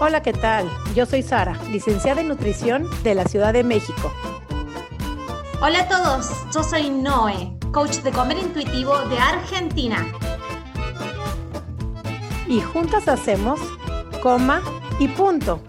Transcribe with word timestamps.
Hola, 0.00 0.22
¿qué 0.22 0.32
tal? 0.32 0.68
Yo 0.96 1.06
soy 1.06 1.22
Sara, 1.22 1.56
licenciada 1.70 2.20
en 2.20 2.26
nutrición 2.26 2.90
de 3.04 3.14
la 3.14 3.24
Ciudad 3.26 3.52
de 3.52 3.62
México. 3.62 4.12
Hola 5.62 5.82
a 5.82 5.88
todos, 5.88 6.30
yo 6.52 6.64
soy 6.64 6.90
Noé, 6.90 7.56
coach 7.72 7.98
de 7.98 8.10
comer 8.10 8.38
intuitivo 8.38 8.98
de 9.08 9.16
Argentina. 9.18 10.04
Y 12.48 12.60
juntas 12.60 13.06
hacemos 13.06 13.60
coma 14.20 14.62
y 14.98 15.06
punto. 15.06 15.62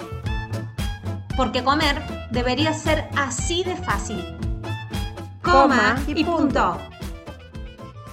Porque 1.37 1.63
comer 1.63 2.01
debería 2.31 2.73
ser 2.73 3.07
así 3.15 3.63
de 3.63 3.75
fácil. 3.75 4.25
Coma, 5.43 6.01
y, 6.07 6.23
punto. 6.23 6.79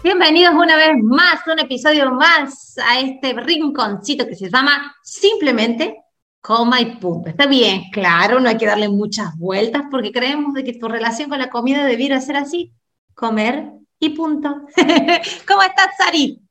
Bienvenidos 0.05 0.55
una 0.55 0.77
vez 0.77 0.91
más, 1.03 1.41
un 1.47 1.59
episodio 1.59 2.13
más 2.13 2.77
a 2.87 3.01
este 3.01 3.33
rinconcito 3.33 4.27
que 4.27 4.35
se 4.35 4.51
llama 4.51 4.95
simplemente 5.03 6.02
coma 6.43 6.81
y 6.81 6.97
punto. 6.97 7.31
Está 7.31 7.47
bien, 7.47 7.85
claro, 7.93 8.41
no 8.41 8.49
hay 8.49 8.59
que 8.59 8.67
darle 8.67 8.89
muchas 8.89 9.39
vueltas 9.39 9.85
porque 9.91 10.13
creemos 10.13 10.53
de 10.55 10.65
que 10.65 10.75
tu 10.75 10.89
relación 10.89 11.31
con 11.31 11.39
la 11.39 11.49
comida 11.49 11.87
debiera 11.87 12.21
ser 12.21 12.37
así, 12.37 12.75
comer 13.15 13.71
y 14.01 14.11
punto. 14.11 14.63
¿Cómo 15.49 15.63
estás, 15.63 15.97
Sari? 15.97 16.43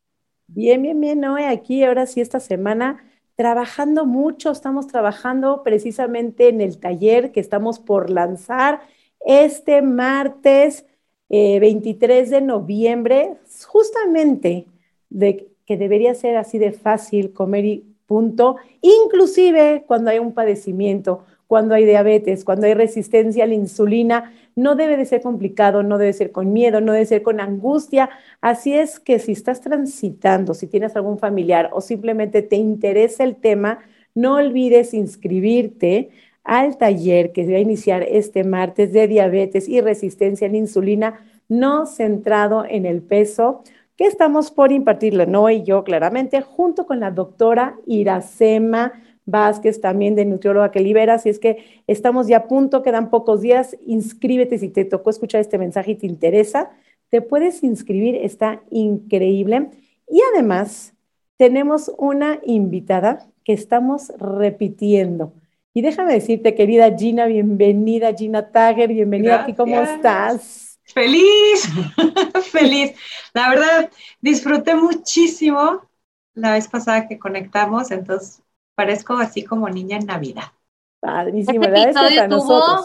Bien, 0.47 0.81
bien, 0.81 0.99
bien, 0.99 1.19
Noé, 1.19 1.47
aquí 1.47 1.83
ahora 1.83 2.05
sí 2.05 2.21
esta 2.21 2.39
semana 2.39 3.03
trabajando 3.35 4.05
mucho, 4.05 4.51
estamos 4.51 4.87
trabajando 4.87 5.61
precisamente 5.63 6.47
en 6.47 6.61
el 6.61 6.79
taller 6.79 7.31
que 7.31 7.39
estamos 7.39 7.79
por 7.79 8.09
lanzar 8.09 8.81
este 9.25 9.81
martes 9.81 10.85
23 11.29 12.27
eh, 12.27 12.31
de 12.31 12.41
noviembre, 12.41 13.37
justamente 13.67 14.67
de 15.09 15.49
que 15.65 15.77
debería 15.77 16.13
ser 16.13 16.37
así 16.37 16.59
de 16.59 16.71
fácil 16.71 17.33
comer 17.33 17.65
y 17.65 17.90
punto, 18.11 18.57
inclusive 18.81 19.85
cuando 19.87 20.11
hay 20.11 20.19
un 20.19 20.33
padecimiento, 20.33 21.23
cuando 21.47 21.75
hay 21.75 21.85
diabetes, 21.85 22.43
cuando 22.43 22.67
hay 22.67 22.73
resistencia 22.73 23.45
a 23.45 23.47
la 23.47 23.53
insulina, 23.53 24.33
no 24.53 24.75
debe 24.75 24.97
de 24.97 25.05
ser 25.05 25.21
complicado, 25.21 25.81
no 25.81 25.97
debe 25.97 26.11
ser 26.11 26.33
con 26.33 26.51
miedo, 26.51 26.81
no 26.81 26.91
debe 26.91 27.05
ser 27.05 27.21
con 27.21 27.39
angustia. 27.39 28.09
Así 28.41 28.73
es 28.73 28.99
que 28.99 29.17
si 29.17 29.31
estás 29.31 29.61
transitando, 29.61 30.53
si 30.53 30.67
tienes 30.67 30.93
algún 30.97 31.19
familiar 31.19 31.69
o 31.71 31.79
simplemente 31.79 32.41
te 32.41 32.57
interesa 32.57 33.23
el 33.23 33.37
tema, 33.37 33.79
no 34.13 34.35
olvides 34.35 34.93
inscribirte 34.93 36.09
al 36.43 36.77
taller 36.77 37.31
que 37.31 37.45
se 37.45 37.53
va 37.53 37.59
a 37.59 37.61
iniciar 37.61 38.03
este 38.03 38.43
martes 38.43 38.91
de 38.91 39.07
diabetes 39.07 39.69
y 39.69 39.79
resistencia 39.79 40.47
a 40.47 40.51
la 40.51 40.57
insulina, 40.57 41.21
no 41.47 41.85
centrado 41.85 42.65
en 42.67 42.85
el 42.85 43.01
peso, 43.01 43.63
que 44.01 44.07
estamos 44.07 44.49
por 44.49 44.71
impartirlo, 44.71 45.27
no 45.27 45.47
y 45.51 45.61
yo 45.61 45.83
claramente, 45.83 46.41
junto 46.41 46.87
con 46.87 46.99
la 46.99 47.11
doctora 47.11 47.75
Iracema 47.85 48.93
Vázquez, 49.27 49.79
también 49.79 50.15
de 50.15 50.25
Nutrióloga 50.25 50.71
que 50.71 50.79
Libera. 50.79 51.13
Así 51.13 51.29
es 51.29 51.37
que 51.37 51.83
estamos 51.85 52.25
ya 52.25 52.37
a 52.37 52.47
punto, 52.47 52.81
quedan 52.81 53.11
pocos 53.11 53.41
días. 53.41 53.77
Inscríbete 53.85 54.57
si 54.57 54.69
te 54.69 54.85
tocó 54.85 55.11
escuchar 55.11 55.39
este 55.39 55.59
mensaje 55.59 55.91
y 55.91 55.95
te 55.97 56.07
interesa. 56.07 56.71
Te 57.09 57.21
puedes 57.21 57.63
inscribir, 57.63 58.15
está 58.15 58.63
increíble. 58.71 59.69
Y 60.09 60.19
además, 60.33 60.95
tenemos 61.37 61.93
una 61.99 62.39
invitada 62.43 63.27
que 63.43 63.53
estamos 63.53 64.11
repitiendo. 64.17 65.33
Y 65.75 65.83
déjame 65.83 66.13
decirte, 66.13 66.55
querida 66.55 66.97
Gina, 66.97 67.27
bienvenida, 67.27 68.15
Gina 68.15 68.49
Tager, 68.49 68.91
bienvenida 68.91 69.43
aquí, 69.43 69.53
¿cómo 69.53 69.79
estás? 69.79 70.70
Feliz, 70.83 71.69
feliz. 72.51 72.93
La 73.33 73.49
verdad, 73.49 73.91
disfruté 74.19 74.75
muchísimo 74.75 75.87
la 76.33 76.53
vez 76.53 76.67
pasada 76.67 77.07
que 77.07 77.19
conectamos, 77.19 77.91
entonces 77.91 78.41
parezco 78.75 79.13
así 79.13 79.43
como 79.43 79.69
niña 79.69 79.97
en 79.97 80.05
Navidad. 80.05 80.51
Padrísimo, 80.99 81.63
este 81.63 81.81
episodio 81.81 82.29
tuvo 82.29 82.83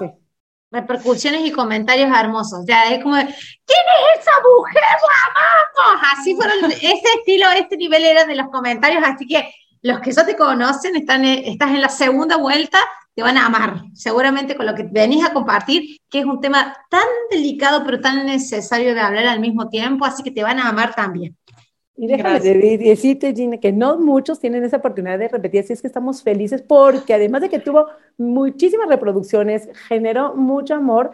repercusiones 0.70 1.47
y 1.47 1.53
comentarios 1.53 2.10
hermosos. 2.16 2.65
Ya 2.66 2.91
es 2.91 3.03
como, 3.03 3.16
¿quién 3.16 3.28
es 3.31 4.20
esa 4.20 4.32
mujer? 4.43 4.82
¡La 4.82 5.91
amamos! 5.91 6.06
Así 6.12 6.34
fueron, 6.34 6.70
ese 6.70 7.09
estilo, 7.19 7.49
este 7.50 7.76
nivel 7.76 8.04
era 8.04 8.25
de 8.25 8.34
los 8.34 8.49
comentarios, 8.49 9.03
así 9.04 9.26
que 9.26 9.53
los 9.82 10.00
que 10.00 10.12
ya 10.12 10.26
te 10.26 10.37
conocen, 10.37 10.97
están, 10.97 11.25
estás 11.25 11.70
en 11.70 11.81
la 11.81 11.88
segunda 11.88 12.37
vuelta, 12.37 12.78
te 13.14 13.22
van 13.22 13.38
a 13.38 13.47
amar, 13.47 13.82
seguramente 13.94 14.56
con 14.56 14.66
lo 14.66 14.75
que 14.75 14.82
venís 14.82 15.25
a 15.25 15.32
compartir, 15.32 15.98
que 16.10 16.19
es 16.20 16.25
un 16.26 16.41
tema 16.41 16.76
tan 16.91 17.06
delicado 17.31 17.82
pero 17.84 18.00
tan 18.00 18.26
necesario 18.26 18.94
de 18.94 19.00
hablar 19.00 19.26
al 19.26 19.41
mismo 19.41 19.69
tiempo, 19.69 20.04
así 20.04 20.22
que 20.22 20.31
te 20.31 20.42
van 20.42 20.59
a 20.59 20.69
amar 20.69 20.94
también. 20.94 21.34
Y 21.97 22.06
déjame 22.09 22.41
decirte, 22.41 23.32
Gina, 23.34 23.56
que 23.56 23.72
no 23.72 23.98
muchos 23.98 24.38
tienen 24.38 24.64
esa 24.64 24.76
oportunidad 24.76 25.19
de 25.19 25.28
repetir, 25.28 25.60
así 25.60 25.72
es 25.72 25.81
que 25.81 25.87
estamos 25.87 26.22
felices 26.22 26.60
porque 26.60 27.14
además 27.14 27.41
de 27.41 27.48
que 27.48 27.58
tuvo 27.58 27.87
muchísimas 28.19 28.88
reproducciones, 28.88 29.70
generó 29.88 30.34
mucho 30.34 30.75
amor, 30.75 31.12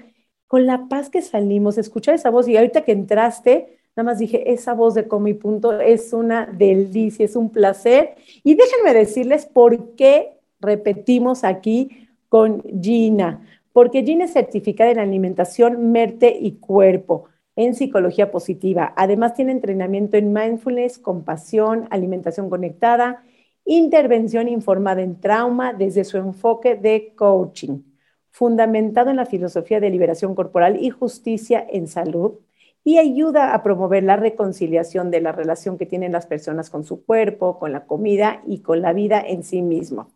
con 0.48 0.66
la 0.66 0.88
paz 0.88 1.08
que 1.08 1.22
salimos, 1.22 1.78
escuchar 1.78 2.16
esa 2.16 2.30
voz 2.30 2.48
y 2.48 2.56
ahorita 2.56 2.82
que 2.82 2.92
entraste, 2.92 3.78
nada 3.96 4.10
más 4.10 4.18
dije, 4.18 4.52
esa 4.52 4.74
voz 4.74 4.94
de 4.94 5.06
Como 5.06 5.28
y 5.28 5.34
Punto 5.34 5.80
es 5.80 6.12
una 6.12 6.46
delicia, 6.46 7.24
es 7.24 7.36
un 7.36 7.50
placer. 7.50 8.14
Y 8.42 8.54
déjenme 8.54 8.94
decirles 8.94 9.46
por 9.46 9.94
qué 9.94 10.38
repetimos 10.60 11.44
aquí 11.44 12.08
con 12.28 12.62
Gina, 12.80 13.46
porque 13.72 14.02
Gina 14.02 14.24
es 14.24 14.32
certificada 14.32 14.90
en 14.90 14.98
alimentación, 14.98 15.92
mente 15.92 16.36
y 16.38 16.52
cuerpo 16.52 17.28
en 17.56 17.74
psicología 17.74 18.30
positiva. 18.30 18.94
Además 18.96 19.34
tiene 19.34 19.52
entrenamiento 19.52 20.16
en 20.16 20.32
mindfulness, 20.32 20.98
compasión, 20.98 21.86
alimentación 21.90 22.48
conectada, 22.48 23.24
intervención 23.64 24.48
informada 24.48 25.02
en 25.02 25.20
trauma 25.20 25.74
desde 25.74 26.04
su 26.04 26.16
enfoque 26.16 26.76
de 26.76 27.12
coaching, 27.14 27.82
fundamentado 28.30 29.10
en 29.10 29.16
la 29.16 29.26
filosofía 29.26 29.80
de 29.80 29.90
liberación 29.90 30.34
corporal 30.34 30.82
y 30.82 30.88
justicia 30.88 31.64
en 31.68 31.86
salud 31.86 32.38
y 32.84 32.98
ayuda 32.98 33.54
a 33.54 33.62
promover 33.62 34.02
la 34.02 34.16
reconciliación 34.16 35.10
de 35.10 35.20
la 35.20 35.32
relación 35.32 35.78
que 35.78 35.86
tienen 35.86 36.12
las 36.12 36.26
personas 36.26 36.70
con 36.70 36.84
su 36.84 37.04
cuerpo, 37.04 37.58
con 37.58 37.72
la 37.72 37.86
comida 37.86 38.42
y 38.46 38.58
con 38.60 38.82
la 38.82 38.92
vida 38.92 39.20
en 39.20 39.44
sí 39.44 39.62
mismo. 39.62 40.10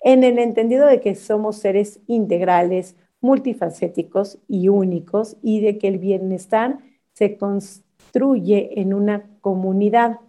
En 0.00 0.24
el 0.24 0.38
entendido 0.38 0.86
de 0.86 1.00
que 1.00 1.14
somos 1.14 1.56
seres 1.56 2.00
integrales, 2.06 2.96
multifacéticos 3.20 4.38
y 4.48 4.68
únicos 4.68 5.36
y 5.42 5.60
de 5.60 5.78
que 5.78 5.88
el 5.88 5.98
bienestar 5.98 6.78
se 7.12 7.36
construye 7.36 8.80
en 8.80 8.94
una 8.94 9.28
comunidad. 9.40 10.20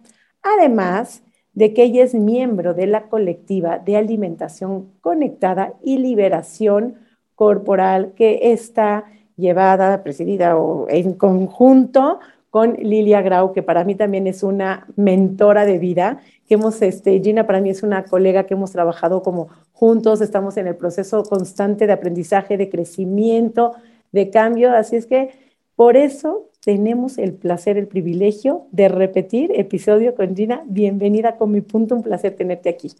Además 0.42 1.22
de 1.52 1.72
que 1.72 1.84
ella 1.84 2.04
es 2.04 2.14
miembro 2.14 2.74
de 2.74 2.86
la 2.86 3.08
colectiva 3.08 3.78
de 3.78 3.96
alimentación 3.96 4.92
conectada 5.00 5.74
y 5.82 5.98
liberación 5.98 6.96
corporal 7.34 8.12
que 8.14 8.52
está 8.52 9.04
llevada, 9.40 10.02
presidida 10.02 10.56
o 10.56 10.88
en 10.88 11.14
conjunto 11.14 12.20
con 12.50 12.74
Lilia 12.74 13.22
Grau, 13.22 13.52
que 13.52 13.62
para 13.62 13.84
mí 13.84 13.94
también 13.94 14.26
es 14.26 14.42
una 14.42 14.86
mentora 14.96 15.64
de 15.64 15.78
vida, 15.78 16.20
que 16.46 16.54
hemos, 16.54 16.82
este, 16.82 17.20
Gina 17.20 17.46
para 17.46 17.60
mí 17.60 17.70
es 17.70 17.82
una 17.82 18.04
colega 18.04 18.44
que 18.44 18.54
hemos 18.54 18.72
trabajado 18.72 19.22
como 19.22 19.48
juntos, 19.72 20.20
estamos 20.20 20.56
en 20.56 20.66
el 20.66 20.76
proceso 20.76 21.22
constante 21.22 21.86
de 21.86 21.92
aprendizaje, 21.92 22.56
de 22.56 22.68
crecimiento, 22.68 23.74
de 24.10 24.30
cambio, 24.30 24.72
así 24.72 24.96
es 24.96 25.06
que 25.06 25.30
por 25.76 25.96
eso 25.96 26.50
tenemos 26.62 27.18
el 27.18 27.32
placer, 27.32 27.78
el 27.78 27.86
privilegio 27.88 28.66
de 28.70 28.88
repetir 28.88 29.50
episodio 29.54 30.14
con 30.14 30.36
Gina. 30.36 30.62
Bienvenida 30.66 31.36
con 31.36 31.50
mi 31.52 31.62
punto, 31.62 31.94
un 31.94 32.02
placer 32.02 32.36
tenerte 32.36 32.68
aquí. 32.68 32.92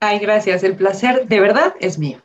Ay, 0.00 0.18
gracias, 0.18 0.62
el 0.62 0.76
placer 0.76 1.26
de 1.26 1.40
verdad 1.40 1.74
es 1.80 1.98
mío. 1.98 2.18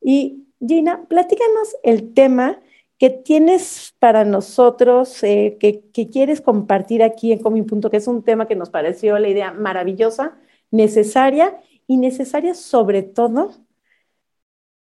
Y 0.00 0.44
Gina, 0.64 1.04
platícanos 1.08 1.76
el 1.82 2.14
tema 2.14 2.60
que 2.98 3.10
tienes 3.10 3.94
para 3.98 4.24
nosotros, 4.24 5.22
eh, 5.22 5.56
que, 5.60 5.82
quieres 6.10 6.40
compartir 6.40 7.02
aquí 7.02 7.32
en 7.32 7.38
Comi 7.38 7.62
Punto, 7.62 7.90
que 7.90 7.98
es 7.98 8.08
un 8.08 8.22
tema 8.22 8.48
que 8.48 8.56
nos 8.56 8.70
pareció 8.70 9.18
la 9.18 9.28
idea 9.28 9.52
maravillosa, 9.52 10.36
necesaria 10.70 11.60
y 11.86 11.96
necesaria 11.96 12.54
sobre 12.54 13.02
todo 13.02 13.52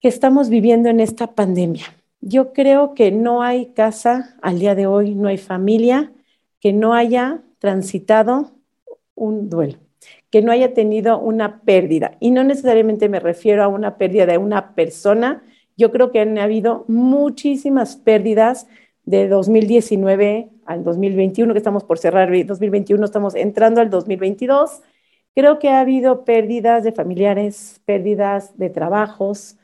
que 0.02 0.08
estamos 0.08 0.50
viviendo 0.50 0.90
en 0.90 1.00
esta 1.00 1.36
pandemia. 1.36 1.86
Yo 2.20 2.54
creo 2.54 2.94
que 2.96 3.12
no 3.12 3.44
hay 3.44 3.68
casa 3.68 4.36
al 4.42 4.60
día 4.60 4.74
de 4.74 4.88
hoy, 4.88 5.14
no 5.16 5.28
hay 5.28 5.38
familia 5.38 6.12
que 6.60 6.74
no 6.74 6.94
haya 6.94 7.44
transitado 7.60 8.52
un 9.14 9.50
duelo, 9.50 9.78
que 10.32 10.42
no 10.42 10.52
haya 10.52 10.74
tenido 10.74 11.20
una 11.20 11.62
pérdida. 11.62 12.18
Y 12.20 12.32
no 12.32 12.44
necesariamente 12.44 13.10
me 13.10 13.20
refiero 13.20 13.64
a 13.64 13.68
una 13.68 13.98
pérdida 13.98 14.26
de 14.26 14.40
una 14.40 14.74
persona, 14.74 15.44
yo 15.78 15.92
creo 15.92 16.12
que 16.12 16.20
han 16.20 16.38
habido 16.38 16.84
muchísimas 16.88 17.96
pérdidas 17.96 18.68
de 19.06 19.28
2019 19.30 20.50
al 20.66 20.84
2021, 20.84 21.54
que 21.54 21.60
estamos 21.60 21.84
por 21.84 21.98
cerrar 22.00 22.30
2021, 22.30 23.06
estamos 23.06 23.36
entrando 23.36 23.80
al 23.80 23.90
2022. 23.90 24.82
Creo 25.34 25.60
que 25.60 25.70
ha 25.70 25.80
habido 25.80 26.26
pérdidas 26.26 26.84
de 26.84 26.92
familiares, 26.92 27.80
pérdidas 27.86 28.58
de 28.58 28.70
trabajos, 28.70 29.58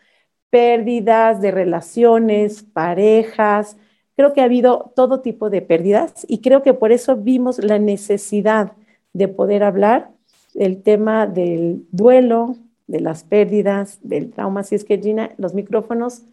pérdidas 0.49 1.41
de 1.41 1.51
relaciones, 1.51 2.63
parejas. 2.63 3.75
Creo 4.15 4.33
que 4.33 4.41
ha 4.41 4.45
habido 4.45 4.93
todo 4.95 5.21
tipo 5.21 5.49
de 5.49 5.61
pérdidas 5.61 6.25
y 6.29 6.41
creo 6.41 6.61
que 6.61 6.75
por 6.75 6.91
eso 6.91 7.17
vimos 7.17 7.57
la 7.57 7.79
necesidad 7.79 8.73
de 9.13 9.27
poder 9.27 9.63
hablar 9.63 10.11
del 10.53 10.83
tema 10.83 11.25
del 11.25 11.85
duelo, 11.91 12.55
de 12.87 12.99
las 12.99 13.23
pérdidas, 13.23 13.99
del 14.01 14.31
trauma. 14.31 14.61
Así 14.61 14.75
es 14.75 14.83
que, 14.83 14.99
Gina, 14.99 15.31
los 15.37 15.53
micrófonos 15.53 16.23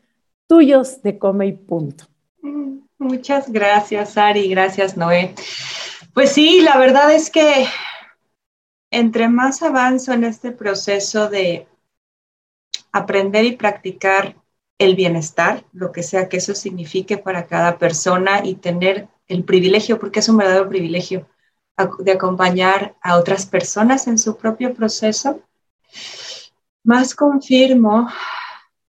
tuyos 0.46 1.02
de 1.02 1.18
Come 1.18 1.46
y 1.46 1.52
Punto. 1.52 2.06
Mm, 2.42 2.78
muchas 2.98 3.50
gracias, 3.52 4.16
Ari. 4.18 4.48
Gracias, 4.48 4.96
Noé. 4.96 5.34
Pues 6.12 6.32
sí, 6.32 6.60
la 6.62 6.76
verdad 6.78 7.12
es 7.14 7.30
que 7.30 7.66
entre 8.90 9.28
más 9.28 9.62
avanzo 9.62 10.12
en 10.12 10.24
este 10.24 10.50
proceso 10.50 11.28
de 11.28 11.66
aprender 12.92 13.44
y 13.44 13.56
practicar 13.56 14.36
el 14.78 14.96
bienestar, 14.96 15.64
lo 15.72 15.92
que 15.92 16.02
sea 16.02 16.28
que 16.28 16.38
eso 16.38 16.54
signifique 16.54 17.18
para 17.18 17.46
cada 17.46 17.78
persona 17.78 18.40
y 18.44 18.54
tener 18.54 19.08
el 19.28 19.44
privilegio, 19.44 20.00
porque 20.00 20.20
es 20.20 20.28
un 20.28 20.38
verdadero 20.38 20.68
privilegio, 20.68 21.28
de 22.00 22.12
acompañar 22.12 22.96
a 23.00 23.16
otras 23.16 23.46
personas 23.46 24.06
en 24.06 24.18
su 24.18 24.36
propio 24.36 24.74
proceso, 24.74 25.40
más 26.82 27.14
confirmo 27.14 28.08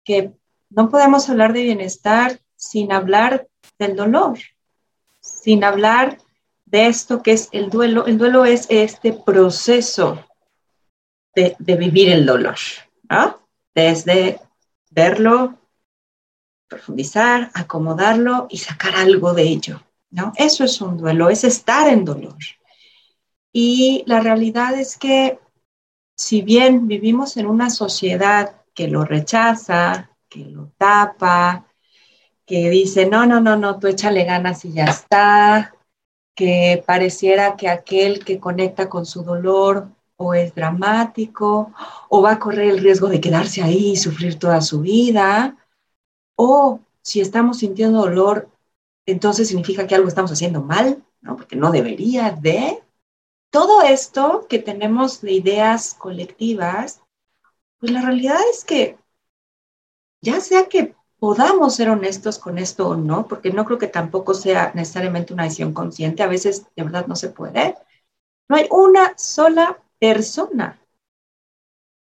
que 0.05 0.33
no 0.71 0.89
podemos 0.89 1.29
hablar 1.29 1.53
de 1.53 1.63
bienestar 1.63 2.41
sin 2.57 2.93
hablar 2.93 3.49
del 3.79 3.97
dolor, 3.97 4.39
sin 5.21 5.65
hablar 5.65 6.19
de 6.67 6.87
esto 6.87 7.23
que 7.23 7.33
es 7.33 7.49
el 7.53 7.71
duelo. 7.71 8.07
El 8.07 8.19
duelo 8.19 8.45
es 8.45 8.67
este 8.69 9.13
proceso 9.13 10.25
de, 11.35 11.57
vivir 11.59 12.11
el 12.11 12.27
dolor, 12.27 12.57
¿no? 13.09 13.41
Desde 13.75 14.41
verlo, 14.91 15.59
profundizar, 16.69 17.51
acomodarlo 17.55 18.47
y 18.51 18.59
sacar 18.59 18.95
algo 18.95 19.33
de 19.33 19.43
ello, 19.45 19.83
¿no? 20.11 20.33
Eso 20.37 20.65
es 20.65 20.81
un 20.81 20.99
duelo, 20.99 21.31
es 21.31 21.45
estar 21.45 21.89
en 21.89 22.05
dolor. 22.05 22.39
Y 23.53 24.05
la 24.07 24.21
realidad 24.21 24.79
es 24.79 24.97
que 24.97 25.39
si 26.21 26.43
bien 26.43 26.87
vivimos 26.87 27.39
en 27.39 27.47
una 27.47 27.71
sociedad 27.71 28.57
que 28.75 28.89
lo 28.89 29.07
rechaza, 29.07 30.11
que 30.29 30.45
lo 30.45 30.71
tapa, 30.77 31.67
que 32.45 32.69
dice, 32.69 33.07
no, 33.07 33.25
no, 33.25 33.41
no, 33.41 33.57
no, 33.57 33.79
tú 33.79 33.87
échale 33.87 34.25
ganas 34.25 34.67
y 34.67 34.73
ya 34.73 34.85
está, 34.85 35.75
que 36.35 36.85
pareciera 36.87 37.57
que 37.57 37.71
aquel 37.71 38.23
que 38.23 38.39
conecta 38.39 38.91
con 38.91 39.07
su 39.07 39.23
dolor 39.23 39.89
o 40.17 40.35
es 40.35 40.55
dramático 40.55 41.73
o 42.11 42.21
va 42.21 42.33
a 42.33 42.39
correr 42.39 42.69
el 42.69 42.81
riesgo 42.81 43.09
de 43.09 43.23
quedarse 43.23 43.63
ahí 43.63 43.93
y 43.93 43.97
sufrir 43.97 44.39
toda 44.39 44.61
su 44.61 44.83
vida, 44.83 45.57
o 46.37 46.81
si 47.01 47.23
estamos 47.23 47.61
sintiendo 47.61 48.01
dolor, 48.01 48.51
entonces 49.07 49.49
significa 49.49 49.87
que 49.87 49.95
algo 49.95 50.09
estamos 50.09 50.33
haciendo 50.33 50.61
mal, 50.61 51.03
¿no? 51.23 51.37
Porque 51.37 51.57
no 51.57 51.73
debería 51.73 52.31
de. 52.31 52.83
Todo 53.51 53.83
esto 53.83 54.47
que 54.49 54.59
tenemos 54.59 55.21
de 55.21 55.33
ideas 55.33 55.95
colectivas, 55.95 57.03
pues 57.79 57.93
la 57.93 58.03
realidad 58.03 58.39
es 58.51 58.65
que 58.65 58.99
ya 60.21 60.41
sea 60.41 60.69
que 60.69 60.95
podamos 61.19 61.75
ser 61.75 61.91
honestos 61.91 62.39
con 62.39 62.59
esto 62.59 62.89
o 62.89 62.97
no, 62.97 63.27
porque 63.29 63.51
no 63.51 63.65
creo 63.65 63.79
que 63.79 63.87
tampoco 63.87 64.35
sea 64.35 64.73
necesariamente 64.75 65.35
una 65.35 65.45
decisión 65.45 65.75
consciente, 65.75 66.23
a 66.23 66.29
veces 66.29 66.67
de 66.77 66.83
verdad 66.83 67.07
no 67.07 67.17
se 67.17 67.29
puede. 67.29 67.77
No 68.49 68.57
hay 68.57 68.67
una 68.71 69.17
sola 69.17 69.79
persona 69.99 70.79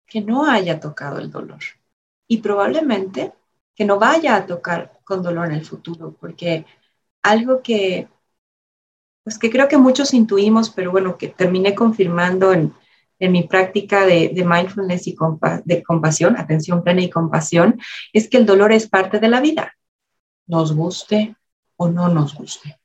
que 0.06 0.22
no 0.22 0.46
haya 0.50 0.80
tocado 0.80 1.20
el 1.20 1.32
dolor 1.32 1.60
y 2.28 2.38
probablemente 2.40 3.34
que 3.76 3.86
no 3.86 4.00
vaya 4.00 4.36
a 4.36 4.46
tocar 4.46 5.00
con 5.04 5.22
dolor 5.22 5.48
en 5.48 5.54
el 5.54 5.66
futuro, 5.66 6.16
porque 6.20 6.66
algo 7.22 7.62
que, 7.62 8.08
pues 9.28 9.38
que 9.38 9.52
creo 9.52 9.68
que 9.68 9.76
muchos 9.76 10.14
intuimos, 10.14 10.70
pero 10.70 10.90
bueno, 10.90 11.18
que 11.18 11.28
terminé 11.28 11.76
confirmando 11.76 12.54
en, 12.54 12.74
en 13.20 13.34
mi 13.34 13.44
práctica 13.44 14.06
de, 14.06 14.32
mindfulness 14.34 15.06
y 15.06 15.18
de 15.66 15.84
compasión, 15.84 16.38
atención 16.38 16.82
plena 16.82 17.02
y 17.02 17.10
compasión, 17.10 17.78
es 18.14 18.30
que 18.30 18.38
el 18.38 18.46
dolor 18.46 18.72
es 18.72 18.88
parte 18.88 19.20
de 19.20 19.28
la 19.28 19.42
vida, 19.42 19.76
nos 20.46 20.74
guste 20.74 21.36
o 21.76 21.90
no 21.90 22.08
nos 22.08 22.36
guste. 22.36 22.80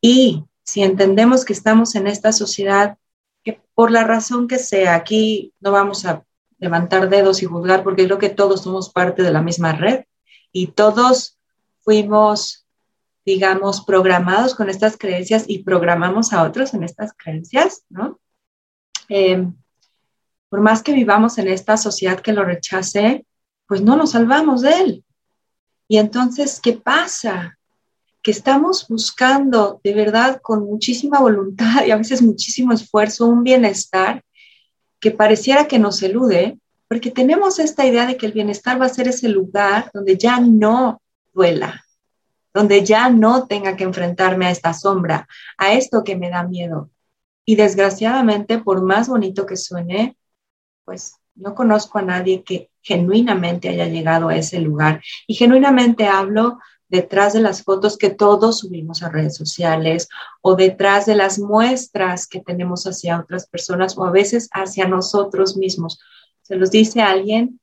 Y 0.00 0.42
si 0.64 0.82
entendemos 0.82 1.44
que 1.44 1.52
estamos 1.52 1.94
en 1.94 2.08
esta 2.08 2.32
sociedad, 2.32 2.98
que 3.44 3.60
por 3.76 3.92
la 3.92 4.02
razón 4.02 4.48
que 4.48 4.58
sea, 4.58 4.96
aquí 4.96 5.54
no 5.60 5.70
vamos 5.70 6.04
a 6.04 6.24
levantar 6.58 7.08
dedos 7.08 7.44
y 7.44 7.46
juzgar, 7.46 7.84
porque 7.84 8.06
creo 8.06 8.18
que 8.18 8.30
todos 8.30 8.62
somos 8.62 8.90
parte 8.90 9.22
de 9.22 9.30
la 9.30 9.40
misma 9.40 9.70
red 9.70 10.02
y 10.50 10.66
todos 10.66 11.38
fuimos, 11.82 12.65
digamos, 13.26 13.84
programados 13.84 14.54
con 14.54 14.70
estas 14.70 14.96
creencias 14.96 15.44
y 15.48 15.64
programamos 15.64 16.32
a 16.32 16.44
otros 16.44 16.72
en 16.74 16.84
estas 16.84 17.12
creencias, 17.12 17.82
¿no? 17.90 18.20
Em, 19.08 19.52
por 20.48 20.60
más 20.60 20.82
que 20.82 20.92
vivamos 20.92 21.36
en 21.38 21.48
esta 21.48 21.76
sociedad 21.76 22.20
que 22.20 22.32
lo 22.32 22.44
rechace, 22.44 23.26
pues 23.66 23.82
no 23.82 23.96
nos 23.96 24.12
salvamos 24.12 24.62
de 24.62 24.80
él. 24.80 25.04
Y 25.88 25.98
entonces, 25.98 26.60
¿qué 26.62 26.74
pasa? 26.74 27.58
Que 28.22 28.30
estamos 28.30 28.86
buscando 28.88 29.80
de 29.82 29.92
verdad 29.92 30.40
con 30.40 30.64
muchísima 30.64 31.18
voluntad 31.18 31.84
y 31.84 31.90
a 31.90 31.96
veces 31.96 32.22
muchísimo 32.22 32.72
esfuerzo 32.72 33.26
un 33.26 33.42
bienestar 33.42 34.22
que 35.00 35.10
pareciera 35.10 35.66
que 35.66 35.80
nos 35.80 36.00
elude, 36.00 36.58
porque 36.88 37.10
tenemos 37.10 37.58
esta 37.58 37.84
idea 37.84 38.06
de 38.06 38.16
que 38.16 38.26
el 38.26 38.32
bienestar 38.32 38.80
va 38.80 38.86
a 38.86 38.88
ser 38.88 39.08
ese 39.08 39.28
lugar 39.28 39.90
donde 39.92 40.16
ya 40.16 40.38
no 40.38 41.02
duela, 41.34 41.85
donde 42.56 42.82
ya 42.82 43.10
no 43.10 43.46
tenga 43.46 43.76
que 43.76 43.84
enfrentarme 43.84 44.46
a 44.46 44.50
esta 44.50 44.72
sombra, 44.72 45.28
a 45.58 45.74
esto 45.74 46.02
que 46.04 46.16
me 46.16 46.30
da 46.30 46.42
miedo, 46.42 46.88
y 47.44 47.54
desgraciadamente, 47.54 48.56
por 48.56 48.80
más 48.80 49.08
bonito 49.10 49.44
que 49.44 49.58
suene, 49.58 50.16
pues 50.86 51.16
no 51.34 51.54
conozco 51.54 51.98
a 51.98 52.02
nadie 52.02 52.42
que 52.42 52.70
genuinamente 52.80 53.68
haya 53.68 53.84
llegado 53.88 54.30
a 54.30 54.36
ese 54.36 54.58
lugar. 54.58 55.02
Y 55.26 55.34
genuinamente 55.34 56.06
hablo 56.06 56.58
detrás 56.88 57.34
de 57.34 57.40
las 57.40 57.62
fotos 57.62 57.98
que 57.98 58.08
todos 58.08 58.60
subimos 58.60 59.02
a 59.02 59.10
redes 59.10 59.36
sociales 59.36 60.08
o 60.40 60.56
detrás 60.56 61.04
de 61.04 61.14
las 61.14 61.38
muestras 61.38 62.26
que 62.26 62.40
tenemos 62.40 62.86
hacia 62.86 63.20
otras 63.20 63.46
personas 63.46 63.98
o 63.98 64.06
a 64.06 64.10
veces 64.10 64.48
hacia 64.54 64.88
nosotros 64.88 65.58
mismos. 65.58 66.00
Se 66.40 66.56
los 66.56 66.70
dice 66.70 67.02
alguien 67.02 67.60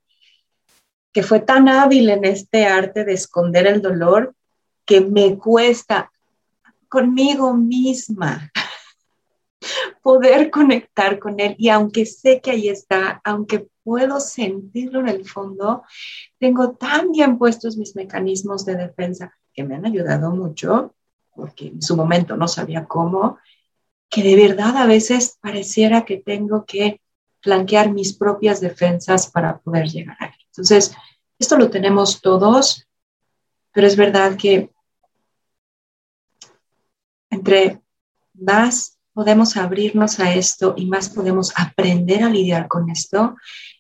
que 1.12 1.24
fue 1.24 1.40
tan 1.40 1.68
hábil 1.68 2.12
en 2.12 2.26
este 2.26 2.68
arte 2.68 3.06
de 3.06 3.14
esconder 3.14 3.66
el 3.66 3.82
dolor 3.82 4.36
que 4.86 5.02
me 5.02 5.38
cuesta 5.38 6.12
conmigo 6.90 7.54
misma 7.54 8.52
poder 10.02 10.52
conectar 10.52 11.20
con 11.20 11.40
él 11.40 11.56
y 11.58 11.70
aunque 11.70 12.06
sé 12.06 12.42
que 12.42 12.52
ahí 12.52 12.68
está, 12.68 13.22
aunque 13.24 13.68
puedo 13.84 14.20
sentirlo 14.20 15.00
en 15.00 15.10
el 15.10 15.28
fondo, 15.28 15.84
tengo 16.40 16.72
tan 16.72 17.12
bien 17.12 17.38
puestos 17.38 17.78
mis 17.78 17.96
mecanismos 17.96 18.66
de 18.66 18.76
defensa 18.76 19.34
que 19.54 19.64
me 19.64 19.76
han 19.76 19.86
ayudado 19.86 20.32
mucho, 20.32 20.96
porque 21.36 21.68
en 21.68 21.82
su 21.82 21.96
momento 21.96 22.36
no 22.36 22.48
sabía 22.48 22.86
cómo, 22.86 23.38
que 24.10 24.24
de 24.24 24.36
verdad 24.36 24.78
a 24.78 24.86
veces 24.86 25.38
pareciera 25.42 26.06
que 26.06 26.18
tengo 26.18 26.66
que 26.66 27.02
flanquear 27.42 27.92
mis 27.92 28.14
propias 28.14 28.62
defensas 28.62 29.28
para 29.28 29.60
poder 29.60 29.88
llegar 29.88 30.18
ahí. 30.20 30.32
Entonces, 30.48 30.96
esto 31.40 31.58
lo 31.58 31.70
tenemos 31.70 32.22
todos, 32.22 32.88
pero 33.74 33.88
es 33.88 33.96
verdad 33.96 34.38
que 34.38 34.70
entre 37.34 37.82
más 38.34 38.98
podemos 39.14 39.58
abrirnos 39.58 40.20
a 40.20 40.34
esto 40.34 40.74
y 40.78 40.86
más 40.86 41.10
podemos 41.10 41.54
aprender 41.56 42.24
a 42.24 42.30
lidiar 42.30 42.68
con 42.68 42.90
esto, 42.90 43.36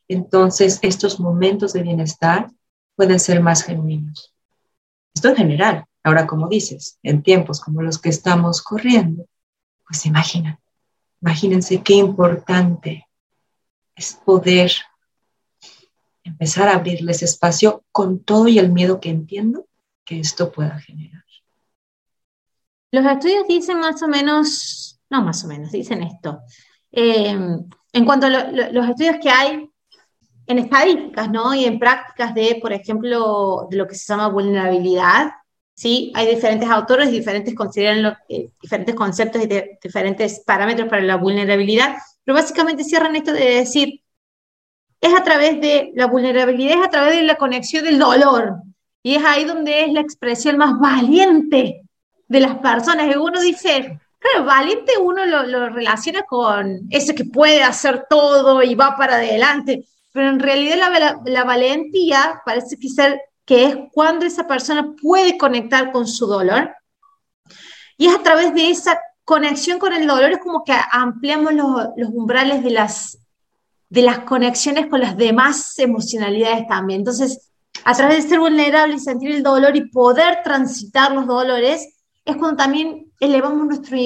entonces 0.07 0.79
estos 0.81 1.19
momentos 1.19 1.73
de 1.73 1.83
bienestar 1.83 2.51
pueden 2.95 3.19
ser 3.19 3.41
más 3.41 3.63
genuinos. 3.63 4.33
Esto 5.13 5.29
en 5.29 5.35
general. 5.35 5.85
Ahora, 6.03 6.27
como 6.27 6.49
dices, 6.49 6.99
en 7.01 7.23
tiempos 7.23 7.61
como 7.61 7.81
los 7.81 7.97
que 7.97 8.09
estamos 8.09 8.61
corriendo, 8.61 9.25
pues 9.87 10.05
imagina, 10.05 10.59
imagínense 11.21 11.81
qué 11.81 11.93
importante 11.93 13.07
es 13.95 14.13
poder 14.25 14.71
empezar 16.23 16.67
a 16.67 16.75
abrirles 16.75 17.23
espacio 17.23 17.83
con 17.91 18.19
todo 18.23 18.47
y 18.47 18.59
el 18.59 18.71
miedo 18.71 18.99
que 18.99 19.09
entiendo 19.09 19.67
que 20.03 20.19
esto 20.19 20.51
pueda 20.51 20.79
generar. 20.79 21.22
Los 22.93 23.05
estudios 23.05 23.47
dicen 23.47 23.79
más 23.79 24.01
o 24.01 24.07
menos 24.07 24.83
no 25.13 25.21
más 25.21 25.43
o 25.43 25.47
menos, 25.47 25.71
dicen 25.71 26.01
esto. 26.03 26.41
Eh, 26.91 27.37
en 27.93 28.05
cuanto 28.05 28.25
a 28.25 28.29
los 28.29 28.89
estudios 28.89 29.17
que 29.21 29.29
hay 29.29 29.69
en 30.47 30.59
estadísticas, 30.59 31.29
¿no? 31.29 31.53
Y 31.53 31.65
en 31.65 31.79
prácticas 31.79 32.33
de, 32.33 32.57
por 32.61 32.73
ejemplo, 32.73 33.67
de 33.69 33.77
lo 33.77 33.87
que 33.87 33.95
se 33.95 34.11
llama 34.11 34.27
vulnerabilidad, 34.29 35.31
¿sí? 35.75 36.11
Hay 36.15 36.27
diferentes 36.27 36.67
autores, 36.69 37.11
diferentes 37.11 37.53
consideran 37.53 38.17
eh, 38.27 38.49
diferentes 38.59 38.95
conceptos 38.95 39.43
y 39.43 39.49
diferentes 39.81 40.41
parámetros 40.45 40.89
para 40.89 41.03
la 41.03 41.17
vulnerabilidad, 41.17 41.95
pero 42.23 42.35
básicamente 42.35 42.83
cierran 42.83 43.15
esto 43.15 43.31
de 43.31 43.45
decir, 43.45 44.01
es 44.99 45.13
a 45.13 45.23
través 45.23 45.61
de, 45.61 45.91
la 45.95 46.07
vulnerabilidad 46.07 46.79
es 46.79 46.87
a 46.87 46.89
través 46.89 47.15
de 47.17 47.23
la 47.23 47.35
conexión 47.35 47.85
del 47.85 47.99
dolor, 47.99 48.55
y 49.03 49.15
es 49.15 49.23
ahí 49.23 49.45
donde 49.45 49.85
es 49.85 49.93
la 49.93 50.01
expresión 50.01 50.57
más 50.57 50.79
valiente 50.79 51.82
de 52.33 52.39
las 52.39 52.57
personas, 52.57 53.07
y 53.07 53.15
uno 53.15 53.39
dice, 53.39 53.99
Claro, 54.23 54.45
valiente 54.45 54.93
uno 54.97 55.25
lo, 55.25 55.69
relaciona 55.69 56.23
con 56.23 56.87
ese 56.89 57.13
que 57.13 57.25
puede 57.25 57.61
hacer 57.61 58.05
todo 58.09 58.63
y 58.63 58.73
va 58.73 58.95
para 58.95 59.15
adelante, 59.15 59.85
pero 60.13 60.29
en 60.29 60.39
realidad 60.39 60.77
la, 61.25 61.43
valentía 61.43 62.41
parece 62.45 62.77
que, 62.79 62.87
ser, 62.87 63.19
que 63.45 63.65
es 63.65 63.77
cuando 63.91 64.25
esa 64.25 64.47
persona 64.47 64.93
puede 65.01 65.37
conectar 65.37 65.91
con 65.91 66.07
su 66.07 66.25
dolor 66.25 66.73
y 67.97 68.07
es 68.07 68.15
a 68.15 68.23
través 68.23 68.53
de 68.53 68.69
esa 68.69 68.97
conexión 69.25 69.77
con 69.77 69.91
el 69.91 70.07
dolor, 70.07 70.31
es 70.31 70.39
como 70.39 70.63
que 70.63 70.73
ampliamos 70.91 71.53
los, 71.53 71.87
los 71.97 72.09
umbrales 72.11 72.63
de 72.63 72.71
las, 72.71 73.17
de 73.89 74.03
las 74.03 74.19
conexiones 74.19 74.87
con 74.87 75.01
las 75.01 75.17
demás 75.17 75.77
emocionalidades 75.79 76.65
también. 76.67 77.01
Entonces, 77.01 77.51
a 77.83 77.93
través 77.93 78.23
de 78.23 78.29
ser 78.29 78.39
vulnerable 78.39 78.95
y 78.95 78.99
sentir 78.99 79.31
el 79.31 79.43
dolor 79.43 79.75
y 79.75 79.89
poder 79.89 80.39
transitar 80.43 81.11
los 81.11 81.27
dolores, 81.27 81.93
es 82.25 82.37
cuando 82.37 82.57
también 82.57 83.11
elevamos 83.19 83.65
nuestro 83.65 83.97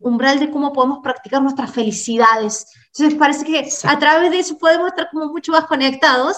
umbral 0.00 0.38
de 0.38 0.50
cómo 0.50 0.72
podemos 0.72 1.00
practicar 1.02 1.42
nuestras 1.42 1.72
felicidades. 1.72 2.66
Entonces 2.94 3.18
parece 3.18 3.44
que 3.44 3.68
a 3.84 3.98
través 3.98 4.30
de 4.30 4.38
eso 4.38 4.58
podemos 4.58 4.88
estar 4.88 5.08
como 5.10 5.26
mucho 5.26 5.52
más 5.52 5.66
conectados. 5.66 6.36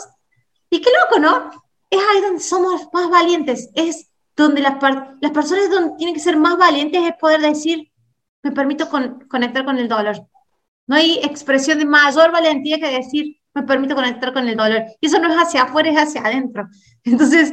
Y 0.70 0.80
qué 0.80 0.90
loco, 1.02 1.20
¿no? 1.20 1.50
Es 1.90 2.00
ahí 2.00 2.20
donde 2.22 2.40
somos 2.40 2.88
más 2.92 3.10
valientes, 3.10 3.70
es 3.74 4.10
donde 4.36 4.62
las, 4.62 4.76
las 5.20 5.32
personas 5.32 5.68
donde 5.70 5.96
tienen 5.96 6.14
que 6.14 6.20
ser 6.20 6.36
más 6.36 6.56
valientes 6.56 7.02
es 7.02 7.14
poder 7.20 7.40
decir, 7.40 7.90
me 8.42 8.52
permito 8.52 8.88
conectar 8.88 9.64
con 9.64 9.78
el 9.78 9.88
dolor. 9.88 10.26
No 10.86 10.96
hay 10.96 11.18
expresión 11.22 11.78
de 11.78 11.84
mayor 11.84 12.32
valentía 12.32 12.78
que 12.78 12.90
decir, 12.90 13.36
me 13.52 13.64
permito 13.64 13.94
conectar 13.94 14.32
con 14.32 14.48
el 14.48 14.56
dolor. 14.56 14.84
Y 15.00 15.06
eso 15.06 15.18
no 15.18 15.28
es 15.30 15.36
hacia 15.36 15.64
afuera, 15.64 15.90
es 15.90 15.98
hacia 15.98 16.22
adentro. 16.22 16.68
Entonces, 17.04 17.52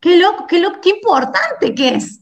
qué 0.00 0.16
loco, 0.18 0.46
qué 0.46 0.58
loco, 0.58 0.80
qué 0.82 0.90
importante 0.90 1.74
que 1.74 1.94
es 1.94 2.21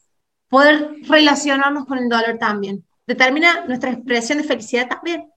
poder 0.50 0.96
relacionarnos 1.08 1.86
con 1.86 1.96
el 1.96 2.08
dolor 2.08 2.36
también. 2.38 2.84
Determina 3.06 3.64
nuestra 3.66 3.92
expresión 3.92 4.38
de 4.38 4.44
felicidad 4.44 4.88
también. 4.88 5.30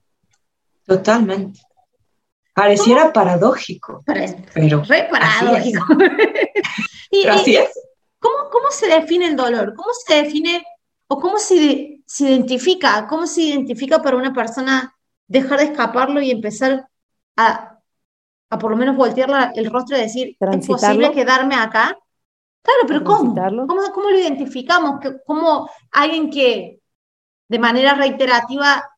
Totalmente. 0.84 1.60
Pareciera 2.52 3.12
paradójico. 3.12 4.02
pero 4.04 4.82
re 4.82 5.08
paradójico. 5.10 5.86
y, 7.10 7.26
así 7.26 7.56
es. 7.56 7.70
¿cómo, 8.18 8.50
¿Cómo 8.50 8.70
se 8.70 8.88
define 8.88 9.28
el 9.28 9.36
dolor? 9.36 9.74
¿Cómo 9.74 9.88
se 10.06 10.22
define 10.22 10.64
o 11.08 11.18
cómo 11.18 11.38
se, 11.38 12.02
se 12.06 12.24
identifica? 12.30 13.06
¿Cómo 13.08 13.26
se 13.26 13.42
identifica 13.42 14.02
para 14.02 14.16
una 14.16 14.32
persona 14.32 14.94
dejar 15.26 15.58
de 15.60 15.64
escaparlo 15.66 16.20
y 16.20 16.30
empezar 16.30 16.88
a, 17.36 17.78
a 18.50 18.58
por 18.58 18.70
lo 18.70 18.76
menos 18.76 18.96
voltear 18.96 19.52
el 19.54 19.70
rostro 19.70 19.96
y 19.96 20.00
decir, 20.00 20.36
¿es 20.38 20.66
posible 20.66 21.12
quedarme 21.12 21.54
acá? 21.54 21.98
Claro, 22.64 22.80
pero 22.88 23.04
¿cómo? 23.04 23.34
¿cómo? 23.34 23.92
¿Cómo 23.92 24.10
lo 24.10 24.18
identificamos? 24.18 25.00
¿Cómo 25.26 25.68
alguien 25.92 26.30
que 26.30 26.80
de 27.46 27.58
manera 27.58 27.94
reiterativa 27.94 28.88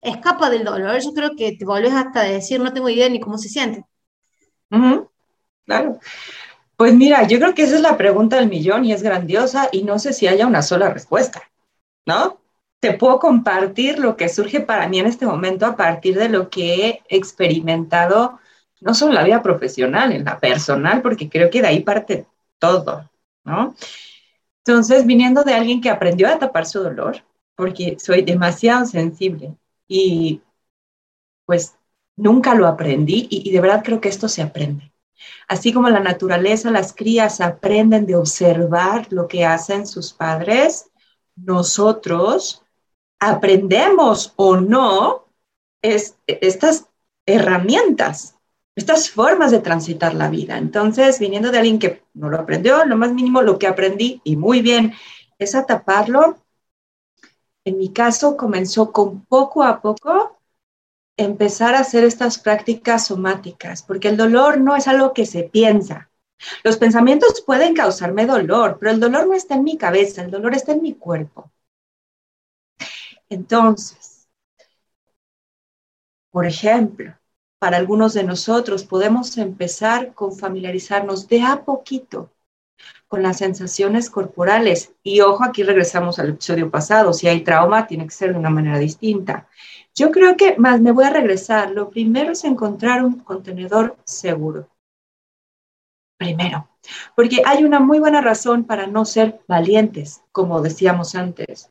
escapa 0.00 0.50
del 0.50 0.64
dolor? 0.64 1.00
Yo 1.00 1.12
creo 1.12 1.30
que 1.36 1.56
te 1.56 1.64
volvés 1.64 1.92
hasta 1.92 2.22
a 2.22 2.24
decir, 2.24 2.60
no 2.60 2.72
tengo 2.72 2.88
idea 2.88 3.08
ni 3.08 3.20
cómo 3.20 3.38
se 3.38 3.48
siente. 3.48 3.84
Claro. 5.64 6.00
Pues 6.76 6.94
mira, 6.94 7.28
yo 7.28 7.38
creo 7.38 7.54
que 7.54 7.62
esa 7.62 7.76
es 7.76 7.80
la 7.80 7.96
pregunta 7.96 8.36
del 8.36 8.48
millón 8.48 8.84
y 8.84 8.92
es 8.92 9.04
grandiosa 9.04 9.68
y 9.70 9.84
no 9.84 10.00
sé 10.00 10.12
si 10.12 10.26
haya 10.26 10.48
una 10.48 10.62
sola 10.62 10.90
respuesta, 10.90 11.42
¿no? 12.04 12.40
Te 12.80 12.94
puedo 12.94 13.20
compartir 13.20 14.00
lo 14.00 14.16
que 14.16 14.28
surge 14.28 14.60
para 14.60 14.88
mí 14.88 14.98
en 14.98 15.06
este 15.06 15.26
momento 15.26 15.64
a 15.64 15.76
partir 15.76 16.18
de 16.18 16.28
lo 16.28 16.50
que 16.50 16.88
he 16.88 17.02
experimentado, 17.08 18.40
no 18.80 18.94
solo 18.94 19.12
en 19.12 19.14
la 19.14 19.22
vida 19.22 19.42
profesional, 19.42 20.10
en 20.10 20.24
la 20.24 20.40
personal, 20.40 21.02
porque 21.02 21.28
creo 21.28 21.50
que 21.50 21.62
de 21.62 21.68
ahí 21.68 21.80
parte 21.84 22.26
todo. 22.58 23.11
¿No? 23.44 23.74
Entonces, 24.58 25.06
viniendo 25.06 25.42
de 25.42 25.54
alguien 25.54 25.80
que 25.80 25.90
aprendió 25.90 26.28
a 26.28 26.38
tapar 26.38 26.66
su 26.66 26.80
dolor, 26.80 27.24
porque 27.56 27.96
soy 27.98 28.22
demasiado 28.22 28.86
sensible 28.86 29.56
y 29.88 30.40
pues 31.44 31.74
nunca 32.16 32.54
lo 32.54 32.66
aprendí 32.66 33.26
y, 33.30 33.50
de 33.50 33.60
verdad 33.60 33.82
creo 33.84 34.00
que 34.00 34.08
esto 34.08 34.28
se 34.28 34.42
aprende. 34.42 34.92
Así 35.48 35.72
como 35.72 35.88
la 35.88 36.00
naturaleza, 36.00 36.70
las 36.70 36.92
crías 36.92 37.40
aprenden 37.40 38.06
de 38.06 38.16
observar 38.16 39.06
lo 39.10 39.28
que 39.28 39.44
hacen 39.44 39.86
sus 39.86 40.12
padres, 40.12 40.90
nosotros 41.36 42.62
aprendemos 43.18 44.32
o 44.36 44.56
no 44.56 45.26
es, 45.82 46.16
estas 46.26 46.86
herramientas 47.26 48.31
estas 48.74 49.10
formas 49.10 49.50
de 49.50 49.60
transitar 49.60 50.14
la 50.14 50.28
vida. 50.28 50.56
Entonces, 50.56 51.18
viniendo 51.18 51.50
de 51.50 51.58
alguien 51.58 51.78
que 51.78 52.04
no 52.14 52.30
lo 52.30 52.38
aprendió, 52.38 52.84
lo 52.84 52.96
más 52.96 53.12
mínimo, 53.12 53.42
lo 53.42 53.58
que 53.58 53.66
aprendí, 53.66 54.20
y 54.24 54.36
muy 54.36 54.62
bien, 54.62 54.94
es 55.38 55.54
a 55.54 55.66
taparlo. 55.66 56.38
En 57.64 57.78
mi 57.78 57.92
caso, 57.92 58.36
comenzó 58.36 58.92
con 58.92 59.24
poco 59.26 59.62
a 59.62 59.80
poco 59.80 60.38
empezar 61.16 61.74
a 61.74 61.80
hacer 61.80 62.04
estas 62.04 62.38
prácticas 62.38 63.06
somáticas, 63.06 63.82
porque 63.82 64.08
el 64.08 64.16
dolor 64.16 64.58
no 64.58 64.74
es 64.76 64.88
algo 64.88 65.12
que 65.12 65.26
se 65.26 65.44
piensa. 65.44 66.10
Los 66.64 66.76
pensamientos 66.76 67.42
pueden 67.46 67.74
causarme 67.74 68.26
dolor, 68.26 68.78
pero 68.80 68.90
el 68.90 69.00
dolor 69.00 69.26
no 69.26 69.34
está 69.34 69.54
en 69.54 69.64
mi 69.64 69.76
cabeza, 69.76 70.22
el 70.22 70.30
dolor 70.30 70.54
está 70.54 70.72
en 70.72 70.82
mi 70.82 70.94
cuerpo. 70.94 71.52
Entonces, 73.28 74.28
por 76.30 76.46
ejemplo, 76.46 77.14
para 77.62 77.76
algunos 77.76 78.12
de 78.14 78.24
nosotros 78.24 78.82
podemos 78.82 79.38
empezar 79.38 80.14
con 80.14 80.36
familiarizarnos 80.36 81.28
de 81.28 81.42
a 81.42 81.64
poquito 81.64 82.32
con 83.06 83.22
las 83.22 83.36
sensaciones 83.36 84.10
corporales. 84.10 84.94
Y 85.04 85.20
ojo, 85.20 85.44
aquí 85.44 85.62
regresamos 85.62 86.18
al 86.18 86.30
episodio 86.30 86.72
pasado, 86.72 87.12
si 87.12 87.28
hay 87.28 87.42
trauma, 87.42 87.86
tiene 87.86 88.04
que 88.06 88.10
ser 88.10 88.32
de 88.32 88.38
una 88.40 88.50
manera 88.50 88.80
distinta. 88.80 89.46
Yo 89.94 90.10
creo 90.10 90.36
que 90.36 90.56
más 90.58 90.80
me 90.80 90.90
voy 90.90 91.04
a 91.04 91.10
regresar. 91.10 91.70
Lo 91.70 91.88
primero 91.88 92.32
es 92.32 92.42
encontrar 92.42 93.04
un 93.04 93.20
contenedor 93.20 93.96
seguro. 94.02 94.68
Primero, 96.16 96.68
porque 97.14 97.42
hay 97.46 97.62
una 97.62 97.78
muy 97.78 98.00
buena 98.00 98.20
razón 98.20 98.64
para 98.64 98.88
no 98.88 99.04
ser 99.04 99.38
valientes, 99.46 100.20
como 100.32 100.62
decíamos 100.62 101.14
antes. 101.14 101.70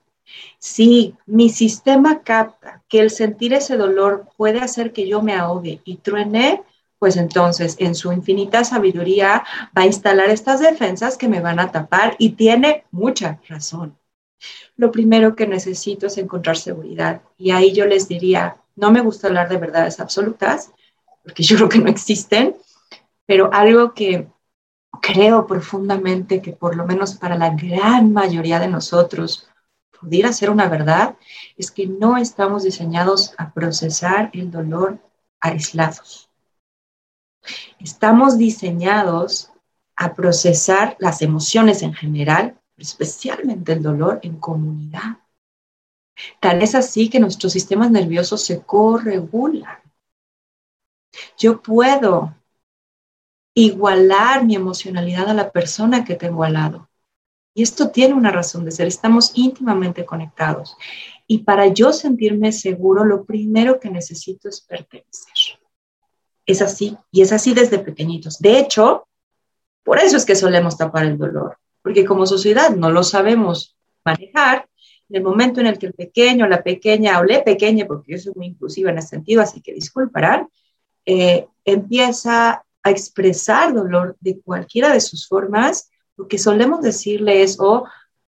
Si 0.60 1.16
mi 1.26 1.50
sistema 1.50 2.22
capta 2.22 2.84
que 2.88 3.00
el 3.00 3.10
sentir 3.10 3.54
ese 3.54 3.78
dolor 3.78 4.28
puede 4.38 4.60
hacer 4.60 4.94
que 4.94 5.08
yo 5.08 5.22
me 5.22 5.34
ahogue 5.34 5.82
y 5.86 5.98
truene, 5.98 6.64
pues 7.00 7.18
entonces 7.18 7.78
en 7.80 7.96
su 7.96 8.12
infinita 8.12 8.64
sabiduría 8.64 9.44
va 9.76 9.82
a 9.82 9.88
instalar 9.88 10.30
estas 10.30 10.60
defensas 10.60 11.18
que 11.18 11.28
me 11.28 11.42
van 11.42 11.60
a 11.60 11.72
tapar 11.72 12.16
y 12.20 12.34
tiene 12.34 12.86
mucha 12.92 13.40
razón. 13.50 13.98
Lo 14.76 14.92
primero 14.92 15.36
que 15.36 15.48
necesito 15.48 16.08
es 16.08 16.18
encontrar 16.18 16.58
seguridad 16.58 17.22
y 17.38 17.52
ahí 17.52 17.74
yo 17.74 17.86
les 17.86 18.08
diría, 18.08 18.58
no 18.76 18.92
me 18.92 19.02
gusta 19.02 19.28
hablar 19.28 19.50
de 19.50 19.58
verdades 19.58 20.00
absolutas, 20.00 20.72
porque 21.24 21.44
yo 21.44 21.56
creo 21.56 21.70
que 21.70 21.80
no 21.80 21.90
existen, 21.90 22.56
pero 23.26 23.52
algo 23.52 23.94
que 23.94 24.28
creo 25.02 25.48
profundamente 25.48 26.42
que 26.42 26.54
por 26.54 26.76
lo 26.76 26.86
menos 26.86 27.16
para 27.16 27.36
la 27.36 27.50
gran 27.50 28.14
mayoría 28.14 28.60
de 28.60 28.68
nosotros 28.68 29.48
pudiera 30.02 30.34
ser 30.34 30.50
una 30.50 30.68
verdad 30.68 31.16
es 31.58 31.72
que 31.72 31.88
no 31.88 32.18
estamos 32.18 32.64
diseñados 32.64 33.34
a 33.38 33.54
procesar 33.54 34.32
el 34.34 34.50
dolor 34.50 35.00
aislados. 35.40 36.30
Estamos 37.80 38.38
diseñados 38.38 39.52
a 39.96 40.14
procesar 40.14 40.96
las 41.00 41.22
emociones 41.22 41.84
en 41.84 41.94
general, 41.94 42.60
especialmente 42.78 43.74
el 43.74 43.84
dolor 43.84 44.20
en 44.24 44.38
comunidad. 44.38 45.20
Tal 46.40 46.62
es 46.62 46.76
así 46.76 47.10
que 47.10 47.20
nuestros 47.20 47.54
sistemas 47.54 47.92
nerviosos 47.92 48.44
se 48.44 48.62
corregulan. 48.62 49.80
Yo 51.38 51.62
puedo 51.62 52.36
igualar 53.54 54.46
mi 54.46 54.56
emocionalidad 54.56 55.30
a 55.30 55.34
la 55.34 55.52
persona 55.52 56.04
que 56.06 56.16
tengo 56.16 56.44
al 56.44 56.54
lado. 56.54 56.91
Y 57.54 57.64
esto 57.64 57.90
tiene 57.90 58.14
una 58.14 58.32
razón 58.32 58.64
de 58.64 58.72
ser, 58.72 58.88
estamos 58.88 59.32
íntimamente 59.36 60.06
conectados. 60.06 60.78
Y 61.28 61.40
para 61.40 61.68
yo 61.68 61.92
sentirme 61.92 62.52
seguro, 62.52 63.04
lo 63.04 63.26
primero 63.26 63.80
que 63.80 63.90
necesito 63.90 64.50
es 64.50 64.62
pertenecer. 64.62 65.60
Es 66.46 66.62
así, 66.62 66.98
y 67.12 67.22
es 67.22 67.32
así 67.32 67.54
desde 67.54 67.80
pequeñitos. 67.80 68.40
De 68.40 68.58
hecho, 68.58 69.08
por 69.84 70.00
eso 70.00 70.18
es 70.18 70.26
que 70.26 70.36
solemos 70.36 70.78
tapar 70.78 71.06
el 71.06 71.18
dolor, 71.18 71.58
porque 71.82 72.06
como 72.06 72.26
sociedad 72.26 72.76
no 72.76 72.92
lo 72.92 73.04
sabemos 73.04 73.78
manejar. 74.06 74.68
En 75.10 75.18
el 75.18 75.24
momento 75.24 75.60
en 75.60 75.68
el 75.68 75.78
que 75.78 75.88
el 75.88 75.94
pequeño, 75.94 76.48
la 76.48 76.64
pequeña, 76.64 77.20
o 77.20 77.24
le 77.24 77.42
pequeña, 77.42 77.86
porque 77.86 78.14
yo 78.14 78.18
soy 78.18 78.34
muy 78.36 78.48
inclusiva 78.48 78.92
en 78.92 78.98
ese 78.98 79.10
sentido, 79.10 79.42
así 79.42 79.62
que 79.62 79.74
disculparán, 79.74 80.48
eh, 81.06 81.48
empieza 81.66 82.64
a 82.84 82.90
expresar 82.90 83.74
dolor 83.74 84.16
de 84.20 84.40
cualquiera 84.40 84.92
de 84.94 85.02
sus 85.02 85.28
formas, 85.28 85.91
lo 86.22 86.28
que 86.28 86.38
solemos 86.38 86.82
decirle 86.82 87.42
es, 87.42 87.58
oh, 87.60 87.86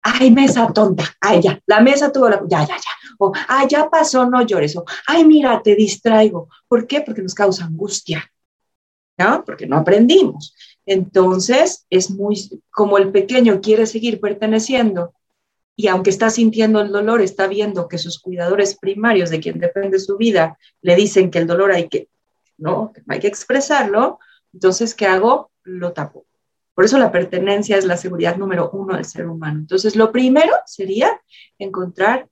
ay, 0.01 0.32
mesa 0.32 0.72
tonta, 0.74 1.06
ay, 1.22 1.41
ya, 1.41 1.60
la 1.65 1.82
mesa 1.82 2.12
tuvo 2.12 2.29
la, 2.29 2.41
ya, 2.48 2.62
ya, 2.62 2.75
ya, 2.75 2.91
o, 3.17 3.32
ay, 3.48 3.67
ya 3.70 3.89
pasó, 3.89 4.29
no 4.29 4.41
llores, 4.41 4.75
o, 4.75 4.86
ay, 5.08 5.25
mira, 5.25 5.62
te 5.62 5.75
distraigo. 5.75 6.50
¿Por 6.67 6.86
qué? 6.86 7.01
Porque 7.01 7.22
nos 7.22 7.34
causa 7.34 7.65
angustia, 7.65 8.29
¿no? 9.17 9.44
Porque 9.46 9.67
no 9.67 9.77
aprendimos. 9.77 10.53
Entonces, 10.86 11.86
es 11.89 12.10
muy, 12.12 12.62
como 12.72 12.98
el 12.98 13.12
pequeño 13.12 13.62
quiere 13.62 13.86
seguir 13.86 14.20
perteneciendo 14.20 15.13
y 15.75 15.88
aunque 15.88 16.10
está 16.10 16.29
sintiendo 16.29 16.82
el 16.82 16.91
dolor, 16.91 17.22
está 17.22 17.48
viendo 17.48 17.88
que 17.88 17.98
sus 17.98 18.20
cuidadores 18.20 18.77
primarios, 18.77 19.29
de 19.29 19.39
quien 19.39 19.60
depende 19.60 20.00
su 20.00 20.17
vida, 20.17 20.58
le 20.82 20.96
dicen 20.96 21.29
que 21.29 21.39
el 21.39 21.48
dolor 21.48 21.72
hay 21.72 21.88
que, 21.88 22.10
no, 22.58 22.94
hay 23.08 23.20
que 23.20 23.27
expresarlo, 23.27 24.20
entonces, 24.53 24.96
¿qué 24.96 25.06
hago? 25.06 25.51
Lo 25.63 25.94
tapo. 25.94 26.26
Por 26.77 26.86
eso 26.86 27.00
la 27.00 27.12
pertenencia 27.12 27.75
es 27.75 27.86
la 27.86 27.98
seguridad 27.98 28.38
número 28.38 28.69
uno 28.69 28.96
del 28.96 29.03
ser 29.03 29.27
humano. 29.27 29.57
Entonces, 29.57 29.96
lo 29.96 30.12
primero 30.12 30.53
sería 30.67 31.10
encontrar 31.57 32.29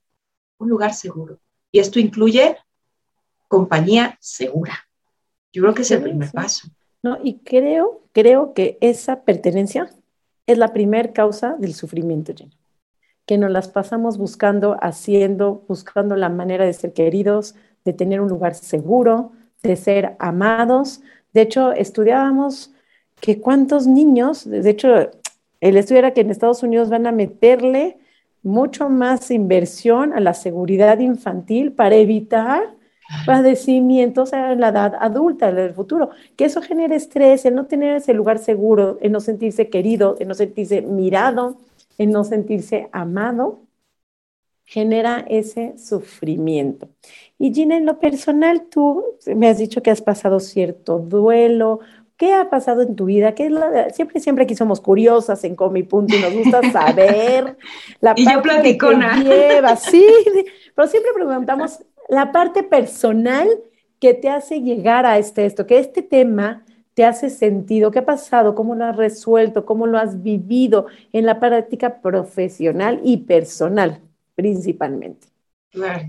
un 0.58 0.68
lugar 0.68 0.94
seguro. 0.94 1.40
Y 1.72 1.80
esto 1.80 1.98
incluye 1.98 2.56
compañía 3.48 4.16
segura. 4.20 4.86
Yo 5.52 5.62
creo 5.62 5.74
que 5.74 5.82
es 5.82 5.90
el 5.90 6.00
primer 6.00 6.30
paso. 6.30 6.68
No, 7.02 7.18
y 7.24 7.40
creo, 7.40 8.04
creo 8.12 8.54
que 8.54 8.78
esa 8.80 9.24
pertenencia 9.24 9.90
es 10.46 10.58
la 10.58 10.72
primer 10.72 11.12
causa 11.12 11.56
del 11.58 11.74
sufrimiento, 11.74 12.32
que 13.26 13.38
nos 13.38 13.50
las 13.50 13.66
pasamos 13.66 14.16
buscando, 14.16 14.76
haciendo, 14.80 15.64
buscando 15.66 16.14
la 16.14 16.28
manera 16.28 16.64
de 16.64 16.72
ser 16.72 16.92
queridos, 16.92 17.56
de 17.84 17.94
tener 17.94 18.20
un 18.20 18.28
lugar 18.28 18.54
seguro, 18.54 19.32
de 19.64 19.74
ser 19.74 20.14
amados. 20.20 21.00
De 21.32 21.40
hecho, 21.40 21.72
estudiábamos 21.72 22.70
que 23.20 23.40
cuántos 23.40 23.86
niños, 23.86 24.48
de 24.48 24.68
hecho, 24.68 25.10
el 25.60 25.76
estudio 25.76 26.00
era 26.00 26.12
que 26.12 26.20
en 26.20 26.30
Estados 26.30 26.62
Unidos 26.62 26.90
van 26.90 27.06
a 27.06 27.12
meterle 27.12 27.98
mucho 28.42 28.88
más 28.88 29.30
inversión 29.30 30.12
a 30.12 30.20
la 30.20 30.34
seguridad 30.34 30.98
infantil 31.00 31.72
para 31.72 31.96
evitar 31.96 32.76
padecimientos 33.24 34.32
en 34.32 34.60
la 34.60 34.68
edad 34.68 34.94
adulta, 35.00 35.48
en 35.48 35.58
el 35.58 35.74
futuro, 35.74 36.10
que 36.36 36.44
eso 36.44 36.60
genera 36.60 36.94
estrés, 36.96 37.44
el 37.44 37.54
no 37.54 37.66
tener 37.66 37.96
ese 37.96 38.14
lugar 38.14 38.38
seguro, 38.38 38.98
el 39.00 39.12
no 39.12 39.20
sentirse 39.20 39.68
querido, 39.68 40.16
el 40.18 40.28
no 40.28 40.34
sentirse 40.34 40.82
mirado, 40.82 41.56
en 41.98 42.10
no 42.10 42.24
sentirse 42.24 42.88
amado, 42.92 43.60
genera 44.64 45.24
ese 45.28 45.78
sufrimiento. 45.78 46.88
Y 47.38 47.54
Gina, 47.54 47.76
en 47.76 47.86
lo 47.86 48.00
personal, 48.00 48.66
tú 48.68 49.04
me 49.34 49.48
has 49.48 49.58
dicho 49.58 49.82
que 49.82 49.90
has 49.90 50.02
pasado 50.02 50.40
cierto 50.40 50.98
duelo. 50.98 51.80
¿Qué 52.16 52.32
ha 52.32 52.48
pasado 52.48 52.82
en 52.82 52.96
tu 52.96 53.06
vida? 53.06 53.34
¿Qué 53.34 53.50
siempre, 53.92 54.20
siempre 54.20 54.44
aquí 54.44 54.54
somos 54.54 54.80
curiosas 54.80 55.44
en 55.44 55.54
Comi 55.54 55.82
Punto 55.82 56.16
y 56.16 56.20
nos 56.20 56.32
gusta 56.32 56.60
saber 56.72 57.56
la 58.00 58.14
y 58.16 58.24
yo 58.24 58.42
platicona. 58.42 59.22
lleva. 59.22 59.76
Sí, 59.76 60.06
pero 60.74 60.88
siempre 60.88 61.12
preguntamos 61.14 61.80
la 62.08 62.32
parte 62.32 62.62
personal 62.62 63.48
que 64.00 64.14
te 64.14 64.28
hace 64.28 64.60
llegar 64.60 65.04
a 65.06 65.18
este 65.18 65.46
esto, 65.46 65.66
que 65.66 65.78
este 65.78 66.02
tema 66.02 66.64
te 66.96 67.04
hace 67.04 67.28
sentido? 67.28 67.90
¿Qué 67.90 67.98
ha 67.98 68.06
pasado? 68.06 68.54
¿Cómo 68.54 68.74
lo 68.74 68.86
has 68.86 68.96
resuelto? 68.96 69.66
¿Cómo 69.66 69.86
lo 69.86 69.98
has 69.98 70.22
vivido 70.22 70.86
en 71.12 71.26
la 71.26 71.38
práctica 71.38 72.00
profesional 72.00 73.00
y 73.04 73.18
personal 73.18 74.00
principalmente? 74.34 75.26
Claro. 75.70 76.08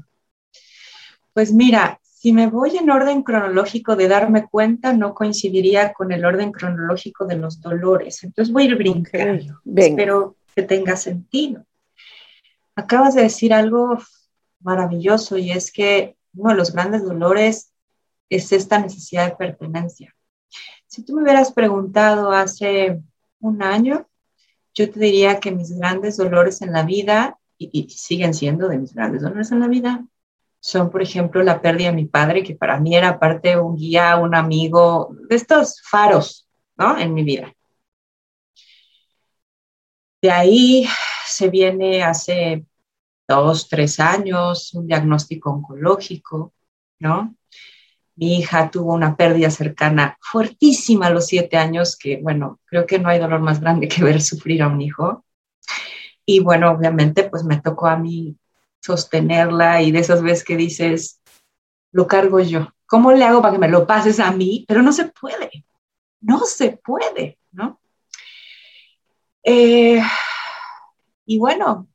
Pues 1.34 1.52
mira, 1.52 2.00
si 2.20 2.34
me 2.34 2.48
voy 2.48 2.76
en 2.76 2.90
orden 2.90 3.22
cronológico 3.22 3.96
de 3.96 4.08
darme 4.08 4.48
cuenta, 4.48 4.92
no 4.92 5.14
coincidiría 5.14 5.94
con 5.94 6.12
el 6.12 6.26
orden 6.26 6.52
cronológico 6.52 7.26
de 7.26 7.36
los 7.36 7.62
dolores. 7.62 8.24
Entonces 8.24 8.52
voy 8.52 8.64
a 8.64 8.66
ir 8.66 8.76
brincando. 8.76 9.62
Espero 9.76 10.36
que 10.56 10.64
tenga 10.64 10.96
sentido. 10.96 11.64
Acabas 12.76 13.14
de 13.14 13.22
decir 13.22 13.54
algo 13.54 14.00
maravilloso 14.62 15.38
y 15.38 15.52
es 15.52 15.72
que 15.72 16.16
uno 16.34 16.50
de 16.50 16.56
los 16.56 16.74
grandes 16.74 17.04
dolores 17.04 17.72
es 18.32 18.52
esta 18.52 18.80
necesidad 18.80 19.30
de 19.30 19.36
pertenencia. 19.36 20.16
Si 20.88 21.04
tú 21.04 21.14
me 21.14 21.22
hubieras 21.22 21.52
preguntado 21.52 22.32
hace 22.32 23.00
un 23.42 23.62
año, 23.62 24.08
yo 24.74 24.90
te 24.90 25.00
diría 25.00 25.40
que 25.40 25.52
mis 25.52 25.78
grandes 25.78 26.18
dolores 26.18 26.64
en 26.64 26.72
la 26.72 26.82
vida, 26.82 27.38
y, 27.60 27.88
siguen 27.92 28.34
siendo 28.34 28.70
de 28.70 28.80
mis 28.80 28.96
grandes 28.96 29.22
dolores 29.22 29.52
en 29.52 29.60
la 29.60 29.68
vida, 29.68 30.04
son, 30.60 30.90
por 30.90 31.02
ejemplo, 31.02 31.44
la 31.44 31.62
pérdida 31.62 31.90
de 31.90 31.96
mi 31.96 32.06
padre, 32.06 32.44
que 32.44 32.56
para 32.56 32.80
mí 32.80 32.96
era 32.96 33.20
parte 33.20 33.58
un 33.58 33.76
guía, 33.76 34.18
un 34.18 34.36
amigo, 34.36 35.16
de 35.30 35.36
estos 35.36 35.82
faros, 35.84 36.48
¿no? 36.78 36.98
En 36.98 37.14
mi 37.14 37.24
vida. 37.24 37.54
De 40.22 40.32
ahí 40.32 40.88
se 41.26 41.50
viene 41.50 42.04
hace 42.04 42.66
dos, 43.28 43.68
tres 43.70 44.00
años 44.00 44.74
un 44.74 44.88
diagnóstico 44.88 45.52
oncológico, 45.52 46.54
¿no? 47.00 47.36
Mi 48.16 48.40
hija 48.40 48.72
tuvo 48.72 48.94
una 48.94 49.16
pérdida 49.16 49.52
cercana 49.52 50.18
fuertísima 50.20 51.08
a 51.08 51.10
los 51.12 51.28
siete 51.28 51.58
años, 51.58 51.96
que 51.96 52.18
bueno, 52.22 52.60
creo 52.66 52.86
que 52.88 52.98
no 53.00 53.10
hay 53.10 53.20
dolor 53.20 53.42
más 53.42 53.62
grande 53.62 53.88
que 53.88 54.04
ver 54.04 54.22
sufrir 54.22 54.64
a 54.64 54.68
un 54.68 54.82
hijo. 54.82 55.24
Y 56.26 56.40
bueno, 56.40 56.72
obviamente 56.72 57.24
pues 57.30 57.44
me 57.44 57.62
tocó 57.62 57.88
a 57.88 57.98
mí 57.98 58.36
sostenerla 58.82 59.82
y 59.82 59.92
de 59.92 60.00
esas 60.00 60.22
veces 60.22 60.44
que 60.44 60.58
dices, 60.58 61.22
lo 61.92 62.08
cargo 62.08 62.40
yo. 62.40 62.68
¿Cómo 62.86 63.12
le 63.12 63.26
hago 63.26 63.42
para 63.42 63.54
que 63.54 63.60
me 63.60 63.68
lo 63.68 63.86
pases 63.86 64.20
a 64.20 64.32
mí? 64.32 64.66
Pero 64.68 64.82
no 64.82 64.94
se 64.94 65.06
puede, 65.06 65.66
no 66.22 66.40
se 66.42 66.78
puede, 66.78 67.38
¿no? 67.52 67.80
Eh, 69.44 70.02
y 71.26 71.38
bueno, 71.38 71.88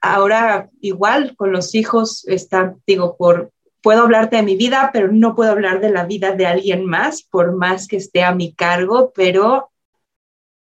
ahora 0.00 0.70
igual 0.80 1.34
con 1.36 1.52
los 1.52 1.74
hijos 1.74 2.26
están, 2.26 2.82
digo, 2.86 3.16
por 3.16 3.52
puedo 3.84 4.02
hablarte 4.02 4.36
de 4.36 4.42
mi 4.42 4.56
vida, 4.56 4.90
pero 4.94 5.12
no 5.12 5.34
puedo 5.34 5.50
hablar 5.50 5.78
de 5.80 5.90
la 5.90 6.06
vida 6.06 6.32
de 6.32 6.46
alguien 6.46 6.86
más, 6.86 7.22
por 7.22 7.54
más 7.54 7.86
que 7.86 7.96
esté 7.96 8.24
a 8.24 8.34
mi 8.34 8.54
cargo, 8.54 9.12
pero 9.14 9.70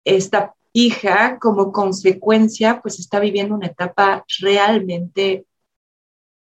esta 0.03 0.55
hija 0.73 1.37
como 1.39 1.71
consecuencia, 1.71 2.81
pues 2.81 2.99
está 2.99 3.19
viviendo 3.19 3.55
una 3.55 3.67
etapa 3.67 4.25
realmente, 4.39 5.45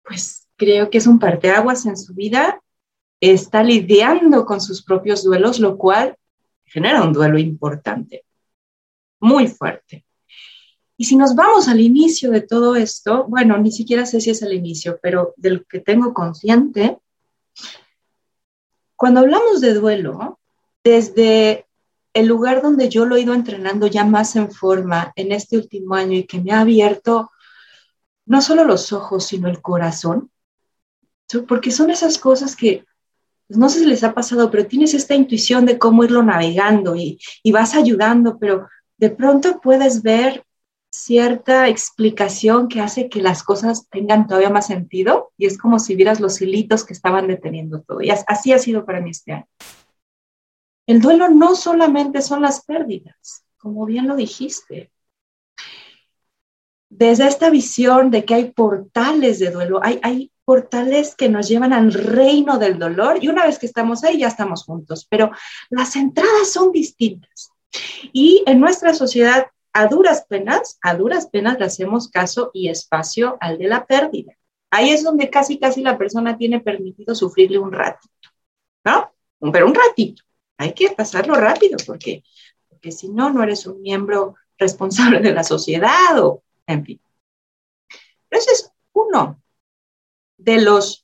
pues 0.03 0.47
creo 0.55 0.89
que 0.89 0.97
es 0.97 1.07
un 1.07 1.19
parteaguas 1.19 1.85
en 1.85 1.97
su 1.97 2.13
vida, 2.13 2.61
está 3.19 3.63
lidiando 3.63 4.45
con 4.45 4.61
sus 4.61 4.83
propios 4.83 5.23
duelos, 5.23 5.59
lo 5.59 5.77
cual 5.77 6.17
genera 6.65 7.03
un 7.03 7.13
duelo 7.13 7.37
importante, 7.37 8.25
muy 9.19 9.47
fuerte. 9.47 10.05
Y 10.97 11.05
si 11.05 11.15
nos 11.15 11.35
vamos 11.35 11.67
al 11.67 11.79
inicio 11.79 12.31
de 12.31 12.41
todo 12.41 12.75
esto, 12.75 13.25
bueno, 13.25 13.57
ni 13.57 13.71
siquiera 13.71 14.05
sé 14.05 14.21
si 14.21 14.29
es 14.29 14.41
el 14.41 14.53
inicio, 14.53 14.99
pero 15.01 15.33
del 15.37 15.65
que 15.65 15.79
tengo 15.79 16.13
consciente, 16.13 16.99
cuando 18.95 19.21
hablamos 19.21 19.59
de 19.59 19.73
duelo, 19.73 20.39
desde 20.83 21.65
el 22.13 22.27
lugar 22.27 22.61
donde 22.61 22.89
yo 22.89 23.05
lo 23.05 23.15
he 23.15 23.21
ido 23.21 23.33
entrenando 23.33 23.87
ya 23.87 24.05
más 24.05 24.35
en 24.35 24.51
forma 24.51 25.11
en 25.15 25.31
este 25.31 25.57
último 25.57 25.95
año 25.95 26.17
y 26.17 26.25
que 26.25 26.41
me 26.41 26.51
ha 26.51 26.61
abierto 26.61 27.31
no 28.25 28.41
solo 28.41 28.63
los 28.63 28.93
ojos, 28.93 29.25
sino 29.25 29.49
el 29.49 29.61
corazón, 29.61 30.31
porque 31.47 31.71
son 31.71 31.89
esas 31.89 32.17
cosas 32.17 32.55
que 32.55 32.85
pues, 33.47 33.57
no 33.57 33.69
sé 33.69 33.79
si 33.79 33.85
les 33.85 34.03
ha 34.03 34.13
pasado, 34.13 34.49
pero 34.49 34.67
tienes 34.67 34.93
esta 34.93 35.15
intuición 35.15 35.65
de 35.65 35.77
cómo 35.77 36.03
irlo 36.03 36.23
navegando 36.23 36.95
y, 36.95 37.19
vas 37.51 37.75
ayudando, 37.75 38.37
pero 38.39 38.67
de 38.97 39.09
pronto 39.09 39.59
puedes 39.61 40.01
ver 40.01 40.43
cierta 40.89 41.67
explicación 41.67 42.67
que 42.67 42.79
hace 42.79 43.09
que 43.09 43.21
las 43.21 43.43
cosas 43.43 43.87
tengan 43.89 44.27
todavía 44.27 44.51
más 44.51 44.67
sentido 44.67 45.31
y 45.37 45.47
es 45.47 45.57
como 45.57 45.79
si 45.79 45.95
vieras 45.95 46.19
los 46.19 46.39
hilitos 46.39 46.85
que 46.85 46.93
estaban 46.93 47.27
deteniendo 47.27 47.81
todo. 47.81 48.01
Y 48.01 48.11
así 48.11 48.53
ha 48.53 48.59
sido 48.59 48.85
para 48.85 49.01
mí 49.01 49.09
este 49.09 49.33
año. 49.33 49.47
El 50.85 51.01
duelo 51.01 51.29
no 51.29 51.55
solamente 51.55 52.21
son 52.21 52.41
las 52.41 52.65
pérdidas, 52.65 53.45
como 53.57 53.85
bien 53.85 54.07
lo 54.07 54.15
dijiste. 54.15 54.91
Desde 56.89 57.27
esta 57.27 57.49
visión 57.49 58.11
de 58.11 58.25
que 58.25 58.33
hay 58.35 58.51
portales 58.51 59.39
de 59.39 59.49
duelo, 59.49 59.79
hay, 59.81 60.31
portales 60.45 61.15
que 61.15 61.29
nos 61.29 61.47
llevan 61.47 61.71
al 61.71 61.93
reino 61.93 62.59
del 62.59 62.77
dolor 62.77 63.23
y 63.23 63.29
una 63.29 63.45
vez 63.45 63.57
que 63.57 63.65
estamos 63.65 64.03
ahí 64.03 64.19
ya 64.19 64.27
estamos 64.27 64.65
juntos, 64.65 65.07
pero 65.09 65.31
las 65.69 65.95
entradas 65.95 66.51
son 66.51 66.73
distintas. 66.73 67.51
Y 68.11 68.43
en 68.45 68.59
nuestra 68.59 68.93
sociedad 68.93 69.47
a 69.71 69.87
duras 69.87 70.25
penas, 70.27 70.77
a 70.81 70.95
duras 70.95 71.27
penas 71.27 71.57
le 71.59 71.65
hacemos 71.65 72.09
caso 72.09 72.51
y 72.53 72.67
espacio 72.67 73.37
al 73.39 73.57
de 73.57 73.69
la 73.69 73.85
pérdida. 73.85 74.33
Ahí 74.69 74.89
es 74.89 75.03
donde 75.03 75.29
casi, 75.29 75.59
casi 75.59 75.81
la 75.81 75.97
persona 75.97 76.37
tiene 76.37 76.59
permitido 76.59 77.15
sufrirle 77.15 77.57
un 77.59 77.71
ratito, 77.71 78.29
¿no? 78.83 79.13
Pero 79.51 79.67
un 79.67 79.75
ratito. 79.75 80.23
Hay 80.57 80.73
que 80.73 80.91
pasarlo 80.91 81.35
rápido 81.35 81.77
porque, 81.85 82.23
porque 82.69 82.91
si 82.91 83.09
no, 83.09 83.31
no 83.31 83.43
eres 83.43 83.65
un 83.65 83.81
miembro 83.81 84.35
responsable 84.57 85.19
de 85.19 85.33
la 85.33 85.43
sociedad 85.43 86.19
o, 86.19 86.43
en 86.67 86.85
fin. 86.85 87.01
ese 88.29 88.51
es 88.51 88.71
uno 88.93 89.41
de 90.37 90.61
los 90.61 91.03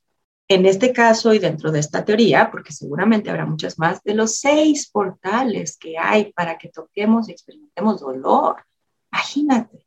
en 0.49 0.65
este 0.65 0.91
caso 0.91 1.31
y 1.31 1.39
dentro 1.39 1.71
de 1.71 1.79
esta 1.79 2.03
teoría, 2.03 2.49
porque 2.49 2.73
seguramente 2.73 3.29
habrá 3.29 3.45
muchas 3.45 3.77
más, 3.77 4.03
de 4.03 4.15
los 4.15 4.35
seis 4.39 4.89
portales 4.89 5.77
que 5.77 5.95
hay 5.99 6.33
para 6.33 6.57
que 6.57 6.69
toquemos 6.69 7.29
y 7.29 7.33
experimentemos 7.33 8.01
dolor. 8.01 8.65
Imagínate. 9.11 9.85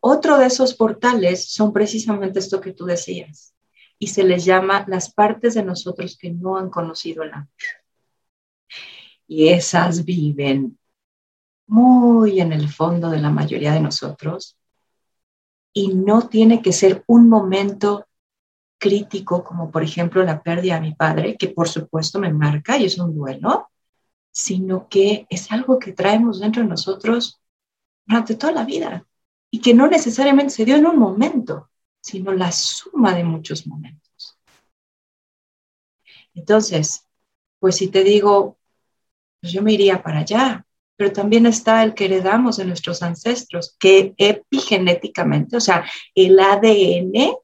Otro 0.00 0.36
de 0.36 0.46
esos 0.46 0.74
portales 0.74 1.52
son 1.52 1.72
precisamente 1.72 2.40
esto 2.40 2.60
que 2.60 2.72
tú 2.72 2.86
decías, 2.86 3.54
y 4.00 4.08
se 4.08 4.24
les 4.24 4.44
llama 4.44 4.84
las 4.88 5.12
partes 5.12 5.54
de 5.54 5.62
nosotros 5.62 6.18
que 6.18 6.30
no 6.30 6.56
han 6.56 6.70
conocido 6.70 7.22
el 7.22 7.32
amor. 7.32 7.48
Y 9.28 9.48
esas 9.48 10.04
viven 10.04 10.78
muy 11.68 12.40
en 12.40 12.52
el 12.52 12.68
fondo 12.68 13.10
de 13.10 13.20
la 13.20 13.30
mayoría 13.30 13.72
de 13.72 13.80
nosotros, 13.80 14.58
y 15.72 15.94
no 15.94 16.28
tiene 16.28 16.60
que 16.60 16.72
ser 16.72 17.04
un 17.06 17.28
momento 17.28 18.06
crítico, 18.78 19.44
como 19.44 19.70
por 19.70 19.82
ejemplo 19.82 20.24
la 20.24 20.42
pérdida 20.42 20.74
de 20.74 20.80
mi 20.80 20.94
padre, 20.94 21.36
que 21.36 21.48
por 21.48 21.68
supuesto 21.68 22.18
me 22.18 22.32
marca 22.32 22.76
y 22.78 22.86
es 22.86 22.98
un 22.98 23.14
duelo, 23.14 23.68
sino 24.30 24.88
que 24.88 25.26
es 25.30 25.50
algo 25.52 25.78
que 25.78 25.92
traemos 25.92 26.40
dentro 26.40 26.62
de 26.62 26.68
nosotros 26.68 27.40
durante 28.06 28.36
toda 28.36 28.52
la 28.52 28.64
vida 28.64 29.06
y 29.50 29.60
que 29.60 29.74
no 29.74 29.88
necesariamente 29.88 30.50
se 30.50 30.64
dio 30.64 30.76
en 30.76 30.86
un 30.86 30.98
momento, 30.98 31.70
sino 32.00 32.32
la 32.32 32.52
suma 32.52 33.14
de 33.14 33.24
muchos 33.24 33.66
momentos. 33.66 34.38
Entonces, 36.34 37.04
pues 37.58 37.76
si 37.76 37.88
te 37.88 38.04
digo, 38.04 38.57
pues 39.40 39.52
yo 39.52 39.62
me 39.62 39.72
iría 39.72 40.02
para 40.02 40.20
allá, 40.20 40.64
pero 40.96 41.12
también 41.12 41.46
está 41.46 41.82
el 41.84 41.94
que 41.94 42.06
heredamos 42.06 42.56
de 42.56 42.64
nuestros 42.64 43.02
ancestros, 43.02 43.76
que 43.78 44.14
epigenéticamente, 44.16 45.56
o 45.56 45.60
sea, 45.60 45.84
el 46.14 46.38
ADN 46.38 47.36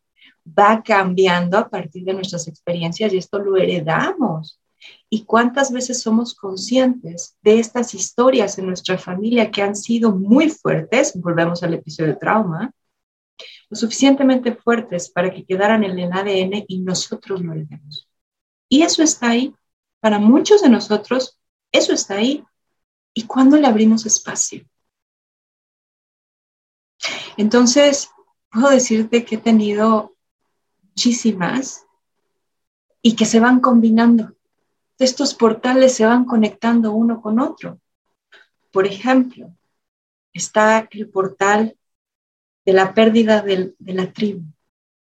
va 0.46 0.82
cambiando 0.82 1.56
a 1.56 1.68
partir 1.68 2.04
de 2.04 2.14
nuestras 2.14 2.48
experiencias 2.48 3.12
y 3.12 3.18
esto 3.18 3.38
lo 3.38 3.56
heredamos. 3.56 4.60
¿Y 5.08 5.24
cuántas 5.24 5.72
veces 5.72 6.02
somos 6.02 6.34
conscientes 6.34 7.38
de 7.42 7.58
estas 7.58 7.94
historias 7.94 8.58
en 8.58 8.66
nuestra 8.66 8.98
familia 8.98 9.50
que 9.50 9.62
han 9.62 9.76
sido 9.76 10.10
muy 10.10 10.50
fuertes? 10.50 11.12
Volvemos 11.14 11.62
al 11.62 11.74
episodio 11.74 12.12
de 12.12 12.18
trauma, 12.18 12.72
lo 13.70 13.76
suficientemente 13.76 14.54
fuertes 14.54 15.08
para 15.08 15.32
que 15.32 15.44
quedaran 15.44 15.84
en 15.84 15.98
el 15.98 16.12
ADN 16.12 16.64
y 16.68 16.80
nosotros 16.80 17.40
lo 17.40 17.52
heredemos. 17.52 18.08
Y 18.68 18.82
eso 18.82 19.02
está 19.02 19.30
ahí. 19.30 19.54
Para 20.00 20.18
muchos 20.18 20.60
de 20.60 20.68
nosotros, 20.68 21.38
eso 21.74 21.92
está 21.92 22.14
ahí. 22.14 22.44
¿Y 23.12 23.24
cuándo 23.24 23.56
le 23.56 23.66
abrimos 23.66 24.06
espacio? 24.06 24.64
Entonces, 27.36 28.10
puedo 28.50 28.70
decirte 28.70 29.24
que 29.24 29.34
he 29.34 29.38
tenido 29.38 30.14
muchísimas 30.82 31.84
y 33.02 33.16
que 33.16 33.24
se 33.24 33.40
van 33.40 33.60
combinando. 33.60 34.36
Estos 34.98 35.34
portales 35.34 35.94
se 35.94 36.06
van 36.06 36.24
conectando 36.24 36.92
uno 36.92 37.20
con 37.20 37.40
otro. 37.40 37.80
Por 38.72 38.86
ejemplo, 38.86 39.52
está 40.32 40.88
el 40.92 41.08
portal 41.08 41.76
de 42.64 42.72
la 42.72 42.94
pérdida 42.94 43.42
de 43.42 43.74
la 43.78 44.12
tribu. 44.12 44.44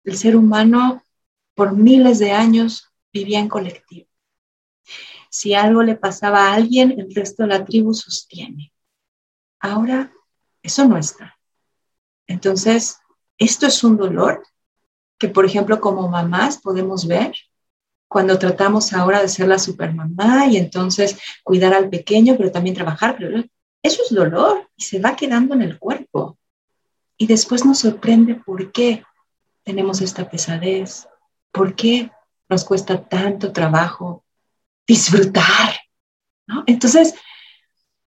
El 0.03 0.17
ser 0.17 0.35
humano 0.35 1.03
por 1.53 1.75
miles 1.75 2.17
de 2.17 2.31
años 2.31 2.91
vivía 3.13 3.39
en 3.39 3.47
colectivo. 3.47 4.06
Si 5.37 5.53
algo 5.53 5.83
le 5.83 5.95
pasaba 5.95 6.47
a 6.47 6.55
alguien, 6.55 6.99
el 6.99 7.13
resto 7.13 7.43
de 7.43 7.49
la 7.49 7.63
tribu 7.63 7.93
sostiene. 7.93 8.73
Ahora, 9.59 10.11
eso 10.63 10.85
no 10.85 10.97
está. 10.97 11.37
Entonces, 12.25 12.97
esto 13.37 13.67
es 13.67 13.83
un 13.83 13.97
dolor 13.97 14.41
que, 15.19 15.29
por 15.29 15.45
ejemplo, 15.45 15.79
como 15.79 16.07
mamás 16.07 16.57
podemos 16.57 17.05
ver 17.05 17.35
cuando 18.07 18.39
tratamos 18.39 18.93
ahora 18.93 19.21
de 19.21 19.29
ser 19.29 19.47
la 19.47 19.59
supermamá 19.59 20.47
y 20.47 20.57
entonces 20.57 21.19
cuidar 21.43 21.75
al 21.75 21.91
pequeño, 21.91 22.33
pero 22.35 22.51
también 22.51 22.75
trabajar. 22.75 23.19
Eso 23.83 24.01
es 24.01 24.15
dolor 24.15 24.67
y 24.75 24.85
se 24.85 24.99
va 24.99 25.15
quedando 25.15 25.53
en 25.53 25.61
el 25.61 25.77
cuerpo. 25.77 26.39
Y 27.15 27.27
después 27.27 27.63
nos 27.63 27.77
sorprende 27.77 28.33
por 28.33 28.71
qué 28.71 29.03
tenemos 29.63 30.01
esta 30.01 30.27
pesadez, 30.27 31.07
por 31.51 31.75
qué 31.75 32.09
nos 32.49 32.65
cuesta 32.65 33.07
tanto 33.07 33.51
trabajo 33.51 34.23
disfrutar. 34.87 35.75
¿no? 36.47 36.63
Entonces, 36.65 37.13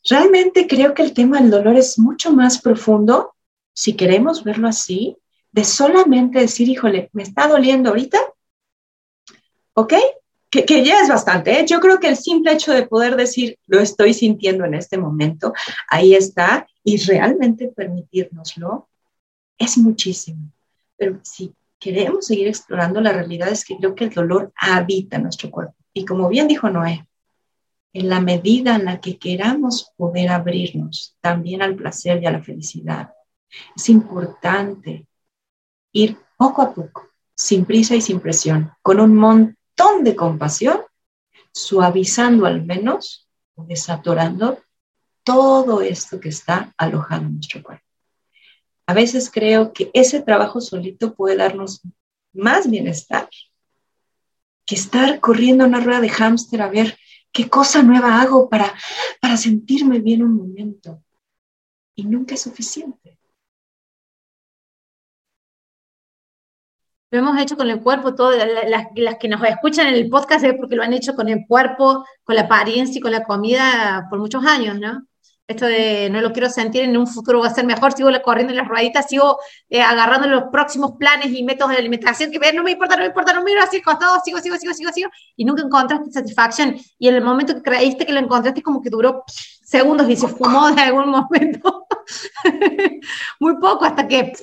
realmente 0.07 0.67
creo 0.67 0.93
que 0.93 1.03
el 1.03 1.13
tema 1.13 1.39
del 1.39 1.49
dolor 1.49 1.77
es 1.77 1.97
mucho 1.97 2.31
más 2.31 2.61
profundo, 2.61 3.35
si 3.73 3.95
queremos 3.95 4.43
verlo 4.43 4.67
así, 4.67 5.17
de 5.51 5.63
solamente 5.63 6.39
decir, 6.39 6.67
híjole, 6.67 7.09
me 7.13 7.23
está 7.23 7.47
doliendo 7.47 7.89
ahorita, 7.89 8.19
¿ok? 9.73 9.93
Que, 10.49 10.65
que 10.65 10.83
ya 10.83 11.01
es 11.01 11.09
bastante. 11.09 11.59
¿eh? 11.59 11.65
Yo 11.65 11.79
creo 11.79 11.99
que 11.99 12.07
el 12.07 12.17
simple 12.17 12.53
hecho 12.53 12.73
de 12.73 12.87
poder 12.87 13.15
decir, 13.15 13.57
lo 13.67 13.79
estoy 13.79 14.13
sintiendo 14.13 14.65
en 14.65 14.73
este 14.73 14.97
momento, 14.97 15.53
ahí 15.89 16.15
está, 16.15 16.67
y 16.83 16.97
realmente 16.97 17.69
permitirnoslo, 17.69 18.89
es 19.57 19.77
muchísimo. 19.77 20.51
Pero 20.97 21.19
si 21.23 21.53
queremos 21.79 22.27
seguir 22.27 22.47
explorando, 22.47 23.01
la 23.01 23.13
realidad 23.13 23.49
es 23.49 23.65
que 23.65 23.77
creo 23.77 23.95
que 23.95 24.05
el 24.05 24.13
dolor 24.13 24.51
habita 24.55 25.17
nuestro 25.17 25.49
cuerpo. 25.51 25.76
Y 25.97 26.05
como 26.05 26.29
bien 26.29 26.47
dijo 26.47 26.69
Noé, 26.69 27.09
en 27.91 28.07
la 28.07 28.21
medida 28.21 28.75
en 28.75 28.85
la 28.85 29.01
que 29.01 29.17
queramos 29.17 29.91
poder 29.97 30.29
abrirnos 30.29 31.17
también 31.21 31.63
al 31.63 31.75
placer 31.75 32.21
y 32.21 32.27
a 32.27 32.31
la 32.31 32.43
felicidad, 32.43 33.15
es 33.75 33.89
importante 33.89 35.07
ir 35.93 36.15
poco 36.37 36.61
a 36.61 36.71
poco, 36.71 37.09
sin 37.35 37.65
prisa 37.65 37.95
y 37.95 38.01
sin 38.01 38.19
presión, 38.19 38.71
con 38.83 38.99
un 38.99 39.15
montón 39.15 40.03
de 40.03 40.15
compasión, 40.15 40.81
suavizando 41.51 42.45
al 42.45 42.63
menos 42.63 43.27
o 43.55 43.63
desatorando 43.63 44.59
todo 45.23 45.81
esto 45.81 46.19
que 46.19 46.29
está 46.29 46.75
alojado 46.77 47.23
en 47.23 47.33
nuestro 47.37 47.63
cuerpo. 47.63 47.85
A 48.85 48.93
veces 48.93 49.31
creo 49.31 49.73
que 49.73 49.89
ese 49.95 50.21
trabajo 50.21 50.61
solito 50.61 51.15
puede 51.15 51.37
darnos 51.37 51.81
más 52.33 52.69
bienestar 52.69 53.27
que 54.67 54.75
estar 54.75 55.19
corriendo 55.19 55.65
una 55.65 55.79
rueda 55.79 56.01
de 56.01 56.09
hámster 56.09 56.61
a 56.61 56.69
ver 56.69 56.97
qué 57.31 57.49
cosa 57.49 57.81
nueva 57.81 58.21
hago 58.21 58.49
para, 58.49 58.73
para 59.21 59.37
sentirme 59.37 59.99
bien 59.99 60.21
un 60.21 60.35
momento. 60.35 61.03
Y 61.95 62.03
nunca 62.03 62.35
es 62.35 62.41
suficiente. 62.41 63.17
Lo 67.09 67.19
hemos 67.19 67.39
hecho 67.39 67.55
con 67.55 67.69
el 67.69 67.81
cuerpo, 67.81 68.15
todas 68.15 68.45
las, 68.67 69.17
que 69.17 69.29
nos 69.29 69.41
escuchan 69.41 69.87
en 69.87 69.93
el 69.93 70.09
podcast 70.09 70.43
es 70.43 70.55
porque 70.55 70.75
lo 70.75 70.83
han 70.83 70.91
hecho 70.91 71.15
con 71.15 71.29
el 71.29 71.45
cuerpo, 71.47 72.05
con 72.25 72.35
la 72.35 72.41
apariencia 72.41 72.99
y 72.99 73.01
con 73.01 73.13
la 73.13 73.23
comida 73.23 74.07
por 74.09 74.19
muchos 74.19 74.45
años, 74.45 74.77
¿no? 74.77 75.07
Esto 75.47 75.65
de 75.65 76.09
no 76.09 76.19
lo 76.19 76.33
quiero 76.33 76.49
sentir, 76.49 76.83
en 76.83 76.97
un 76.97 77.07
futuro 77.07 77.39
va 77.39 77.47
a 77.47 77.53
ser 77.53 77.65
mejor, 77.65 77.93
sigo 77.93 78.09
corriendo 78.23 78.51
en 78.51 78.57
las 78.57 78.67
rueditas, 78.67 79.07
sigo 79.07 79.39
eh, 79.69 79.81
agarrando 79.81 80.27
los 80.27 80.43
próximos 80.51 80.91
planes 80.99 81.31
y 81.31 81.41
métodos 81.43 81.71
de 81.71 81.77
alimentación 81.77 82.31
que 82.31 82.53
no 82.53 82.63
me 82.63 82.71
importa, 82.71 82.95
no 82.97 83.03
me 83.03 83.07
importa, 83.07 83.33
no 83.33 83.43
me 83.43 83.57
así 83.57 83.81
costado, 83.81 84.19
sigo, 84.23 84.39
sigo, 84.39 84.57
sigo, 84.57 84.73
sigo, 84.73 84.91
sigo, 84.91 85.09
y 85.37 85.45
nunca 85.45 85.63
encontraste 85.63 86.11
satisfacción. 86.11 86.75
Y 86.99 87.07
en 87.07 87.15
el 87.15 87.23
momento 87.23 87.55
que 87.55 87.61
creíste 87.61 88.05
que 88.05 88.11
lo 88.11 88.19
encontraste, 88.19 88.61
como 88.61 88.81
que 88.81 88.89
duró 88.89 89.23
segundos 89.63 90.09
y 90.09 90.17
se 90.17 90.27
fumó 90.27 90.69
de 90.71 90.81
algún 90.81 91.09
momento. 91.09 91.87
Muy 93.39 93.57
poco, 93.57 93.85
hasta 93.85 94.07
que 94.07 94.33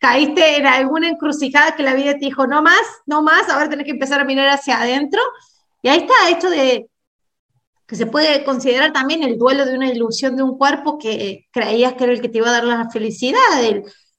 caíste 0.00 0.56
en 0.56 0.66
alguna 0.66 1.08
encrucijada 1.08 1.76
que 1.76 1.84
la 1.84 1.94
vida 1.94 2.12
te 2.12 2.26
dijo, 2.26 2.48
no 2.48 2.62
más, 2.62 2.82
no 3.06 3.22
más, 3.22 3.48
ahora 3.48 3.68
tenés 3.68 3.84
que 3.84 3.92
empezar 3.92 4.20
a 4.20 4.24
mirar 4.24 4.48
hacia 4.48 4.80
adentro. 4.80 5.20
Y 5.82 5.88
ahí 5.88 5.98
está 5.98 6.14
esto 6.30 6.50
de 6.50 6.88
que 7.88 7.96
se 7.96 8.06
puede 8.06 8.44
considerar 8.44 8.92
también 8.92 9.22
el 9.22 9.38
duelo 9.38 9.64
de 9.64 9.74
una 9.74 9.88
ilusión 9.90 10.36
de 10.36 10.42
un 10.42 10.58
cuerpo 10.58 10.98
que 10.98 11.48
creías 11.50 11.94
que 11.94 12.04
era 12.04 12.12
el 12.12 12.20
que 12.20 12.28
te 12.28 12.36
iba 12.38 12.50
a 12.50 12.52
dar 12.52 12.64
la 12.64 12.90
felicidad. 12.90 13.38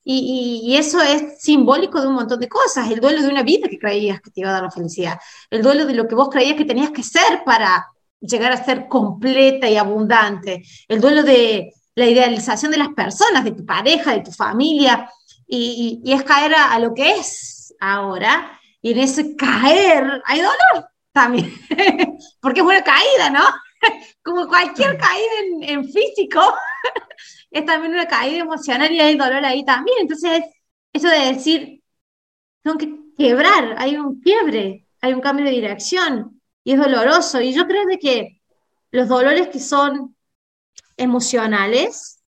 y, 0.03 0.75
eso 0.75 0.99
es 1.01 1.39
simbólico 1.39 2.01
de 2.01 2.07
un 2.07 2.15
montón 2.15 2.39
de 2.39 2.49
cosas. 2.49 2.89
El 2.89 2.99
duelo 2.99 3.21
de 3.21 3.27
una 3.27 3.43
vida 3.43 3.69
que 3.69 3.77
creías 3.77 4.21
que 4.21 4.31
te 4.31 4.41
iba 4.41 4.49
a 4.49 4.53
dar 4.53 4.63
la 4.63 4.71
felicidad. 4.71 5.19
El 5.51 5.61
duelo 5.61 5.85
de 5.85 5.93
lo 5.93 6.07
que 6.07 6.15
vos 6.15 6.29
creías 6.29 6.57
que 6.57 6.65
tenías 6.65 6.89
que 6.89 7.03
ser 7.03 7.43
para 7.45 7.87
llegar 8.19 8.51
a 8.51 8.63
ser 8.65 8.87
completa 8.87 9.69
y 9.69 9.77
abundante. 9.77 10.63
El 10.87 10.99
duelo 10.99 11.21
de 11.21 11.71
la 11.93 12.07
idealización 12.07 12.71
de 12.71 12.77
las 12.79 12.89
personas, 12.89 13.43
de 13.43 13.51
tu 13.51 13.65
pareja, 13.65 14.13
de 14.13 14.21
tu 14.21 14.31
familia. 14.31 15.07
Y, 15.47 16.01
es 16.05 16.23
caer 16.23 16.55
a 16.55 16.79
lo 16.79 16.95
que 16.95 17.17
es 17.17 17.75
ahora. 17.79 18.59
Y 18.81 18.93
en 18.93 18.99
ese 18.99 19.35
caer 19.35 20.23
hay 20.25 20.39
dolor 20.39 20.89
también, 21.19 21.53
porque 22.41 22.61
es 22.61 22.65
una 22.65 22.81
caída, 22.81 23.29
¿no? 23.29 23.43
Como 24.23 24.47
cualquier 24.47 24.97
caída 24.97 25.63
en, 25.63 25.83
físico, 25.83 26.41
es 27.51 27.65
también 27.65 27.93
una 27.93 28.07
caída 28.07 28.39
emocional 28.39 28.89
y 28.89 29.01
hay 29.01 29.17
dolor 29.17 29.43
ahí 29.43 29.65
también. 29.65 29.97
Entonces, 29.99 30.45
eso 30.93 31.09
de 31.09 31.33
decir, 31.33 31.83
tengo 32.61 32.77
que 32.77 32.95
quebrar, 33.17 33.75
hay 33.77 33.97
un 33.97 34.21
quiebre, 34.21 34.87
hay 35.01 35.13
un 35.13 35.19
cambio 35.19 35.45
de 35.45 35.51
dirección 35.51 36.41
y 36.63 36.73
es 36.73 36.79
doloroso. 36.79 37.41
Y 37.41 37.53
yo 37.53 37.67
creo 37.67 37.85
de 37.85 37.99
que 37.99 38.41
los 38.91 39.09
dolores 39.09 39.49
que 39.49 39.59
son 39.59 40.15
emocionales 40.95 42.23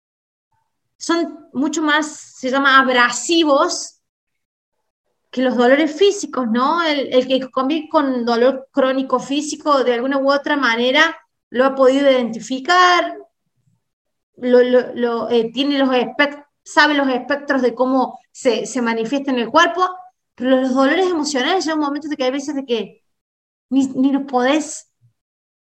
son 0.97 1.50
mucho 1.52 1.82
más, 1.82 2.08
se 2.38 2.50
llama 2.50 2.80
abrasivos 2.80 3.97
que 5.38 5.43
los 5.43 5.56
dolores 5.56 5.95
físicos, 5.95 6.47
¿no? 6.50 6.82
El, 6.84 7.28
que 7.28 7.39
convive 7.52 7.88
con 7.89 8.26
dolor 8.26 8.69
crónico 8.71 9.19
físico 9.19 9.84
de 9.84 9.93
alguna 9.93 10.17
u 10.17 10.32
otra 10.32 10.58
manera 10.58 11.15
lo 11.52 11.63
ha 11.63 11.76
podido 11.76 12.10
identificar, 12.10 13.15
lo, 14.38 15.30
eh, 15.30 15.52
tiene 15.54 15.78
los 15.78 15.89
sabe 16.63 16.95
los 16.95 17.08
espectros 17.10 17.62
de 17.62 17.76
cómo 17.76 18.19
se, 18.32 18.65
manifiesta 18.82 19.30
en 19.30 19.38
el 19.38 19.50
cuerpo, 19.50 19.88
pero 20.34 20.60
los 20.60 20.73
dolores 20.73 21.08
emocionales 21.08 21.63
llegan 21.63 21.82
momentos 21.82 22.10
de 22.10 22.17
que 22.17 22.23
hay 22.23 22.32
veces 22.32 22.56
de 22.56 22.65
que 22.65 23.04
ni, 23.69 23.86
ni 23.89 24.12
los 24.12 24.23
podés, 24.23 24.91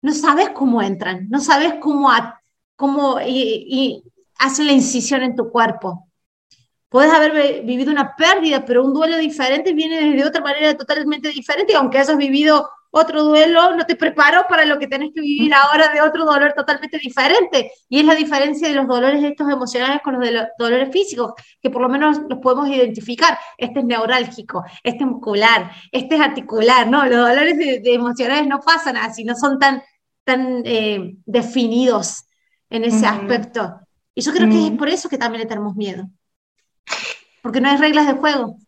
no 0.01 0.15
sabes 0.15 0.51
cómo 0.55 0.81
entran, 0.81 1.29
no 1.29 1.39
sabes 1.39 1.75
cómo, 1.83 2.11
cómo 2.77 3.21
y, 3.21 3.67
y 3.69 4.05
la 4.65 4.73
incisión 4.73 5.23
en 5.23 5.37
tu 5.37 5.51
cuerpo 5.51 6.09
Puedes 6.97 7.13
haber 7.13 7.63
vivido 7.63 7.93
una 7.93 8.17
pérdida, 8.17 8.65
pero 8.65 8.83
un 8.83 8.95
duelo 8.95 9.19
diferente 9.19 9.75
viene 9.75 10.17
de 10.17 10.25
otra 10.25 10.41
manera 10.41 10.75
totalmente 10.79 11.29
diferente, 11.29 11.77
aunque 11.77 11.99
hayas 11.99 12.17
vivido 12.17 12.71
otro 12.91 13.23
duelo, 13.23 13.77
no 13.77 13.85
te 13.85 13.97
preparó 13.97 14.47
para 14.49 14.65
lo 14.65 14.79
que 14.79 14.87
tenés 14.87 15.11
que 15.15 15.21
vivir 15.21 15.53
ahora 15.53 15.93
de 15.93 16.01
otro 16.01 16.25
dolor 16.25 16.55
totalmente 16.55 16.97
diferente. 16.97 17.71
Y 17.91 17.99
es 17.99 18.07
la 18.07 18.15
diferencia 18.15 18.67
de 18.67 18.75
los 18.75 18.89
dolores 18.89 19.23
estos 19.23 19.47
emocionales 19.51 20.01
con 20.03 20.15
los 20.15 20.23
de 20.23 20.33
los 20.33 20.45
dolores 20.59 20.89
físicos, 20.91 21.35
que 21.61 21.69
por 21.69 21.83
lo 21.83 21.91
menos 21.91 22.19
los 22.31 22.39
podemos 22.39 22.67
identificar. 22.67 23.39
Este 23.59 23.81
es 23.81 23.85
neurálgico, 23.85 24.65
este 24.83 25.05
es 25.05 25.11
muscular, 25.11 25.71
este 25.93 26.15
es 26.15 26.21
articular, 26.23 26.89
¿no? 26.89 27.05
Los 27.05 27.29
dolores 27.29 27.59
de, 27.59 27.93
emocionales 27.93 28.47
no 28.47 28.61
pasan 28.61 28.97
así, 28.97 29.23
no 29.23 29.35
son 29.35 29.59
tan, 29.59 29.83
tan 30.25 30.63
eh, 30.65 31.15
definidos 31.27 32.25
en 32.71 32.85
ese 32.85 33.05
aspecto. 33.07 33.81
Y 34.15 34.23
yo 34.23 34.33
creo 34.33 34.49
que 34.49 34.69
es 34.69 34.73
por 34.73 34.89
eso 34.89 35.11
que 35.11 35.19
también 35.19 35.43
le 35.43 35.47
tenemos 35.47 35.77
miedo. 35.77 36.09
Porque 37.47 37.61
no 37.61 37.69
hay 37.69 37.77
reglas 37.77 38.09
de 38.09 38.15
juego. 38.15 38.59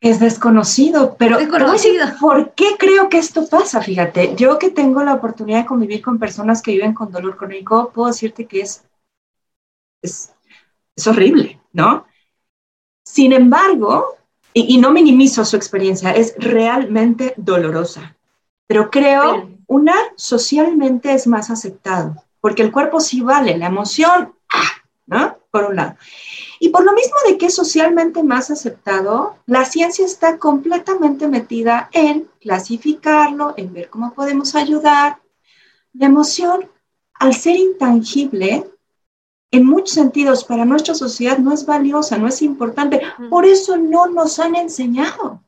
Es 0.00 0.20
desconocido, 0.20 1.16
pero 1.18 1.38
desconocido. 1.38 2.06
¿por 2.20 2.54
qué 2.54 2.76
creo 2.78 3.08
que 3.08 3.18
esto 3.18 3.48
pasa? 3.48 3.82
Fíjate, 3.82 4.36
yo 4.36 4.60
que 4.60 4.70
tengo 4.70 5.02
la 5.02 5.14
oportunidad 5.14 5.62
de 5.62 5.66
convivir 5.66 6.02
con 6.02 6.20
personas 6.20 6.62
que 6.62 6.70
viven 6.70 6.94
con 6.94 7.10
dolor 7.10 7.36
crónico, 7.36 7.90
puedo 7.92 8.06
decirte 8.06 8.46
que 8.46 8.60
es, 8.60 8.84
es, 10.02 10.30
horrible, 11.04 11.60
¿no? 11.72 12.06
Sin 13.04 13.32
embargo, 13.32 14.14
y, 14.52 14.78
no 14.78 14.92
minimizo 14.92 15.44
su 15.44 15.56
experiencia, 15.56 16.12
es 16.12 16.36
realmente 16.38 17.34
dolorosa, 17.36 18.16
pero 18.68 18.88
creo, 18.88 19.50
una, 19.66 19.96
socialmente 20.14 21.12
es 21.12 21.26
más 21.26 21.50
aceptado, 21.50 22.14
porque 22.40 22.62
el 22.62 22.70
cuerpo 22.70 23.00
sí 23.00 23.20
vale, 23.20 23.58
la 23.58 23.66
emoción, 23.66 24.32
¡ah! 24.52 24.70
¿no? 25.06 25.37
Por 25.58 25.70
un 25.70 25.76
lado. 25.76 25.96
Y 26.60 26.68
por 26.70 26.84
lo 26.84 26.92
mismo 26.92 27.16
de 27.26 27.38
que 27.38 27.46
es 27.46 27.54
socialmente 27.54 28.22
más 28.22 28.50
aceptado, 28.50 29.36
la 29.46 29.64
ciencia 29.64 30.04
está 30.04 30.38
completamente 30.38 31.28
metida 31.28 31.88
en 31.92 32.28
clasificarlo, 32.40 33.54
en 33.56 33.72
ver 33.72 33.90
cómo 33.90 34.12
podemos 34.12 34.54
ayudar. 34.54 35.20
La 35.92 36.06
emoción, 36.06 36.68
al 37.14 37.34
ser 37.34 37.56
intangible, 37.56 38.70
en 39.50 39.66
muchos 39.66 39.94
sentidos 39.94 40.44
para 40.44 40.64
nuestra 40.64 40.94
sociedad 40.94 41.38
no 41.38 41.52
es 41.52 41.64
valiosa, 41.64 42.18
no 42.18 42.28
es 42.28 42.42
importante. 42.42 43.00
Por 43.30 43.46
eso 43.46 43.76
no 43.76 44.06
nos 44.06 44.38
han 44.38 44.54
enseñado. 44.56 45.42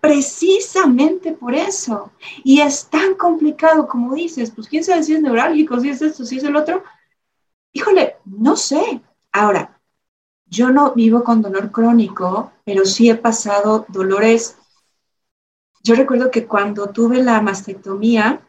Precisamente 0.00 1.32
por 1.32 1.54
eso. 1.54 2.12
Y 2.44 2.60
es 2.60 2.86
tan 2.86 3.14
complicado 3.14 3.88
como 3.88 4.14
dices, 4.14 4.52
pues 4.52 4.68
quién 4.68 4.84
sabe 4.84 5.02
si 5.02 5.14
es 5.14 5.20
neurálgico, 5.20 5.80
si 5.80 5.90
es 5.90 6.00
esto, 6.00 6.24
si 6.24 6.38
es 6.38 6.44
el 6.44 6.54
otro. 6.54 6.84
Híjole, 7.72 8.16
no 8.24 8.56
sé. 8.56 9.00
Ahora, 9.34 9.80
yo 10.46 10.70
no 10.70 10.94
vivo 10.94 11.24
con 11.24 11.42
dolor 11.42 11.72
crónico, 11.72 12.52
pero 12.64 12.84
sí 12.84 13.10
he 13.10 13.16
pasado 13.16 13.84
dolores. 13.88 14.56
Yo 15.82 15.96
recuerdo 15.96 16.30
que 16.30 16.46
cuando 16.46 16.90
tuve 16.90 17.20
la 17.20 17.42
mastectomía, 17.42 18.46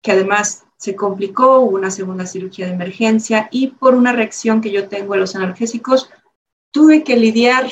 que 0.00 0.12
además 0.12 0.66
se 0.76 0.94
complicó, 0.94 1.58
hubo 1.58 1.74
una 1.74 1.90
segunda 1.90 2.26
cirugía 2.26 2.66
de 2.66 2.74
emergencia 2.74 3.48
y 3.50 3.72
por 3.72 3.96
una 3.96 4.12
reacción 4.12 4.60
que 4.60 4.70
yo 4.70 4.88
tengo 4.88 5.14
a 5.14 5.16
los 5.16 5.34
analgésicos, 5.34 6.08
tuve 6.70 7.02
que 7.02 7.16
lidiar 7.16 7.68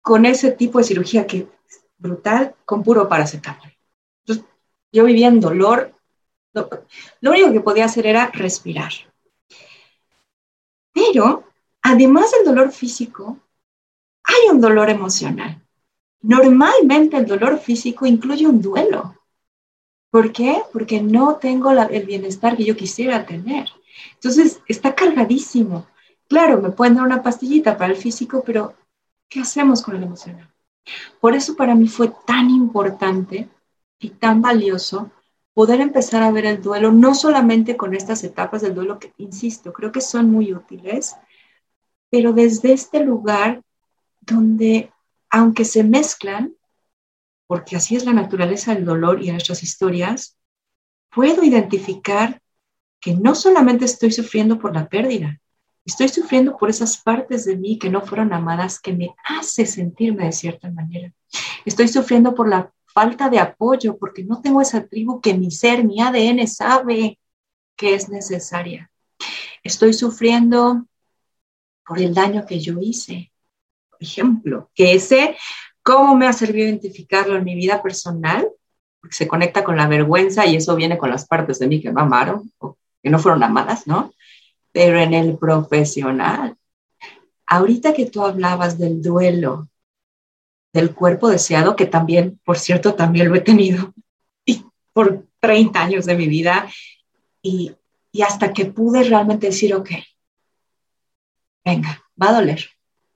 con 0.00 0.26
ese 0.26 0.52
tipo 0.52 0.78
de 0.78 0.84
cirugía 0.84 1.26
que 1.26 1.48
es 1.68 1.84
brutal, 1.98 2.54
con 2.64 2.84
puro 2.84 3.08
paracetamol. 3.08 3.76
Entonces, 4.20 4.44
yo 4.92 5.02
vivía 5.02 5.26
en 5.26 5.40
dolor. 5.40 5.92
Lo 6.52 7.32
único 7.32 7.50
que 7.50 7.60
podía 7.60 7.86
hacer 7.86 8.06
era 8.06 8.30
respirar. 8.32 8.92
Pero 10.92 11.42
además 11.84 12.32
del 12.32 12.46
dolor 12.46 12.72
físico, 12.72 13.38
hay 14.24 14.50
un 14.50 14.60
dolor 14.60 14.88
emocional. 14.88 15.62
Normalmente 16.22 17.18
el 17.18 17.26
dolor 17.26 17.58
físico 17.58 18.06
incluye 18.06 18.46
un 18.46 18.62
duelo. 18.62 19.14
¿Por 20.10 20.32
qué? 20.32 20.62
Porque 20.72 21.02
no 21.02 21.36
tengo 21.36 21.70
el 21.72 22.06
bienestar 22.06 22.56
que 22.56 22.64
yo 22.64 22.74
quisiera 22.74 23.26
tener. 23.26 23.68
Entonces, 24.14 24.60
está 24.66 24.94
cargadísimo. 24.94 25.86
Claro, 26.26 26.62
me 26.62 26.70
pueden 26.70 26.94
dar 26.94 27.04
una 27.04 27.22
pastillita 27.22 27.76
para 27.76 27.92
el 27.92 27.98
físico, 27.98 28.42
pero 28.44 28.74
¿qué 29.28 29.40
hacemos 29.40 29.82
con 29.82 29.94
el 29.96 30.04
emocional? 30.04 30.50
Por 31.20 31.34
eso 31.34 31.54
para 31.54 31.74
mí 31.74 31.86
fue 31.86 32.10
tan 32.26 32.48
importante 32.48 33.48
y 33.98 34.08
tan 34.08 34.40
valioso 34.40 35.10
poder 35.52 35.82
empezar 35.82 36.22
a 36.22 36.32
ver 36.32 36.46
el 36.46 36.62
duelo, 36.62 36.92
no 36.92 37.14
solamente 37.14 37.76
con 37.76 37.94
estas 37.94 38.24
etapas 38.24 38.62
del 38.62 38.74
duelo 38.74 38.98
que, 38.98 39.12
insisto, 39.18 39.72
creo 39.72 39.92
que 39.92 40.00
son 40.00 40.30
muy 40.30 40.54
útiles, 40.54 41.14
pero 42.14 42.32
desde 42.32 42.72
este 42.72 43.02
lugar 43.02 43.60
donde, 44.20 44.92
aunque 45.30 45.64
se 45.64 45.82
mezclan, 45.82 46.54
porque 47.48 47.74
así 47.74 47.96
es 47.96 48.04
la 48.04 48.12
naturaleza 48.12 48.72
del 48.72 48.84
dolor 48.84 49.20
y 49.20 49.26
de 49.26 49.32
nuestras 49.32 49.64
historias, 49.64 50.38
puedo 51.10 51.42
identificar 51.42 52.40
que 53.00 53.14
no 53.14 53.34
solamente 53.34 53.84
estoy 53.84 54.12
sufriendo 54.12 54.60
por 54.60 54.72
la 54.72 54.88
pérdida, 54.88 55.40
estoy 55.84 56.08
sufriendo 56.08 56.56
por 56.56 56.70
esas 56.70 56.98
partes 56.98 57.46
de 57.46 57.56
mí 57.56 57.80
que 57.80 57.90
no 57.90 58.00
fueron 58.00 58.32
amadas, 58.32 58.78
que 58.78 58.92
me 58.92 59.12
hace 59.24 59.66
sentirme 59.66 60.26
de 60.26 60.32
cierta 60.32 60.70
manera. 60.70 61.12
Estoy 61.64 61.88
sufriendo 61.88 62.32
por 62.32 62.48
la 62.48 62.72
falta 62.86 63.28
de 63.28 63.40
apoyo, 63.40 63.98
porque 63.98 64.22
no 64.22 64.40
tengo 64.40 64.60
esa 64.60 64.86
tribu 64.86 65.20
que 65.20 65.34
mi 65.34 65.50
ser, 65.50 65.82
mi 65.82 66.00
ADN 66.00 66.46
sabe 66.46 67.18
que 67.74 67.96
es 67.96 68.08
necesaria. 68.08 68.88
Estoy 69.64 69.92
sufriendo 69.92 70.86
por 71.86 71.98
el 71.98 72.14
daño 72.14 72.46
que 72.46 72.60
yo 72.60 72.78
hice. 72.80 73.32
Por 73.90 74.02
ejemplo, 74.02 74.70
que 74.74 74.94
ese, 74.94 75.36
¿cómo 75.82 76.16
me 76.16 76.26
ha 76.26 76.32
servido 76.32 76.68
identificarlo 76.68 77.36
en 77.36 77.44
mi 77.44 77.54
vida 77.54 77.82
personal? 77.82 78.48
Porque 79.00 79.16
se 79.16 79.28
conecta 79.28 79.64
con 79.64 79.76
la 79.76 79.86
vergüenza 79.86 80.46
y 80.46 80.56
eso 80.56 80.74
viene 80.76 80.98
con 80.98 81.10
las 81.10 81.26
partes 81.26 81.58
de 81.58 81.68
mí 81.68 81.80
que 81.80 81.92
no 81.92 82.00
amaron 82.00 82.50
o 82.58 82.76
que 83.02 83.10
no 83.10 83.18
fueron 83.18 83.42
amadas, 83.42 83.86
¿no? 83.86 84.12
Pero 84.72 84.98
en 84.98 85.14
el 85.14 85.36
profesional, 85.38 86.56
ahorita 87.46 87.92
que 87.92 88.06
tú 88.06 88.24
hablabas 88.24 88.78
del 88.78 89.02
duelo, 89.02 89.68
del 90.72 90.92
cuerpo 90.94 91.28
deseado, 91.28 91.76
que 91.76 91.86
también, 91.86 92.40
por 92.44 92.58
cierto, 92.58 92.94
también 92.94 93.28
lo 93.28 93.36
he 93.36 93.40
tenido 93.40 93.92
y 94.44 94.64
por 94.92 95.24
30 95.38 95.80
años 95.80 96.06
de 96.06 96.16
mi 96.16 96.26
vida, 96.26 96.68
y, 97.42 97.72
y 98.10 98.22
hasta 98.22 98.52
que 98.52 98.64
pude 98.64 99.04
realmente 99.04 99.48
decir, 99.48 99.74
ok, 99.74 99.90
venga, 101.64 102.02
va 102.20 102.30
a 102.30 102.34
doler. 102.34 102.64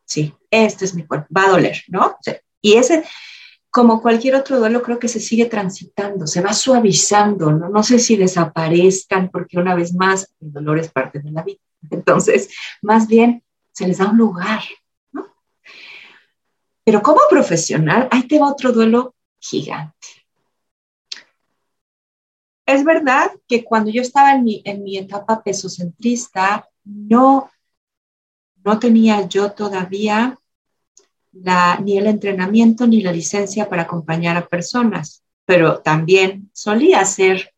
Sí, 0.05 0.35
este 0.51 0.85
es 0.85 0.95
mi 0.95 1.07
cuerpo, 1.07 1.27
va 1.37 1.45
a 1.45 1.51
doler, 1.51 1.83
¿no? 1.89 2.17
y 2.63 2.75
ese, 2.75 3.05
como 3.71 4.01
cualquier 4.01 4.35
otro 4.35 4.59
duelo, 4.59 4.83
creo 4.83 4.99
que 4.99 5.09
se 5.09 5.21
sigue 5.21 5.47
transitando, 5.47 6.27
se 6.27 6.41
va 6.41 6.53
suavizando, 6.53 7.53
¿no? 7.53 7.69
No 7.69 7.83
sé 7.83 7.99
si 7.99 8.17
desaparezcan, 8.17 9.31
porque 9.31 9.59
una 9.59 9.75
vez 9.75 9.95
más, 9.95 10.35
el 10.41 10.53
dolor 10.53 10.79
es 10.79 10.91
parte 10.91 11.21
de 11.21 11.31
la 11.31 11.43
vida. 11.43 11.61
Entonces, 11.91 12.49
más 12.83 13.07
bien, 13.07 13.45
se 13.73 13.87
les 13.87 13.99
da 13.99 14.11
un 14.11 14.17
lugar, 14.17 14.63
¿no? 15.13 15.27
Pero 16.85 17.03
como 17.03 17.21
profesional, 17.29 18.09
ahí 18.11 18.27
te 18.27 18.39
va 18.39 18.51
otro 18.51 18.73
duelo 18.73 19.15
gigante. 19.39 20.09
Es 22.67 22.85
verdad 22.85 23.31
que 23.47 23.65
cuando 23.65 23.91
yo 23.91 24.03
estaba 24.03 24.33
en 24.33 24.45
mi, 24.45 24.63
en 24.65 24.83
mi 24.83 24.99
etapa 24.99 25.43
pesocentrista, 25.43 26.69
no 26.85 27.51
no 28.69 28.79
tenía 28.79 29.27
yo 29.27 29.53
todavía 29.53 30.39
ni 31.33 31.97
el 31.97 32.07
entrenamiento 32.07 32.87
ni 32.87 33.01
la 33.01 33.13
licencia 33.13 33.67
para 33.67 33.85
acompañar 33.85 34.37
a 34.37 34.47
personas, 34.47 35.23
pero 35.47 35.79
también 35.81 36.51
solía 36.53 37.03
ser, 37.07 37.55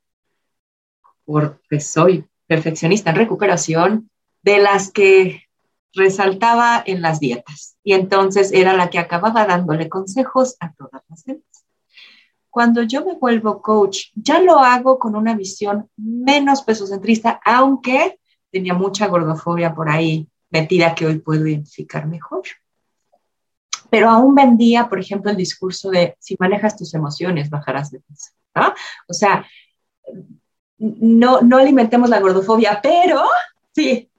porque 1.24 1.80
soy 1.80 2.24
perfeccionista 2.46 3.10
en 3.10 3.16
recuperación, 3.16 4.10
de 4.42 4.58
las 4.58 4.92
que 4.92 5.48
resaltaba 5.94 6.80
en 6.86 7.02
las 7.02 7.18
dietas. 7.18 7.76
Y 7.82 7.94
entonces 7.94 8.52
era 8.52 8.72
la 8.74 8.88
que 8.88 9.00
acababa 9.00 9.44
dándole 9.46 9.88
consejos 9.88 10.56
a 10.60 10.72
todas 10.74 11.02
las 11.08 11.24
demás. 11.24 11.64
Cuando 12.50 12.84
yo 12.84 13.04
me 13.04 13.14
vuelvo 13.14 13.60
coach, 13.60 14.12
ya 14.14 14.38
lo 14.40 14.60
hago 14.60 15.00
con 15.00 15.16
una 15.16 15.34
visión 15.34 15.90
menos 15.96 16.62
pesocentrista, 16.62 17.40
aunque 17.44 18.20
tenía 18.52 18.74
mucha 18.74 19.08
gordofobia 19.08 19.74
por 19.74 19.88
ahí 19.90 20.28
metida 20.50 20.94
que 20.94 21.06
hoy 21.06 21.18
puedo 21.18 21.46
identificar 21.46 22.06
mejor. 22.06 22.42
Pero 23.90 24.08
aún 24.08 24.34
vendía, 24.34 24.88
por 24.88 25.00
ejemplo, 25.00 25.30
el 25.30 25.36
discurso 25.36 25.90
de 25.90 26.16
si 26.20 26.36
manejas 26.38 26.76
tus 26.76 26.94
emociones, 26.94 27.50
bajarás 27.50 27.90
de 27.90 28.00
peso. 28.00 28.30
O 29.08 29.14
sea, 29.14 29.46
no, 30.78 31.40
no 31.40 31.56
alimentemos 31.58 32.08
la 32.08 32.20
gordofobia, 32.20 32.80
pero 32.82 33.22
sí, 33.74 34.10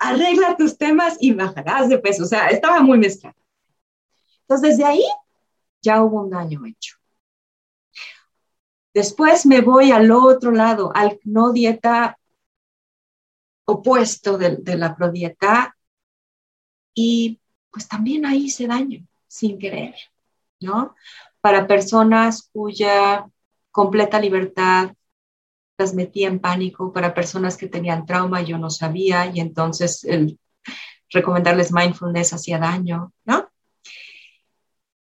arregla 0.00 0.56
tus 0.56 0.76
temas 0.76 1.16
y 1.20 1.32
bajarás 1.32 1.88
de 1.88 1.98
peso. 1.98 2.24
O 2.24 2.26
sea, 2.26 2.48
estaba 2.48 2.80
muy 2.80 2.98
mezclado. 2.98 3.36
Entonces, 4.42 4.76
desde 4.76 4.84
ahí 4.84 5.04
ya 5.82 6.02
hubo 6.02 6.22
un 6.22 6.30
daño 6.30 6.64
hecho. 6.66 6.96
Después 8.94 9.46
me 9.46 9.60
voy 9.60 9.92
al 9.92 10.10
otro 10.10 10.50
lado, 10.50 10.90
al 10.94 11.20
no 11.24 11.52
dieta 11.52 12.18
opuesto 13.66 14.38
de, 14.38 14.56
de 14.56 14.76
la 14.76 14.96
prodieta, 14.96 15.76
y 17.00 17.40
pues 17.70 17.86
también 17.86 18.26
ahí 18.26 18.46
hice 18.46 18.66
daño 18.66 19.06
sin 19.28 19.56
querer, 19.56 19.94
¿no? 20.58 20.96
Para 21.40 21.68
personas 21.68 22.50
cuya 22.52 23.30
completa 23.70 24.18
libertad 24.18 24.94
las 25.78 25.94
metía 25.94 26.26
en 26.26 26.40
pánico, 26.40 26.92
para 26.92 27.14
personas 27.14 27.56
que 27.56 27.68
tenían 27.68 28.04
trauma 28.04 28.42
yo 28.42 28.58
no 28.58 28.68
sabía 28.68 29.30
y 29.32 29.38
entonces 29.38 30.02
el 30.02 30.40
recomendarles 31.08 31.70
mindfulness 31.70 32.32
hacía 32.32 32.58
daño, 32.58 33.12
¿no? 33.24 33.48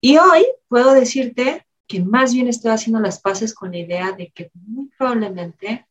Y 0.01 0.17
hoy 0.17 0.45
puedo 0.67 0.91
decirte 0.93 1.65
que 1.87 2.01
más 2.01 2.33
bien 2.33 2.49
estoy 2.49 2.71
haciendo 2.71 2.99
las 2.99 3.21
paces 3.21 3.53
con 3.53 3.71
la 3.71 3.77
idea 3.77 4.11
de 4.11 4.31
que 4.31 4.51
muy 4.53 4.89
probablemente, 4.97 5.87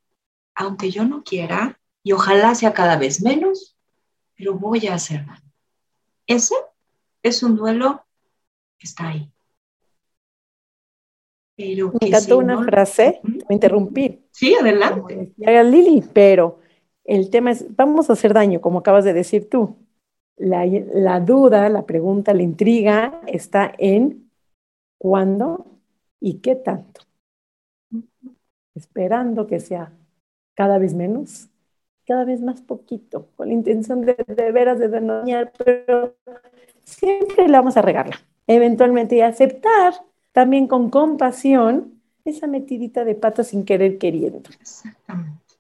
aunque 0.55 0.90
yo 0.90 1.07
no 1.07 1.24
quiera, 1.24 1.81
y 2.03 2.12
ojalá 2.12 2.55
sea 2.55 2.74
cada 2.74 2.96
vez 2.98 3.22
menos, 3.22 3.74
pero 4.37 4.53
voy 4.53 4.87
a 4.87 4.94
hacer 4.94 5.24
daño. 5.24 5.47
Ese 6.28 6.54
es 7.22 7.42
un 7.42 7.56
duelo 7.56 8.04
que 8.78 8.86
está 8.86 9.08
ahí. 9.08 9.32
Pero 11.56 11.92
me 12.00 12.06
encantó 12.06 12.38
una 12.38 12.62
frase, 12.62 13.20
me 13.24 13.54
interrumpí. 13.54 14.26
Sí, 14.30 14.54
adelante. 14.54 15.32
Lili, 15.36 16.04
pero 16.12 16.60
el 17.02 17.30
tema 17.30 17.50
es, 17.50 17.74
vamos 17.74 18.08
a 18.08 18.12
hacer 18.12 18.32
daño, 18.32 18.60
como 18.60 18.78
acabas 18.78 19.04
de 19.04 19.14
decir 19.14 19.48
tú. 19.48 19.76
La, 20.36 20.64
la 20.66 21.18
duda, 21.18 21.68
la 21.68 21.84
pregunta, 21.84 22.32
la 22.32 22.42
intriga 22.42 23.22
está 23.26 23.72
en 23.76 24.30
cuándo 24.98 25.66
y 26.20 26.40
qué 26.40 26.54
tanto. 26.54 27.00
Esperando 28.74 29.48
que 29.48 29.58
sea 29.58 29.92
cada 30.54 30.78
vez 30.78 30.94
menos, 30.94 31.48
cada 32.09 32.25
vez 32.25 32.40
más 32.40 32.62
poquito, 32.62 33.29
con 33.37 33.49
la 33.49 33.55
intención 33.55 34.01
de, 34.01 34.16
de 34.27 34.51
veras 34.51 34.79
de 34.79 34.88
dañar, 34.88 35.53
pero 35.62 36.16
siempre 36.83 37.47
le 37.47 37.53
vamos 37.53 37.77
a 37.77 37.83
regarla. 37.83 38.16
Eventualmente 38.47 39.16
y 39.16 39.21
aceptar 39.21 39.92
también 40.33 40.66
con 40.66 40.88
compasión 40.88 42.01
esa 42.25 42.47
metidita 42.47 43.05
de 43.05 43.14
pata 43.14 43.44
sin 43.44 43.66
querer 43.66 43.99
queriendo. 43.99 44.49
Exactamente. 44.59 45.55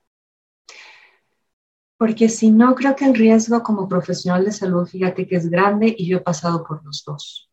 Porque 1.98 2.30
si 2.30 2.50
no, 2.50 2.74
creo 2.74 2.96
que 2.96 3.04
el 3.04 3.14
riesgo 3.14 3.62
como 3.62 3.86
profesional 3.86 4.46
de 4.46 4.52
salud, 4.52 4.86
fíjate 4.86 5.26
que 5.26 5.36
es 5.36 5.50
grande 5.50 5.94
y 5.98 6.06
yo 6.06 6.18
he 6.18 6.20
pasado 6.20 6.64
por 6.64 6.82
los 6.82 7.04
dos. 7.04 7.50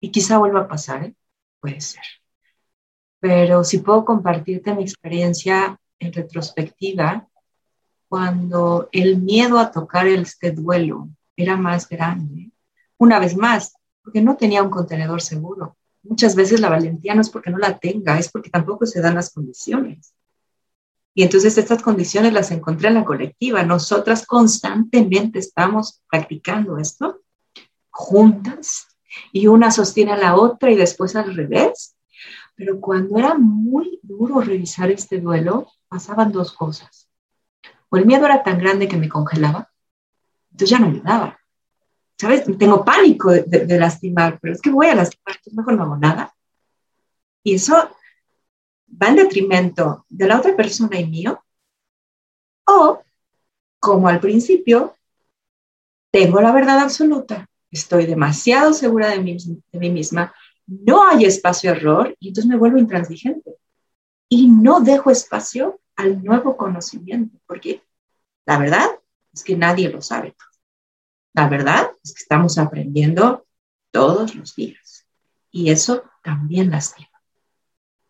Y 0.00 0.10
quizá 0.10 0.36
vuelva 0.36 0.60
a 0.60 0.68
pasar, 0.68 1.04
¿eh? 1.04 1.14
puede 1.58 1.80
ser. 1.80 2.02
Pero 3.20 3.64
si 3.64 3.78
puedo 3.78 4.04
compartirte 4.04 4.74
mi 4.74 4.82
experiencia 4.82 5.80
en 5.98 6.12
retrospectiva, 6.12 7.28
cuando 8.08 8.88
el 8.92 9.18
miedo 9.18 9.58
a 9.58 9.70
tocar 9.70 10.06
este 10.06 10.52
duelo 10.52 11.08
era 11.36 11.56
más 11.56 11.88
grande, 11.88 12.50
una 12.96 13.18
vez 13.18 13.36
más, 13.36 13.74
porque 14.02 14.20
no 14.22 14.36
tenía 14.36 14.62
un 14.62 14.70
contenedor 14.70 15.20
seguro. 15.20 15.76
Muchas 16.02 16.34
veces 16.34 16.60
la 16.60 16.70
valentía 16.70 17.14
no 17.14 17.20
es 17.20 17.30
porque 17.30 17.50
no 17.50 17.58
la 17.58 17.78
tenga, 17.78 18.18
es 18.18 18.30
porque 18.30 18.50
tampoco 18.50 18.86
se 18.86 19.00
dan 19.00 19.14
las 19.14 19.32
condiciones. 19.32 20.14
Y 21.14 21.22
entonces 21.22 21.58
estas 21.58 21.82
condiciones 21.82 22.32
las 22.32 22.50
encontré 22.50 22.88
en 22.88 22.94
la 22.94 23.04
colectiva. 23.04 23.62
Nosotras 23.64 24.24
constantemente 24.24 25.40
estamos 25.40 26.00
practicando 26.08 26.78
esto 26.78 27.20
juntas 27.90 28.86
y 29.32 29.48
una 29.48 29.70
sostiene 29.70 30.12
a 30.12 30.16
la 30.16 30.36
otra 30.36 30.70
y 30.70 30.76
después 30.76 31.16
al 31.16 31.34
revés. 31.34 31.96
Pero 32.54 32.80
cuando 32.80 33.18
era 33.18 33.34
muy 33.34 34.00
duro 34.02 34.40
revisar 34.40 34.90
este 34.90 35.20
duelo, 35.20 35.66
pasaban 35.88 36.32
dos 36.32 36.52
cosas. 36.52 37.07
O 37.90 37.96
el 37.96 38.06
miedo 38.06 38.26
era 38.26 38.42
tan 38.42 38.58
grande 38.58 38.88
que 38.88 38.96
me 38.96 39.08
congelaba, 39.08 39.70
entonces 40.50 40.70
ya 40.70 40.78
no 40.78 40.90
me 40.90 41.00
daba. 41.00 41.38
¿sabes? 42.18 42.44
Tengo 42.58 42.84
pánico 42.84 43.30
de, 43.30 43.78
lastimar, 43.78 44.38
pero 44.40 44.54
es 44.54 44.60
que 44.60 44.70
voy 44.70 44.88
a 44.88 44.94
lastimar, 44.94 45.36
entonces 45.36 45.54
mejor 45.54 45.74
no 45.74 45.84
hago 45.84 45.96
nada. 45.96 46.34
Y 47.44 47.54
eso 47.54 47.74
va 48.90 49.08
en 49.08 49.16
detrimento 49.16 50.04
de 50.08 50.26
la 50.26 50.38
otra 50.38 50.56
persona 50.56 50.98
y 50.98 51.06
mío. 51.06 51.42
O, 52.66 53.02
como 53.78 54.08
al 54.08 54.20
principio, 54.20 54.96
tengo 56.10 56.40
la 56.40 56.52
verdad 56.52 56.80
absoluta, 56.80 57.48
estoy 57.70 58.06
demasiado 58.06 58.72
segura 58.72 59.10
de 59.10 59.20
mí, 59.20 59.36
de 59.72 59.78
mí 59.78 59.90
misma, 59.90 60.34
no 60.66 61.06
hay 61.06 61.24
espacio 61.24 61.70
a 61.70 61.76
error 61.76 62.16
y 62.18 62.28
entonces 62.28 62.50
me 62.50 62.58
vuelvo 62.58 62.78
intransigente. 62.78 63.54
Y 64.28 64.48
no 64.48 64.80
dejo 64.80 65.10
espacio 65.10 65.80
al 65.98 66.22
nuevo 66.22 66.56
conocimiento, 66.56 67.38
porque 67.46 67.82
la 68.46 68.56
verdad 68.56 68.88
es 69.32 69.42
que 69.42 69.56
nadie 69.56 69.90
lo 69.90 70.00
sabe. 70.00 70.34
La 71.34 71.48
verdad 71.48 71.90
es 72.02 72.14
que 72.14 72.22
estamos 72.22 72.56
aprendiendo 72.56 73.46
todos 73.90 74.34
los 74.36 74.54
días 74.54 75.06
y 75.50 75.70
eso 75.70 76.04
también 76.22 76.70
lastima. 76.70 77.20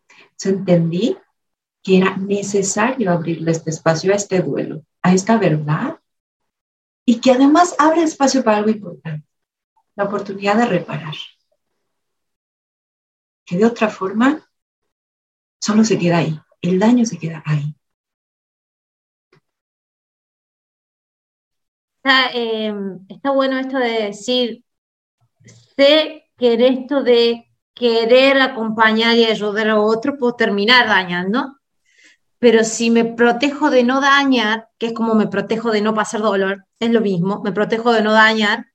Entonces 0.07 0.53
entendí 0.53 1.17
que 1.81 1.97
era 1.97 2.15
necesario 2.15 3.11
abrirle 3.11 3.51
este 3.51 3.71
espacio 3.71 4.13
a 4.13 4.15
este 4.15 4.41
duelo, 4.41 4.83
a 5.01 5.13
esta 5.13 5.37
verdad 5.37 5.99
y 7.05 7.19
que 7.19 7.31
además 7.31 7.75
abre 7.79 8.03
espacio 8.03 8.43
para 8.43 8.57
algo 8.57 8.69
importante, 8.69 9.27
la 9.95 10.03
oportunidad 10.03 10.57
de 10.57 10.65
reparar. 10.67 11.15
Que 13.45 13.57
de 13.57 13.65
otra 13.65 13.89
forma 13.89 14.47
solo 15.59 15.83
se 15.83 15.97
queda 15.97 16.19
ahí, 16.19 16.39
el 16.61 16.77
daño 16.77 17.03
se 17.05 17.17
queda 17.17 17.41
ahí. 17.45 17.75
Em, 22.33 22.99
está, 23.09 23.31
bueno 23.31 23.57
esto 23.57 23.77
de 23.77 24.03
decir, 24.03 24.63
sé 25.77 26.25
que 26.37 26.53
en 26.53 26.61
esto 26.61 27.03
de 27.03 27.45
querer 27.73 28.41
acompañar 28.41 29.15
y 29.17 29.25
ayudar 29.25 29.69
a 29.69 29.79
otro 29.79 30.17
puedo 30.17 30.35
terminar 30.35 30.87
dañando, 30.87 31.57
pero 32.39 32.63
si 32.63 32.89
me 32.89 33.05
protejo 33.05 33.69
de 33.69 33.83
no 33.83 34.01
dañar, 34.01 34.69
que 34.77 34.87
es 34.87 34.93
como 34.93 35.15
me 35.15 35.27
protejo 35.27 35.71
de 35.71 35.81
no 35.81 35.93
pasar 35.93 36.21
dolor, 36.21 36.65
es 36.79 36.91
lo 36.91 37.01
mismo, 37.01 37.41
me 37.43 37.51
protejo 37.51 37.91
de 37.93 38.01
no 38.01 38.13
dañar, 38.13 38.65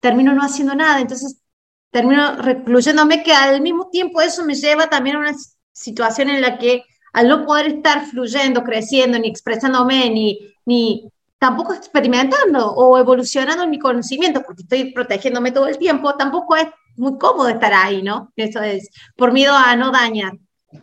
termino 0.00 0.34
no 0.34 0.42
haciendo 0.42 0.74
nada, 0.74 1.00
entonces 1.00 1.42
termino 1.90 2.36
recluyéndome 2.36 3.22
que 3.22 3.32
al 3.32 3.60
mismo 3.62 3.88
tiempo 3.90 4.20
eso 4.20 4.44
me 4.44 4.54
lleva 4.54 4.88
también 4.88 5.16
a 5.16 5.20
una 5.20 5.34
situación 5.72 6.30
en 6.30 6.40
la 6.42 6.58
que 6.58 6.84
al 7.12 7.28
no 7.28 7.46
poder 7.46 7.66
estar 7.68 8.04
fluyendo, 8.06 8.64
creciendo, 8.64 9.18
ni 9.18 9.28
expresándome, 9.28 10.10
ni, 10.10 10.38
ni 10.66 11.08
tampoco 11.44 11.74
experimentando 11.74 12.72
o 12.72 12.96
evolucionando 12.96 13.64
en 13.64 13.68
mi 13.68 13.78
conocimiento, 13.78 14.42
porque 14.42 14.62
estoy 14.62 14.92
protegiéndome 14.94 15.52
todo 15.52 15.66
el 15.66 15.76
tiempo, 15.76 16.16
tampoco 16.16 16.56
es 16.56 16.68
muy 16.96 17.18
cómodo 17.18 17.50
estar 17.50 17.74
ahí, 17.74 18.02
¿no? 18.02 18.32
Eso 18.34 18.62
es 18.62 18.88
por 19.14 19.30
miedo 19.30 19.52
a 19.54 19.76
no 19.76 19.90
dañar. 19.90 20.38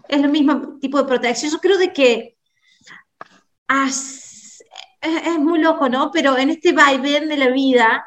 Es 0.07 0.21
el 0.21 0.29
mismo 0.29 0.77
tipo 0.79 0.99
de 0.99 1.05
protección. 1.05 1.51
Yo 1.51 1.57
creo 1.57 1.79
de 1.79 1.91
que 1.91 2.37
es, 3.87 4.63
es, 5.01 5.39
muy 5.39 5.57
loco, 5.57 5.89
¿no? 5.89 6.11
Pero 6.11 6.37
en 6.37 6.51
este 6.51 6.73
vaivén 6.73 7.27
de 7.27 7.37
la 7.37 7.47
vida, 7.47 8.05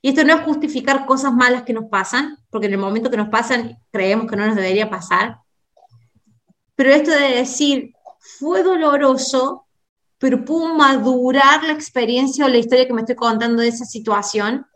y 0.00 0.10
esto 0.10 0.22
no 0.22 0.34
es 0.34 0.42
justificar 0.42 1.06
cosas 1.06 1.32
malas 1.32 1.64
que 1.64 1.72
nos 1.72 1.86
pasan, 1.86 2.38
porque 2.50 2.68
en 2.68 2.74
el 2.74 2.78
momento 2.78 3.10
que 3.10 3.16
nos 3.16 3.30
pasan 3.30 3.78
creemos 3.90 4.30
que 4.30 4.36
no 4.36 4.46
nos 4.46 4.54
debería 4.54 4.88
pasar, 4.88 5.38
pero 6.76 6.90
esto 6.90 7.10
de 7.10 7.34
decir, 7.34 7.94
fue 8.20 8.62
doloroso, 8.62 9.66
pero 10.18 10.44
puedo 10.44 10.74
madurar 10.74 11.62
la 11.64 11.72
experiencia 11.72 12.44
o 12.44 12.48
la 12.48 12.58
historia 12.58 12.86
que 12.86 12.92
me 12.92 13.02
estoy 13.02 13.16
contando 13.16 13.62
de 13.62 13.68
esa 13.68 13.84
situación 13.84 14.66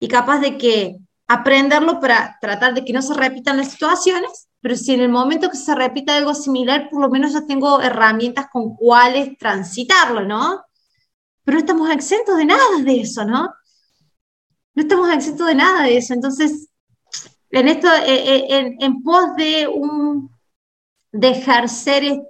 y 0.00 0.08
capaz 0.08 0.40
de 0.40 0.58
que 0.58 0.98
aprenderlo 1.28 2.00
para 2.00 2.36
tratar 2.40 2.74
de 2.74 2.84
que 2.84 2.92
no 2.92 3.02
se 3.02 3.14
repitan 3.14 3.56
las 3.56 3.70
situaciones, 3.70 4.48
pero 4.60 4.76
si 4.76 4.94
en 4.94 5.00
el 5.00 5.10
momento 5.10 5.50
que 5.50 5.56
se 5.56 5.74
repita 5.74 6.16
algo 6.16 6.34
similar, 6.34 6.88
por 6.90 7.00
lo 7.00 7.10
menos 7.10 7.32
ya 7.32 7.46
tengo 7.46 7.80
herramientas 7.80 8.46
con 8.50 8.74
cuáles 8.74 9.36
transitarlo, 9.38 10.22
¿no? 10.22 10.64
Pero 11.44 11.56
no 11.56 11.60
estamos 11.60 11.90
exentos 11.90 12.36
de 12.36 12.44
nada 12.46 12.82
de 12.82 13.00
eso, 13.00 13.24
¿no? 13.24 13.54
No 14.74 14.82
estamos 14.82 15.10
exentos 15.12 15.46
de 15.46 15.54
nada 15.54 15.84
de 15.84 15.98
eso. 15.98 16.14
Entonces, 16.14 16.68
en 17.50 17.68
esto, 17.68 17.88
eh, 17.88 18.36
eh, 18.36 18.46
en, 18.48 18.76
en 18.80 19.02
pos 19.02 19.36
de 19.36 19.68
un 19.68 20.30
de 21.12 21.28
ejercer 21.30 22.22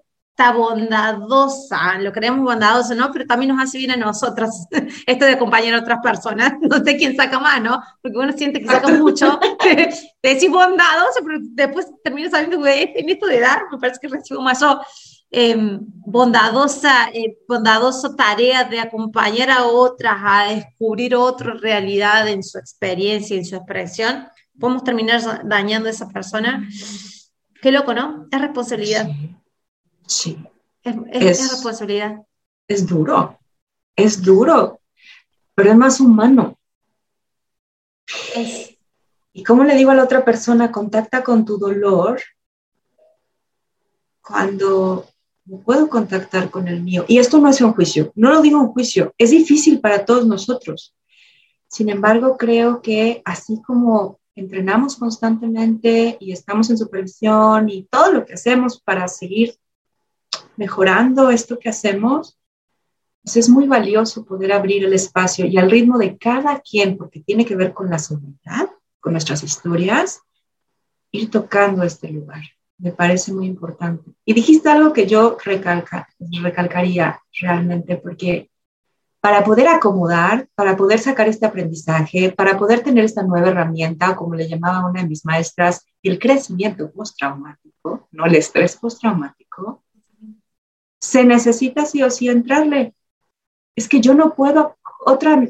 bondadosa, 0.52 1.98
lo 1.98 2.12
creemos 2.12 2.44
bondadoso, 2.44 2.94
¿no? 2.94 3.10
Pero 3.12 3.26
también 3.26 3.54
nos 3.54 3.62
hace 3.62 3.78
bien 3.78 3.90
a 3.90 3.96
nosotras 3.96 4.66
esto 5.06 5.24
de 5.24 5.32
acompañar 5.32 5.74
a 5.74 5.80
otras 5.80 5.98
personas. 6.02 6.54
No 6.68 6.84
sé 6.84 6.96
quién 6.96 7.16
saca 7.16 7.38
más, 7.38 7.62
¿no? 7.62 7.82
Porque 8.02 8.18
uno 8.18 8.32
siente 8.32 8.60
que 8.60 8.66
saca 8.66 8.88
mucho. 8.88 9.38
Te 10.20 10.34
decís 10.34 10.50
bondadoso, 10.50 11.20
pero 11.24 11.38
después 11.42 11.86
termino 12.04 12.30
sabiendo 12.30 12.62
que 12.62 12.92
en 12.94 13.08
esto 13.08 13.26
de 13.26 13.40
dar, 13.40 13.62
me 13.70 13.78
parece 13.78 13.98
que 14.00 14.08
recibo 14.08 14.42
más 14.42 14.60
yo. 14.60 14.80
Em, 15.30 15.80
bondadosa, 15.82 17.10
eh, 17.12 17.38
bondadoso 17.46 18.14
tarea 18.14 18.64
de 18.64 18.80
acompañar 18.80 19.50
a 19.50 19.66
otras 19.66 20.16
a 20.22 20.44
descubrir 20.54 21.14
otra 21.14 21.54
realidad 21.54 22.28
en 22.28 22.42
su 22.42 22.58
experiencia, 22.58 23.36
en 23.36 23.44
su 23.44 23.56
expresión, 23.56 24.26
podemos 24.58 24.84
terminar 24.84 25.46
dañando 25.46 25.88
a 25.88 25.92
esa 25.92 26.08
persona. 26.08 26.66
Qué 27.60 27.72
loco, 27.72 27.92
¿no? 27.92 28.26
Es 28.30 28.40
responsabilidad. 28.40 29.06
Sí. 29.06 29.38
Es, 30.82 31.50
responsabilidad. 31.50 32.22
Es 32.66 32.86
duro, 32.86 33.38
es 33.94 34.22
duro, 34.22 34.80
pero 35.54 35.70
es 35.70 35.76
más 35.76 36.00
humano. 36.00 36.58
¿Y 39.32 39.44
cómo 39.44 39.64
le 39.64 39.76
digo 39.76 39.90
a 39.90 39.94
la 39.94 40.04
otra 40.04 40.24
persona, 40.24 40.72
contacta 40.72 41.22
con 41.22 41.44
tu 41.44 41.58
dolor 41.58 42.20
cuando 44.20 45.06
no 45.44 45.58
puedo 45.60 45.88
contactar 45.88 46.50
con 46.50 46.68
el 46.68 46.82
mío? 46.82 47.04
Y 47.06 47.18
esto 47.18 47.38
no 47.38 47.48
es 47.48 47.60
un 47.60 47.72
juicio, 47.72 48.12
no 48.14 48.30
lo 48.30 48.40
digo 48.40 48.58
un 48.58 48.72
juicio, 48.72 49.14
es 49.18 49.30
difícil 49.30 49.80
para 49.80 50.04
todos 50.04 50.26
nosotros. 50.26 50.94
Sin 51.68 51.90
embargo, 51.90 52.36
creo 52.38 52.80
que 52.80 53.20
así 53.24 53.60
como 53.62 54.18
entrenamos 54.34 54.96
constantemente 54.96 56.16
y 56.18 56.32
estamos 56.32 56.70
en 56.70 56.78
supervisión 56.78 57.68
y 57.68 57.84
todo 57.84 58.12
lo 58.12 58.24
que 58.24 58.34
hacemos 58.34 58.80
para 58.80 59.06
seguir 59.08 59.54
mejorando 60.58 61.30
esto 61.30 61.58
que 61.58 61.68
hacemos, 61.68 62.38
pues 63.22 63.36
es 63.36 63.48
muy 63.48 63.66
valioso 63.66 64.24
poder 64.24 64.52
abrir 64.52 64.84
el 64.84 64.92
espacio 64.92 65.46
y 65.46 65.56
al 65.56 65.70
ritmo 65.70 65.98
de 65.98 66.18
cada 66.18 66.60
quien, 66.60 66.98
porque 66.98 67.20
tiene 67.20 67.46
que 67.46 67.56
ver 67.56 67.72
con 67.72 67.88
la 67.88 67.98
soledad, 67.98 68.68
con 69.00 69.12
nuestras 69.12 69.42
historias, 69.42 70.20
ir 71.12 71.30
tocando 71.30 71.84
este 71.84 72.10
lugar. 72.10 72.42
Me 72.76 72.92
parece 72.92 73.32
muy 73.32 73.46
importante. 73.46 74.10
Y 74.24 74.34
dijiste 74.34 74.68
algo 74.68 74.92
que 74.92 75.06
yo 75.06 75.36
recalca, 75.44 76.08
recalcaría 76.42 77.20
realmente, 77.40 77.96
porque 77.96 78.50
para 79.20 79.44
poder 79.44 79.68
acomodar, 79.68 80.48
para 80.54 80.76
poder 80.76 80.98
sacar 80.98 81.28
este 81.28 81.46
aprendizaje, 81.46 82.32
para 82.32 82.58
poder 82.58 82.82
tener 82.82 83.04
esta 83.04 83.22
nueva 83.22 83.48
herramienta, 83.48 84.16
como 84.16 84.34
le 84.34 84.48
llamaba 84.48 84.88
una 84.88 85.02
de 85.02 85.08
mis 85.08 85.24
maestras, 85.24 85.86
el 86.02 86.18
crecimiento 86.18 86.90
postraumático, 86.90 88.08
no 88.12 88.26
el 88.26 88.36
estrés 88.36 88.76
postraumático, 88.76 89.82
se 91.00 91.24
necesita 91.24 91.84
sí 91.84 92.02
o 92.02 92.10
sí 92.10 92.28
entrarle. 92.28 92.94
Es 93.76 93.88
que 93.88 94.00
yo 94.00 94.14
no 94.14 94.34
puedo, 94.34 94.76
otra, 95.04 95.42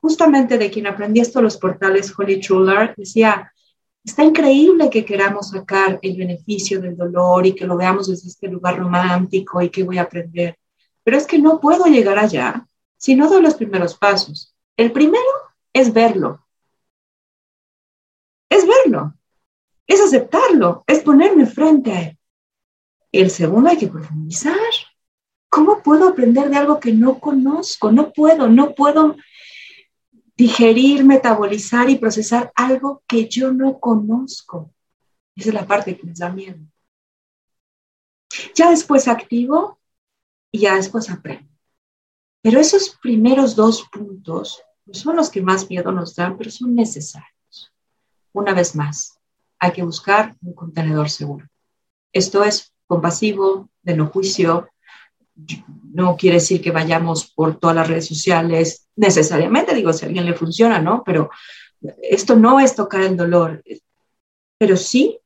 justamente 0.00 0.58
de 0.58 0.70
quien 0.70 0.86
aprendí 0.86 1.20
esto, 1.20 1.42
los 1.42 1.56
portales 1.56 2.12
Holly 2.16 2.40
Truller, 2.40 2.94
decía, 2.96 3.52
está 4.04 4.22
increíble 4.22 4.90
que 4.90 5.04
queramos 5.04 5.50
sacar 5.50 5.98
el 6.02 6.16
beneficio 6.16 6.80
del 6.80 6.96
dolor 6.96 7.46
y 7.46 7.54
que 7.54 7.66
lo 7.66 7.76
veamos 7.76 8.08
desde 8.08 8.28
este 8.28 8.48
lugar 8.48 8.78
romántico 8.78 9.60
y 9.62 9.70
que 9.70 9.82
voy 9.82 9.98
a 9.98 10.02
aprender, 10.02 10.58
pero 11.02 11.16
es 11.16 11.26
que 11.26 11.38
no 11.38 11.60
puedo 11.60 11.84
llegar 11.86 12.18
allá 12.18 12.66
si 12.96 13.14
no 13.14 13.28
doy 13.28 13.42
los 13.42 13.54
primeros 13.54 13.96
pasos. 13.96 14.54
El 14.76 14.90
primero 14.92 15.22
es 15.72 15.92
verlo. 15.92 16.46
Es 18.48 18.66
verlo. 18.66 19.14
Es 19.86 20.00
aceptarlo. 20.00 20.84
Es 20.86 21.00
ponerme 21.00 21.44
frente 21.46 21.92
a 21.92 22.00
él. 22.00 22.18
El 23.12 23.30
segundo 23.30 23.68
hay 23.68 23.76
que 23.76 23.88
profundizar. 23.88 24.56
¿Cómo 25.54 25.84
puedo 25.84 26.08
aprender 26.08 26.50
de 26.50 26.56
algo 26.56 26.80
que 26.80 26.92
no 26.92 27.20
conozco? 27.20 27.92
No 27.92 28.12
puedo, 28.12 28.48
no 28.48 28.74
puedo 28.74 29.14
digerir, 30.36 31.04
metabolizar 31.04 31.88
y 31.88 31.94
procesar 31.94 32.50
algo 32.56 33.04
que 33.06 33.28
yo 33.28 33.52
no 33.52 33.78
conozco. 33.78 34.74
Esa 35.36 35.50
es 35.50 35.54
la 35.54 35.64
parte 35.64 35.96
que 35.96 36.04
me 36.04 36.12
da 36.12 36.28
miedo. 36.28 36.58
Ya 38.56 38.70
después 38.70 39.06
activo 39.06 39.78
y 40.50 40.58
ya 40.58 40.74
después 40.74 41.08
aprendo. 41.08 41.48
Pero 42.42 42.58
esos 42.58 42.98
primeros 43.00 43.54
dos 43.54 43.88
puntos 43.92 44.60
son 44.90 45.14
los 45.14 45.30
que 45.30 45.40
más 45.40 45.70
miedo 45.70 45.92
nos 45.92 46.16
dan, 46.16 46.36
pero 46.36 46.50
son 46.50 46.74
necesarios. 46.74 47.72
Una 48.32 48.54
vez 48.54 48.74
más, 48.74 49.20
hay 49.60 49.70
que 49.70 49.84
buscar 49.84 50.36
un 50.42 50.52
contenedor 50.52 51.08
seguro. 51.10 51.46
Esto 52.12 52.42
es 52.42 52.74
compasivo, 52.88 53.70
de 53.82 53.96
no 53.96 54.08
juicio. 54.08 54.68
No 55.92 56.16
quiere 56.16 56.36
decir 56.36 56.60
que 56.60 56.70
vayamos 56.70 57.32
por 57.32 57.58
todas 57.58 57.76
las 57.76 57.88
redes 57.88 58.06
sociales 58.06 58.88
necesariamente, 58.96 59.74
digo, 59.74 59.92
si 59.92 60.04
a 60.04 60.08
alguien 60.08 60.26
le 60.26 60.34
funciona, 60.34 60.80
¿no? 60.80 61.02
Pero 61.04 61.30
esto 62.02 62.36
no 62.36 62.60
es 62.60 62.74
tocar 62.74 63.02
el 63.02 63.16
dolor, 63.16 63.62
pero 64.58 64.76
sí 64.76 65.18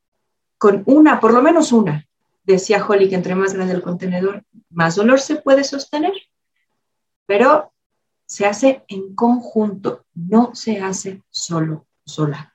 con 0.56 0.82
una, 0.86 1.20
por 1.20 1.32
lo 1.32 1.42
menos 1.42 1.72
una. 1.72 2.06
Decía 2.42 2.84
Holly 2.84 3.08
que 3.08 3.14
entre 3.14 3.34
más 3.34 3.52
grande 3.54 3.74
el 3.74 3.82
contenedor, 3.82 4.42
más 4.70 4.96
dolor 4.96 5.20
se 5.20 5.36
puede 5.36 5.64
sostener 5.64 6.12
pero 7.28 7.74
se 8.24 8.46
hace 8.46 8.84
en 8.88 9.14
conjunto, 9.14 10.06
no 10.14 10.54
se 10.54 10.80
hace 10.80 11.22
solo, 11.28 11.86
sola. 12.06 12.54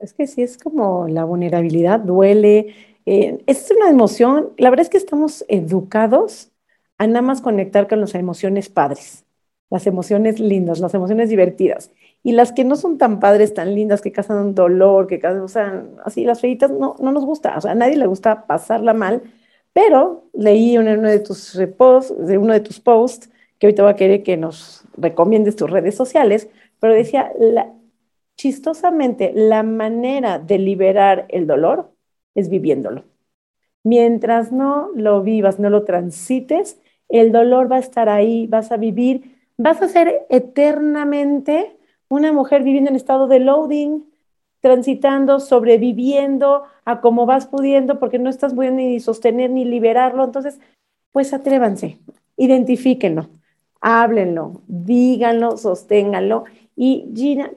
Es 0.00 0.12
que 0.12 0.26
sí, 0.26 0.42
es 0.42 0.58
como 0.58 1.06
la 1.06 1.22
vulnerabilidad, 1.22 2.00
duele. 2.00 2.97
Eh, 3.10 3.42
es 3.46 3.70
una 3.70 3.88
emoción, 3.88 4.52
la 4.58 4.68
verdad 4.68 4.84
es 4.84 4.90
que 4.90 4.98
estamos 4.98 5.42
educados 5.48 6.50
a 6.98 7.06
nada 7.06 7.22
más 7.22 7.40
conectar 7.40 7.88
con 7.88 8.02
las 8.02 8.14
emociones 8.14 8.68
padres, 8.68 9.24
las 9.70 9.86
emociones 9.86 10.38
lindas, 10.40 10.78
las 10.78 10.92
emociones 10.92 11.30
divertidas. 11.30 11.90
Y 12.22 12.32
las 12.32 12.52
que 12.52 12.64
no 12.64 12.76
son 12.76 12.98
tan 12.98 13.18
padres, 13.18 13.54
tan 13.54 13.74
lindas, 13.74 14.02
que 14.02 14.12
causan 14.12 14.54
dolor, 14.54 15.06
que 15.06 15.20
causan 15.20 15.96
así, 16.04 16.24
las 16.24 16.42
feitas, 16.42 16.70
no, 16.70 16.96
no 17.00 17.12
nos 17.12 17.24
gusta. 17.24 17.56
O 17.56 17.60
sea, 17.62 17.72
a 17.72 17.74
nadie 17.74 17.96
le 17.96 18.06
gusta 18.06 18.46
pasarla 18.46 18.92
mal. 18.92 19.22
Pero 19.72 20.24
leí 20.34 20.76
en 20.76 20.88
uno 20.88 21.08
de 21.08 21.20
tus 21.20 21.56
de 21.56 22.38
uno 22.38 22.52
de 22.52 22.60
tus 22.60 22.78
posts, 22.80 23.30
que 23.58 23.68
ahorita 23.68 23.84
voy 23.84 23.92
a 23.92 23.96
querer 23.96 24.22
que 24.22 24.36
nos 24.36 24.84
recomiendes 24.98 25.56
tus 25.56 25.70
redes 25.70 25.94
sociales, 25.94 26.50
pero 26.78 26.92
decía, 26.94 27.32
chistosamente, 28.36 29.32
la 29.34 29.62
manera 29.62 30.38
de 30.38 30.58
liberar 30.58 31.26
el 31.30 31.46
dolor 31.46 31.90
es 32.38 32.48
viviéndolo. 32.48 33.04
Mientras 33.84 34.52
no 34.52 34.90
lo 34.94 35.22
vivas, 35.22 35.58
no 35.58 35.70
lo 35.70 35.84
transites, 35.84 36.80
el 37.08 37.32
dolor 37.32 37.70
va 37.70 37.76
a 37.76 37.80
estar 37.80 38.08
ahí, 38.08 38.46
vas 38.46 38.72
a 38.72 38.76
vivir, 38.76 39.36
vas 39.56 39.80
a 39.82 39.88
ser 39.88 40.26
eternamente 40.28 41.76
una 42.08 42.32
mujer 42.32 42.62
viviendo 42.62 42.90
en 42.90 42.96
estado 42.96 43.28
de 43.28 43.40
loading, 43.40 44.04
transitando, 44.60 45.40
sobreviviendo 45.40 46.64
a 46.84 47.00
como 47.00 47.26
vas 47.26 47.46
pudiendo, 47.46 47.98
porque 47.98 48.18
no 48.18 48.28
estás 48.30 48.54
pudiendo 48.54 48.82
ni 48.82 49.00
sostener 49.00 49.50
ni 49.50 49.64
liberarlo. 49.64 50.24
Entonces, 50.24 50.58
pues 51.12 51.32
atrévanse, 51.32 51.98
identifíquenlo 52.36 53.28
háblenlo, 53.80 54.62
díganlo, 54.66 55.56
sosténganlo. 55.56 56.44
Y 56.76 57.10
Gina, 57.14 57.50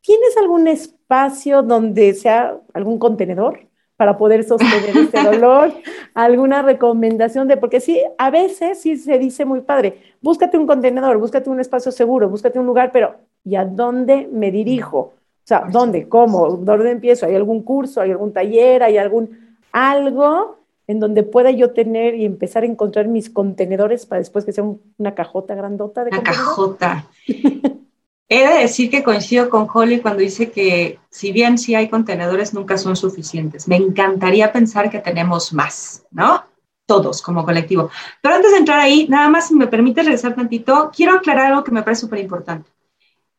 ¿tienes 0.00 0.36
algún 0.36 0.68
espacio 0.68 1.62
donde 1.62 2.14
sea 2.14 2.60
algún 2.74 2.98
contenedor 2.98 3.67
para 3.98 4.16
poder 4.16 4.44
sostener 4.44 4.96
este 4.96 5.22
dolor? 5.24 5.74
¿Alguna 6.14 6.62
recomendación 6.62 7.48
de, 7.48 7.58
porque 7.58 7.80
sí, 7.80 8.00
a 8.16 8.30
veces 8.30 8.80
sí 8.80 8.96
se 8.96 9.18
dice 9.18 9.44
muy 9.44 9.60
padre, 9.60 10.00
búscate 10.22 10.56
un 10.56 10.66
contenedor, 10.66 11.18
búscate 11.18 11.50
un 11.50 11.60
espacio 11.60 11.92
seguro, 11.92 12.30
búscate 12.30 12.58
un 12.58 12.66
lugar, 12.66 12.90
pero 12.92 13.16
¿y 13.44 13.56
a 13.56 13.66
dónde 13.66 14.26
me 14.32 14.50
dirijo? 14.50 14.98
O 14.98 15.48
sea, 15.48 15.66
¿dónde? 15.70 16.08
¿Cómo? 16.08 16.48
¿Dónde 16.56 16.90
empiezo? 16.90 17.26
¿Hay 17.26 17.34
algún 17.34 17.62
curso? 17.62 18.00
¿Hay 18.00 18.10
algún 18.10 18.32
taller? 18.32 18.82
¿Hay 18.82 18.96
algún 18.98 19.58
algo 19.72 20.58
en 20.86 21.00
donde 21.00 21.22
pueda 21.22 21.50
yo 21.50 21.72
tener 21.72 22.14
y 22.14 22.24
empezar 22.24 22.62
a 22.62 22.66
encontrar 22.66 23.08
mis 23.08 23.28
contenedores 23.28 24.06
para 24.06 24.20
después 24.20 24.44
que 24.44 24.52
sea 24.52 24.64
una 24.96 25.14
cajota 25.14 25.54
grandota 25.54 26.04
de 26.04 26.10
Una 26.10 26.22
cajota. 26.22 27.06
He 28.30 28.46
de 28.46 28.58
decir 28.60 28.90
que 28.90 29.02
coincido 29.02 29.48
con 29.48 29.66
Holly 29.72 30.00
cuando 30.00 30.20
dice 30.20 30.50
que 30.50 31.00
si 31.08 31.32
bien 31.32 31.56
sí 31.56 31.74
hay 31.74 31.88
contenedores, 31.88 32.52
nunca 32.52 32.76
son 32.76 32.94
suficientes. 32.94 33.66
Me 33.68 33.76
encantaría 33.76 34.52
pensar 34.52 34.90
que 34.90 34.98
tenemos 34.98 35.52
más, 35.54 36.04
¿no? 36.10 36.44
Todos 36.84 37.22
como 37.22 37.44
colectivo. 37.44 37.90
Pero 38.20 38.34
antes 38.34 38.50
de 38.50 38.58
entrar 38.58 38.80
ahí, 38.80 39.06
nada 39.08 39.30
más 39.30 39.48
si 39.48 39.54
me 39.54 39.66
permite 39.66 40.02
regresar 40.02 40.34
tantito, 40.34 40.90
quiero 40.94 41.14
aclarar 41.14 41.46
algo 41.46 41.64
que 41.64 41.72
me 41.72 41.82
parece 41.82 42.02
súper 42.02 42.18
importante. 42.18 42.70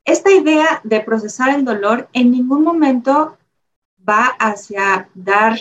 Esta 0.04 0.32
idea 0.32 0.82
de 0.84 1.02
procesar 1.02 1.54
el 1.54 1.64
dolor 1.64 2.10
en 2.14 2.32
ningún 2.32 2.64
momento 2.64 3.38
va 4.08 4.36
hacia 4.40 5.08
dar 5.14 5.60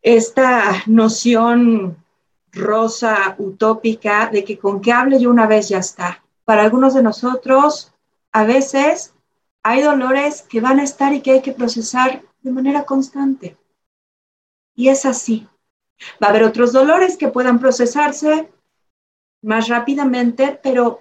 esta 0.00 0.84
noción 0.86 1.96
rosa 2.52 3.34
utópica 3.38 4.30
de 4.32 4.44
que 4.44 4.58
con 4.58 4.80
que 4.80 4.92
hable 4.92 5.18
yo 5.18 5.28
una 5.28 5.48
vez 5.48 5.68
ya 5.68 5.78
está. 5.78 6.22
Para 6.44 6.62
algunos 6.62 6.94
de 6.94 7.02
nosotros, 7.02 7.92
a 8.32 8.44
veces 8.44 9.14
hay 9.62 9.82
dolores 9.82 10.42
que 10.42 10.60
van 10.60 10.80
a 10.80 10.84
estar 10.84 11.12
y 11.12 11.20
que 11.20 11.32
hay 11.32 11.42
que 11.42 11.52
procesar 11.52 12.22
de 12.42 12.50
manera 12.50 12.84
constante. 12.84 13.56
Y 14.74 14.88
es 14.88 15.04
así. 15.04 15.48
Va 16.22 16.28
a 16.28 16.30
haber 16.30 16.44
otros 16.44 16.72
dolores 16.72 17.16
que 17.16 17.28
puedan 17.28 17.58
procesarse 17.58 18.50
más 19.42 19.68
rápidamente, 19.68 20.58
pero, 20.62 21.00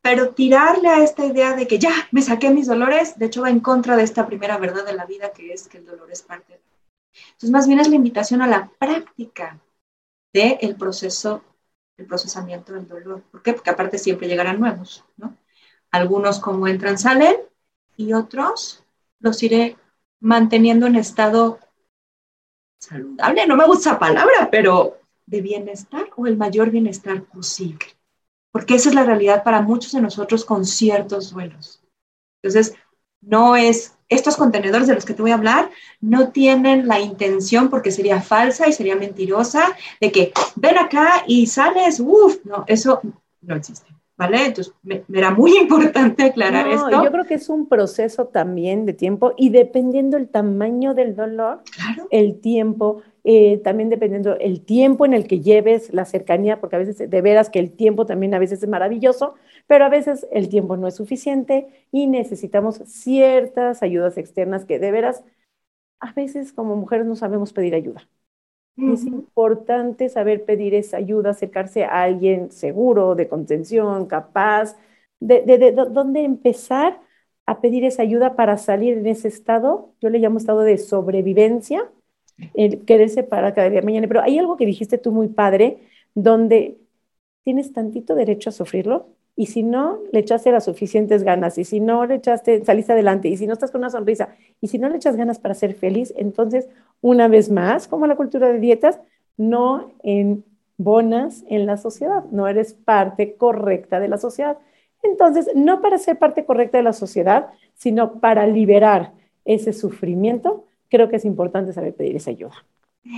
pero 0.00 0.30
tirarle 0.30 0.88
a 0.88 1.02
esta 1.02 1.24
idea 1.26 1.54
de 1.54 1.66
que 1.66 1.78
ya 1.78 1.92
me 2.10 2.22
saqué 2.22 2.50
mis 2.50 2.66
dolores, 2.66 3.18
de 3.18 3.26
hecho 3.26 3.42
va 3.42 3.50
en 3.50 3.60
contra 3.60 3.96
de 3.96 4.04
esta 4.04 4.26
primera 4.26 4.56
verdad 4.56 4.84
de 4.86 4.94
la 4.94 5.04
vida 5.04 5.32
que 5.32 5.52
es 5.52 5.68
que 5.68 5.78
el 5.78 5.86
dolor 5.86 6.10
es 6.10 6.22
parte 6.22 6.54
de 6.54 6.68
entonces, 7.26 7.50
más 7.50 7.66
bien 7.66 7.80
es 7.80 7.88
la 7.88 7.96
invitación 7.96 8.42
a 8.42 8.46
la 8.46 8.70
práctica 8.78 9.60
del 10.32 10.76
proceso, 10.76 11.42
el 11.96 12.06
procesamiento 12.06 12.72
del 12.72 12.86
dolor. 12.86 13.22
¿Por 13.30 13.42
qué? 13.42 13.52
Porque 13.52 13.70
aparte 13.70 13.98
siempre 13.98 14.28
llegarán 14.28 14.60
nuevos, 14.60 15.04
¿no? 15.16 15.36
Algunos 15.90 16.38
como 16.38 16.68
entran 16.68 16.98
salen 16.98 17.36
y 17.96 18.12
otros 18.12 18.84
los 19.20 19.42
iré 19.42 19.76
manteniendo 20.20 20.86
en 20.86 20.96
estado 20.96 21.58
saludable, 22.78 23.46
no 23.46 23.56
me 23.56 23.66
gusta 23.66 23.92
la 23.92 23.98
palabra, 23.98 24.48
pero 24.50 24.98
de 25.26 25.40
bienestar 25.40 26.08
o 26.16 26.26
el 26.26 26.36
mayor 26.36 26.70
bienestar 26.70 27.22
posible. 27.24 27.86
Porque 28.50 28.76
esa 28.76 28.88
es 28.88 28.94
la 28.94 29.04
realidad 29.04 29.44
para 29.44 29.62
muchos 29.62 29.92
de 29.92 30.00
nosotros 30.00 30.44
con 30.44 30.64
ciertos 30.64 31.30
duelos. 31.30 31.82
Entonces, 32.42 32.74
no 33.20 33.56
es, 33.56 33.96
estos 34.08 34.36
contenedores 34.36 34.86
de 34.86 34.94
los 34.94 35.04
que 35.04 35.12
te 35.12 35.22
voy 35.22 35.32
a 35.32 35.34
hablar 35.34 35.70
no 36.00 36.30
tienen 36.30 36.86
la 36.86 37.00
intención, 37.00 37.68
porque 37.68 37.90
sería 37.90 38.22
falsa 38.22 38.68
y 38.68 38.72
sería 38.72 38.96
mentirosa, 38.96 39.76
de 40.00 40.12
que 40.12 40.32
ven 40.56 40.78
acá 40.78 41.24
y 41.26 41.46
sales, 41.46 42.00
uff, 42.00 42.38
no, 42.44 42.64
eso 42.66 43.02
no 43.42 43.56
existe. 43.56 43.97
¿Vale? 44.18 44.46
Entonces, 44.46 44.74
me, 44.82 45.04
era 45.14 45.30
muy 45.30 45.56
importante 45.62 46.24
aclarar 46.24 46.66
esto. 46.66 47.04
Yo 47.04 47.10
creo 47.12 47.24
que 47.24 47.34
es 47.34 47.48
un 47.48 47.68
proceso 47.68 48.26
también 48.26 48.84
de 48.84 48.92
tiempo 48.92 49.32
y 49.36 49.50
dependiendo 49.50 50.16
el 50.16 50.28
tamaño 50.28 50.92
del 50.92 51.14
dolor, 51.14 51.62
el 52.10 52.40
tiempo, 52.40 53.02
eh, 53.22 53.58
también 53.58 53.88
dependiendo 53.90 54.36
el 54.36 54.62
tiempo 54.64 55.06
en 55.06 55.14
el 55.14 55.28
que 55.28 55.40
lleves 55.40 55.94
la 55.94 56.04
cercanía, 56.04 56.60
porque 56.60 56.74
a 56.74 56.80
veces 56.80 57.08
de 57.08 57.22
veras 57.22 57.48
que 57.48 57.60
el 57.60 57.70
tiempo 57.70 58.06
también 58.06 58.34
a 58.34 58.40
veces 58.40 58.60
es 58.60 58.68
maravilloso, 58.68 59.34
pero 59.68 59.84
a 59.84 59.88
veces 59.88 60.26
el 60.32 60.48
tiempo 60.48 60.76
no 60.76 60.88
es 60.88 60.96
suficiente 60.96 61.68
y 61.92 62.08
necesitamos 62.08 62.82
ciertas 62.86 63.84
ayudas 63.84 64.18
externas 64.18 64.64
que 64.64 64.80
de 64.80 64.90
veras 64.90 65.22
a 66.00 66.12
veces 66.12 66.52
como 66.52 66.74
mujeres 66.74 67.06
no 67.06 67.14
sabemos 67.14 67.52
pedir 67.52 67.74
ayuda. 67.74 68.08
Es 68.78 69.04
importante 69.04 70.08
saber 70.08 70.44
pedir 70.44 70.72
esa 70.74 70.98
ayuda, 70.98 71.30
acercarse 71.30 71.84
a 71.84 72.02
alguien 72.02 72.52
seguro, 72.52 73.16
de 73.16 73.28
contención, 73.28 74.06
capaz, 74.06 74.76
de, 75.18 75.42
de, 75.42 75.72
dónde 75.72 76.22
empezar 76.22 77.00
a 77.44 77.60
pedir 77.60 77.84
esa 77.84 78.02
ayuda 78.02 78.36
para 78.36 78.56
salir 78.56 78.98
en 78.98 79.06
ese 79.06 79.26
estado, 79.26 79.94
yo 80.00 80.10
le 80.10 80.20
llamo 80.20 80.38
estado 80.38 80.60
de 80.60 80.78
sobrevivencia, 80.78 81.90
el 82.54 82.84
quererse 82.84 83.24
para 83.24 83.52
cada 83.54 83.68
día 83.70 83.82
mañana. 83.82 84.06
Pero 84.06 84.22
hay 84.22 84.38
algo 84.38 84.56
que 84.56 84.66
dijiste 84.66 84.98
tú 84.98 85.10
muy 85.12 85.28
padre, 85.28 85.78
donde 86.14 86.78
tienes 87.42 87.72
tantito 87.72 88.14
derecho 88.14 88.50
a 88.50 88.52
sufrirlo, 88.52 89.08
y 89.38 89.46
si 89.46 89.62
no, 89.62 90.00
le 90.10 90.18
echaste 90.18 90.50
las 90.50 90.64
suficientes 90.64 91.22
ganas, 91.22 91.58
y 91.58 91.64
si 91.64 91.78
no, 91.78 92.04
le 92.06 92.16
echaste, 92.16 92.64
saliste 92.64 92.90
adelante, 92.90 93.28
y 93.28 93.36
si 93.36 93.46
no 93.46 93.52
estás 93.52 93.70
con 93.70 93.82
una 93.82 93.88
sonrisa, 93.88 94.30
y 94.60 94.66
si 94.66 94.80
no 94.80 94.88
le 94.88 94.96
echas 94.96 95.14
ganas 95.14 95.38
para 95.38 95.54
ser 95.54 95.74
feliz, 95.74 96.12
entonces, 96.16 96.68
una 97.02 97.28
vez 97.28 97.48
más, 97.48 97.86
como 97.86 98.08
la 98.08 98.16
cultura 98.16 98.48
de 98.48 98.58
dietas, 98.58 98.98
no 99.36 99.92
en 100.02 100.44
bonas 100.76 101.44
en 101.48 101.66
la 101.66 101.76
sociedad, 101.76 102.24
no 102.32 102.48
eres 102.48 102.74
parte 102.74 103.36
correcta 103.36 104.00
de 104.00 104.08
la 104.08 104.18
sociedad. 104.18 104.58
Entonces, 105.04 105.48
no 105.54 105.80
para 105.82 105.98
ser 105.98 106.18
parte 106.18 106.44
correcta 106.44 106.78
de 106.78 106.82
la 106.82 106.92
sociedad, 106.92 107.46
sino 107.74 108.14
para 108.18 108.44
liberar 108.48 109.12
ese 109.44 109.72
sufrimiento, 109.72 110.64
creo 110.88 111.08
que 111.08 111.14
es 111.14 111.24
importante 111.24 111.72
saber 111.72 111.94
pedir 111.94 112.16
esa 112.16 112.30
ayuda. 112.30 112.56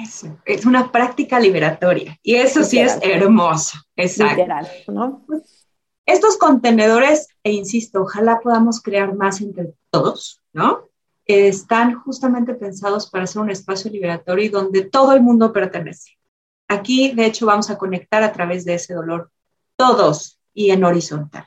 Eso, 0.05 0.39
es 0.45 0.67
una 0.67 0.93
práctica 0.93 1.41
liberatoria 1.41 2.19
y 2.23 2.35
eso 2.35 2.63
sí 2.63 2.79
es 2.79 2.99
hermoso. 3.01 3.79
Exacto. 3.97 4.37
Literal, 4.37 4.69
¿no? 4.89 5.25
Estos 6.07 6.37
contenedores, 6.39 7.29
e 7.45 7.53
insisto, 7.53 8.03
ojalá 8.03 8.41
podamos 8.41 8.83
crear 8.83 9.15
más 9.15 9.41
entre 9.41 9.75
todos, 9.91 10.41
¿no? 10.53 10.89
Están 11.27 11.95
justamente 11.95 12.55
pensados 12.55 13.09
para 13.09 13.27
ser 13.27 13.43
un 13.43 13.51
espacio 13.51 13.91
liberatorio 13.91 14.51
donde 14.51 14.83
todo 14.83 15.13
el 15.13 15.23
mundo 15.23 15.53
pertenece. 15.53 16.19
Aquí, 16.69 17.13
de 17.13 17.27
hecho, 17.27 17.47
vamos 17.47 17.71
a 17.71 17.79
conectar 17.79 18.23
a 18.23 18.33
través 18.33 18.65
de 18.65 18.75
ese 18.75 18.95
dolor 18.95 19.31
todos 19.77 20.41
y 20.55 20.71
en 20.71 20.85
horizontal. 20.85 21.47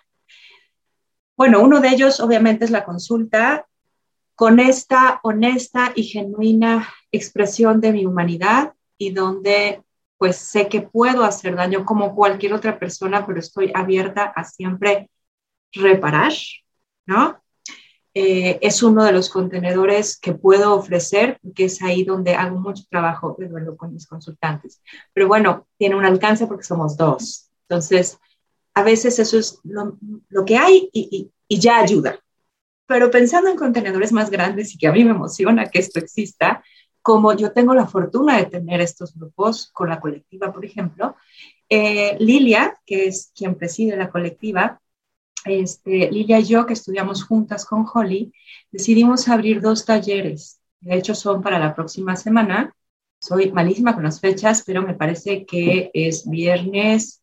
Bueno, 1.35 1.61
uno 1.61 1.81
de 1.81 1.89
ellos 1.89 2.19
obviamente 2.19 2.65
es 2.65 2.71
la 2.71 2.85
consulta 2.85 3.67
con 4.35 4.59
esta 4.59 5.19
honesta 5.23 5.91
y 5.95 6.03
genuina 6.03 6.89
expresión 7.11 7.81
de 7.81 7.91
mi 7.91 8.05
humanidad 8.05 8.73
y 8.97 9.11
donde 9.11 9.83
pues 10.17 10.37
sé 10.37 10.67
que 10.67 10.81
puedo 10.81 11.23
hacer 11.23 11.55
daño 11.55 11.85
como 11.85 12.15
cualquier 12.15 12.53
otra 12.53 12.79
persona, 12.79 13.25
pero 13.25 13.39
estoy 13.39 13.71
abierta 13.73 14.23
a 14.23 14.43
siempre 14.43 15.09
reparar, 15.71 16.33
¿no? 17.05 17.41
Eh, 18.15 18.59
es 18.61 18.83
uno 18.83 19.03
de 19.03 19.11
los 19.11 19.29
contenedores 19.29 20.19
que 20.19 20.33
puedo 20.33 20.75
ofrecer, 20.75 21.39
que 21.55 21.65
es 21.65 21.81
ahí 21.81 22.03
donde 22.03 22.35
hago 22.35 22.59
mucho 22.59 22.83
trabajo 22.89 23.35
de 23.39 23.47
duelo 23.47 23.75
con 23.75 23.91
mis 23.91 24.05
consultantes. 24.05 24.81
Pero 25.13 25.27
bueno, 25.27 25.67
tiene 25.77 25.95
un 25.95 26.05
alcance 26.05 26.45
porque 26.45 26.63
somos 26.63 26.95
dos. 26.95 27.49
Entonces, 27.67 28.19
a 28.75 28.83
veces 28.83 29.17
eso 29.17 29.39
es 29.39 29.59
lo, 29.63 29.97
que 30.45 30.57
hay 30.57 30.89
y, 30.93 31.31
y 31.47 31.59
ya 31.59 31.79
ayuda. 31.79 32.19
Pero 32.85 33.09
pensando 33.09 33.49
en 33.49 33.57
contenedores 33.57 34.11
más 34.11 34.29
grandes 34.29 34.73
y 34.73 34.77
que 34.77 34.87
a 34.87 34.91
mí 34.91 35.03
me 35.03 35.11
emociona 35.11 35.69
que 35.69 35.79
esto 35.79 35.99
exista, 35.99 36.63
como 37.03 37.33
yo 37.33 37.51
tengo 37.51 37.75
la 37.75 37.85
fortuna 37.85 38.37
de 38.37 38.45
tener 38.45 38.81
estos 38.81 39.13
grupos 39.13 39.69
con 39.73 39.89
la 39.89 39.99
colectiva, 39.99 40.51
por 40.51 40.65
ejemplo, 40.65 41.15
eh, 41.69 42.15
Lilia, 42.19 42.79
que 42.85 43.07
es 43.07 43.31
quien 43.35 43.55
preside 43.55 43.97
la 43.97 44.09
colectiva, 44.09 44.79
este, 45.43 46.09
Lilia 46.09 46.39
y 46.39 46.45
yo, 46.45 46.65
que 46.65 46.73
estudiamos 46.73 47.25
juntas 47.25 47.65
con 47.65 47.85
Holly, 47.93 48.33
decidimos 48.71 49.27
abrir 49.27 49.59
dos 49.59 49.85
talleres. 49.85 50.61
De 50.79 50.95
hecho, 50.95 51.13
son 51.13 51.41
para 51.41 51.59
la 51.59 51.75
próxima 51.75 52.15
semana. 52.15 52.73
Soy 53.19 53.51
malísima 53.51 53.93
con 53.93 54.03
las 54.03 54.21
fechas, 54.21 54.63
pero 54.65 54.81
me 54.81 54.93
parece 54.93 55.45
que 55.45 55.91
es 55.93 56.29
viernes. 56.29 57.21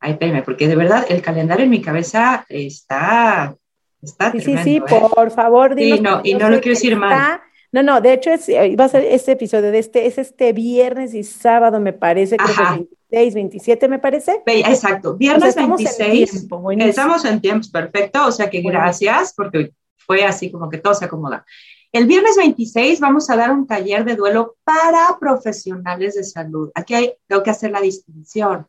Ay, 0.00 0.12
espérame, 0.12 0.44
porque 0.44 0.66
de 0.66 0.76
verdad 0.76 1.06
el 1.08 1.22
calendario 1.22 1.64
en 1.64 1.70
mi 1.70 1.80
cabeza 1.80 2.44
está. 2.48 3.56
está 4.00 4.32
sí, 4.32 4.40
sí, 4.40 4.56
sí, 4.58 4.76
¿eh? 4.76 4.82
por 4.82 5.30
favor, 5.30 5.74
Sí, 5.76 6.00
no, 6.00 6.20
y 6.24 6.34
no 6.34 6.48
lo 6.48 6.60
quiero 6.60 6.74
decir 6.74 6.96
mal. 6.96 7.40
No, 7.72 7.82
no, 7.82 8.02
de 8.02 8.12
hecho 8.12 8.30
es, 8.30 8.48
eh, 8.50 8.76
va 8.78 8.84
a 8.84 8.88
ser 8.88 9.04
este 9.04 9.32
episodio 9.32 9.72
de 9.72 9.78
este, 9.78 10.06
es 10.06 10.18
este 10.18 10.52
viernes 10.52 11.14
y 11.14 11.24
sábado, 11.24 11.80
me 11.80 11.94
parece, 11.94 12.36
creo 12.36 12.54
que 12.54 12.62
26, 13.08 13.34
27, 13.34 13.88
me 13.88 13.98
parece. 13.98 14.42
Exacto, 14.46 15.16
viernes 15.16 15.50
estamos 15.50 15.78
26. 15.78 16.32
En 16.32 16.38
tiempo, 16.38 16.70
estamos 16.70 17.24
en 17.24 17.40
tiempos, 17.40 17.70
perfecto, 17.70 18.26
o 18.26 18.32
sea 18.32 18.50
que 18.50 18.60
gracias, 18.60 19.32
porque 19.34 19.72
fue 19.96 20.22
así 20.24 20.50
como 20.50 20.68
que 20.68 20.78
todo 20.78 20.94
se 20.94 21.06
acomoda. 21.06 21.46
El 21.92 22.06
viernes 22.06 22.36
26 22.36 23.00
vamos 23.00 23.28
a 23.28 23.36
dar 23.36 23.50
un 23.50 23.66
taller 23.66 24.04
de 24.04 24.16
duelo 24.16 24.56
para 24.64 25.18
profesionales 25.20 26.14
de 26.14 26.24
salud. 26.24 26.70
Aquí 26.74 26.94
hay, 26.94 27.12
tengo 27.26 27.42
que 27.42 27.50
hacer 27.50 27.70
la 27.70 27.82
distinción. 27.82 28.66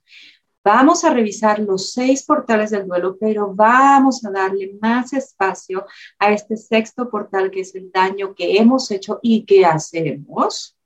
Vamos 0.63 1.03
a 1.03 1.13
revisar 1.13 1.59
los 1.59 1.91
seis 1.91 2.23
portales 2.23 2.71
del 2.71 2.87
duelo, 2.87 3.17
pero 3.19 3.53
vamos 3.53 4.23
a 4.23 4.31
darle 4.31 4.77
más 4.81 5.11
espacio 5.11 5.85
a 6.17 6.31
este 6.31 6.55
sexto 6.55 7.09
portal 7.09 7.51
que 7.51 7.61
es 7.61 7.75
el 7.75 7.91
daño 7.91 8.33
que 8.33 8.57
hemos 8.57 8.89
hecho 8.91 9.19
y 9.21 9.45
que 9.45 9.65
hacemos 9.65 10.77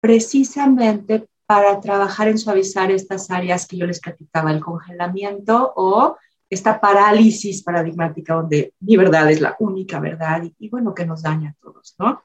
precisamente 0.00 1.28
para 1.46 1.80
trabajar 1.80 2.28
en 2.28 2.38
suavizar 2.38 2.90
estas 2.90 3.30
áreas 3.30 3.66
que 3.66 3.76
yo 3.76 3.86
les 3.86 4.00
platicaba, 4.00 4.50
el 4.50 4.60
congelamiento 4.60 5.72
o 5.76 6.16
esta 6.48 6.80
parálisis 6.80 7.62
paradigmática 7.62 8.34
donde 8.34 8.74
mi 8.80 8.96
verdad 8.96 9.30
es 9.30 9.40
la 9.40 9.56
única 9.58 10.00
verdad 10.00 10.42
y, 10.58 10.68
bueno, 10.70 10.94
que 10.94 11.04
nos 11.04 11.22
daña 11.22 11.50
a 11.50 11.56
todos, 11.60 11.94
¿no? 11.98 12.22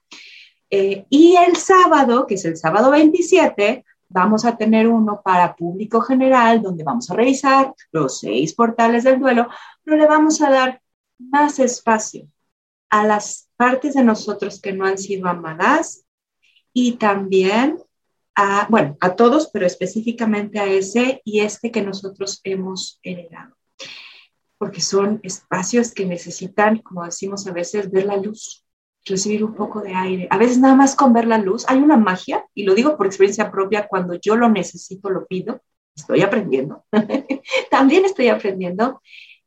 Eh, 0.70 1.06
y 1.10 1.36
el 1.36 1.58
sábado, 1.58 2.28
que 2.28 2.36
es 2.36 2.46
el 2.46 2.56
sábado 2.56 2.92
27, 2.92 3.84
vamos 4.10 4.43
a 4.43 4.57
tener 4.57 4.88
uno 4.88 5.22
para 5.24 5.55
público 5.55 6.01
general, 6.01 6.62
donde 6.62 6.84
vamos 6.84 7.10
a 7.10 7.14
revisar 7.14 7.74
los 7.91 8.20
seis 8.20 8.53
portales 8.53 9.03
del 9.03 9.20
duelo, 9.20 9.47
pero 9.84 9.97
le 9.97 10.07
vamos 10.07 10.41
a 10.41 10.49
dar 10.49 10.82
más 11.20 11.60
espacio 11.60 12.28
a 12.89 13.05
las 13.05 13.49
partes 13.55 13.93
de 13.93 14.03
nosotros 14.03 14.60
que 14.60 14.74
no 14.74 14.86
han 14.86 14.97
sido 14.97 15.28
amadas 15.28 16.05
y 16.74 16.93
también 16.93 17.80
a, 18.36 18.68
bueno, 18.70 18.97
a 18.99 19.16
todos, 19.16 19.49
pero 19.51 19.66
específicamente 19.66 20.60
a 20.60 20.66
ese 20.66 21.22
y 21.24 21.41
este 21.41 21.72
que 21.72 21.82
nosotros 21.82 22.41
hemos 22.43 22.99
heredado. 23.03 23.55
Porque 24.57 24.82
son 24.82 25.20
espacios 25.24 25.93
que 25.93 26.05
necesitan, 26.05 26.80
como 26.80 27.05
decimos 27.05 27.45
a 27.47 27.51
veces, 27.51 27.91
ver 27.91 28.05
la 28.05 28.18
luz 28.18 28.66
recibir 29.06 29.43
un 29.43 29.54
poco 29.54 29.82
de 29.82 29.93
aire. 29.93 30.28
A 30.30 30.38
veces 30.38 30.60
nada 30.60 30.76
más 30.76 30.95
con 30.95 31.14
ver 31.14 31.28
la 31.28 31.38
luz, 31.38 31.66
hay 31.68 31.80
una 31.80 31.97
magia, 31.97 32.45
y 32.54 32.64
lo 32.64 32.76
digo 32.76 32.97
por 32.97 33.06
experiencia 33.06 33.52
propia, 33.52 33.88
cuando 33.88 34.16
yo 34.16 34.36
lo 34.36 34.50
necesito, 34.50 35.10
lo 35.10 35.26
pido, 35.26 35.62
estoy 35.95 36.22
aprendiendo, 36.22 36.86
también 37.72 38.06
estoy 38.06 38.30
aprendiendo 38.30 39.02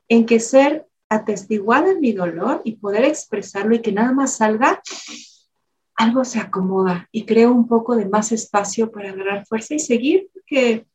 en 0.09 0.27
que 0.27 0.41
ser 0.41 0.87
atestiguada 1.09 1.93
en 1.93 2.01
mi 2.01 2.13
dolor 2.13 2.63
y 2.65 2.77
poder 2.77 3.05
expresarlo 3.05 3.75
y 3.75 3.83
que 3.83 3.93
nada 3.93 4.13
más 4.13 4.37
salga, 4.37 4.83
algo 5.95 6.25
se 6.25 6.41
acomoda 6.41 7.09
y 7.13 7.27
creo 7.27 7.53
un 7.53 7.69
poco 7.69 7.97
de 7.97 8.07
más 8.07 8.33
espacio 8.33 8.91
para 8.91 9.11
agarrar 9.11 9.47
fuerza 9.47 9.75
y 9.75 9.79
seguir, 9.79 10.29
porque 10.33 10.87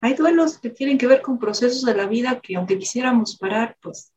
hay 0.00 0.14
duelos 0.14 0.58
que 0.58 0.70
tienen 0.70 0.98
que 0.98 1.06
ver 1.06 1.20
con 1.20 1.38
procesos 1.38 1.84
de 1.84 1.94
la 1.94 2.06
vida 2.06 2.40
que 2.40 2.56
aunque 2.56 2.78
quisiéramos 2.78 3.36
parar, 3.36 3.76
pues 3.82 4.12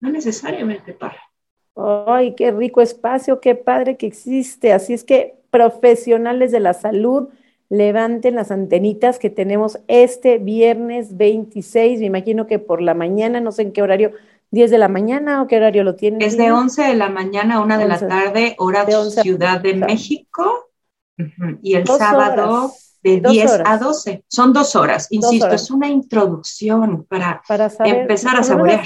no 0.00 0.10
necesariamente 0.10 0.94
paran. 0.94 1.27
¡Ay, 1.78 2.34
qué 2.34 2.50
rico 2.50 2.80
espacio, 2.80 3.40
qué 3.40 3.54
padre 3.54 3.96
que 3.96 4.06
existe! 4.06 4.72
Así 4.72 4.94
es 4.94 5.04
que 5.04 5.36
profesionales 5.50 6.52
de 6.52 6.60
la 6.60 6.74
salud, 6.74 7.28
levanten 7.70 8.34
las 8.34 8.50
antenitas 8.50 9.18
que 9.18 9.30
tenemos 9.30 9.78
este 9.88 10.38
viernes 10.38 11.16
26, 11.16 12.00
me 12.00 12.06
imagino 12.06 12.46
que 12.46 12.58
por 12.58 12.80
la 12.80 12.94
mañana, 12.94 13.40
no 13.40 13.52
sé 13.52 13.62
en 13.62 13.72
qué 13.72 13.82
horario, 13.82 14.12
10 14.50 14.70
de 14.70 14.78
la 14.78 14.88
mañana 14.88 15.42
o 15.42 15.46
qué 15.46 15.58
horario 15.58 15.84
lo 15.84 15.94
tienen. 15.94 16.22
Es 16.22 16.38
de 16.38 16.50
11 16.50 16.82
de 16.82 16.94
la 16.94 17.10
mañana 17.10 17.56
a 17.56 17.60
1 17.60 17.78
de 17.78 17.88
la 17.88 17.98
tarde, 17.98 18.54
hora 18.58 18.84
de 18.86 18.94
Ciudad 19.10 19.60
de 19.60 19.74
México. 19.74 20.70
Y 21.62 21.74
el 21.74 21.86
sábado 21.86 22.72
de 23.02 23.20
10 23.20 23.62
a 23.64 23.76
12. 23.76 24.24
Son 24.26 24.52
dos 24.52 24.74
horas, 24.74 25.08
insisto, 25.10 25.50
es 25.50 25.70
una 25.70 25.88
introducción 25.88 27.04
para, 27.04 27.42
empezar 27.84 28.36
a 28.36 28.42
saborear. 28.42 28.82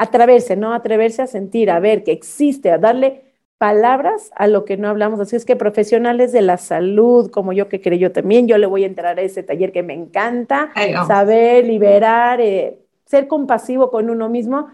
Atreverse, 0.00 0.56
¿no? 0.56 0.72
Atreverse 0.72 1.20
a 1.20 1.26
sentir, 1.26 1.70
a 1.70 1.78
ver 1.78 2.04
que 2.04 2.12
existe, 2.12 2.70
a 2.70 2.78
darle 2.78 3.22
palabras 3.58 4.30
a 4.34 4.46
lo 4.46 4.64
que 4.64 4.78
no 4.78 4.88
hablamos. 4.88 5.20
Así 5.20 5.36
es 5.36 5.44
que 5.44 5.56
profesionales 5.56 6.32
de 6.32 6.40
la 6.40 6.56
salud, 6.56 7.30
como 7.30 7.52
yo 7.52 7.68
que 7.68 7.82
creo 7.82 7.98
yo 7.98 8.10
también, 8.10 8.48
yo 8.48 8.56
le 8.56 8.64
voy 8.64 8.84
a 8.84 8.86
entrar 8.86 9.18
a 9.18 9.22
ese 9.22 9.42
taller 9.42 9.72
que 9.72 9.82
me 9.82 9.92
encanta, 9.92 10.72
saber, 11.06 11.66
liberar, 11.66 12.40
eh, 12.40 12.78
ser 13.04 13.28
compasivo 13.28 13.90
con 13.90 14.08
uno 14.08 14.30
mismo, 14.30 14.68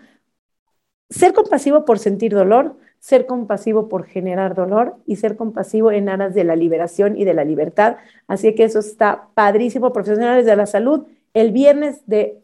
ser 1.10 1.32
compasivo 1.32 1.84
por 1.84 1.98
sentir 1.98 2.32
dolor, 2.32 2.76
ser 3.00 3.26
compasivo 3.26 3.88
por 3.88 4.06
generar 4.06 4.54
dolor 4.54 4.94
y 5.06 5.16
ser 5.16 5.36
compasivo 5.36 5.90
en 5.90 6.08
aras 6.08 6.34
de 6.34 6.44
la 6.44 6.54
liberación 6.54 7.18
y 7.18 7.24
de 7.24 7.34
la 7.34 7.42
libertad. 7.42 7.96
Así 8.28 8.54
que 8.54 8.62
eso 8.62 8.78
está 8.78 9.26
padrísimo, 9.34 9.92
profesionales 9.92 10.46
de 10.46 10.54
la 10.54 10.66
salud, 10.66 11.04
el 11.34 11.50
viernes 11.50 12.00
de, 12.06 12.38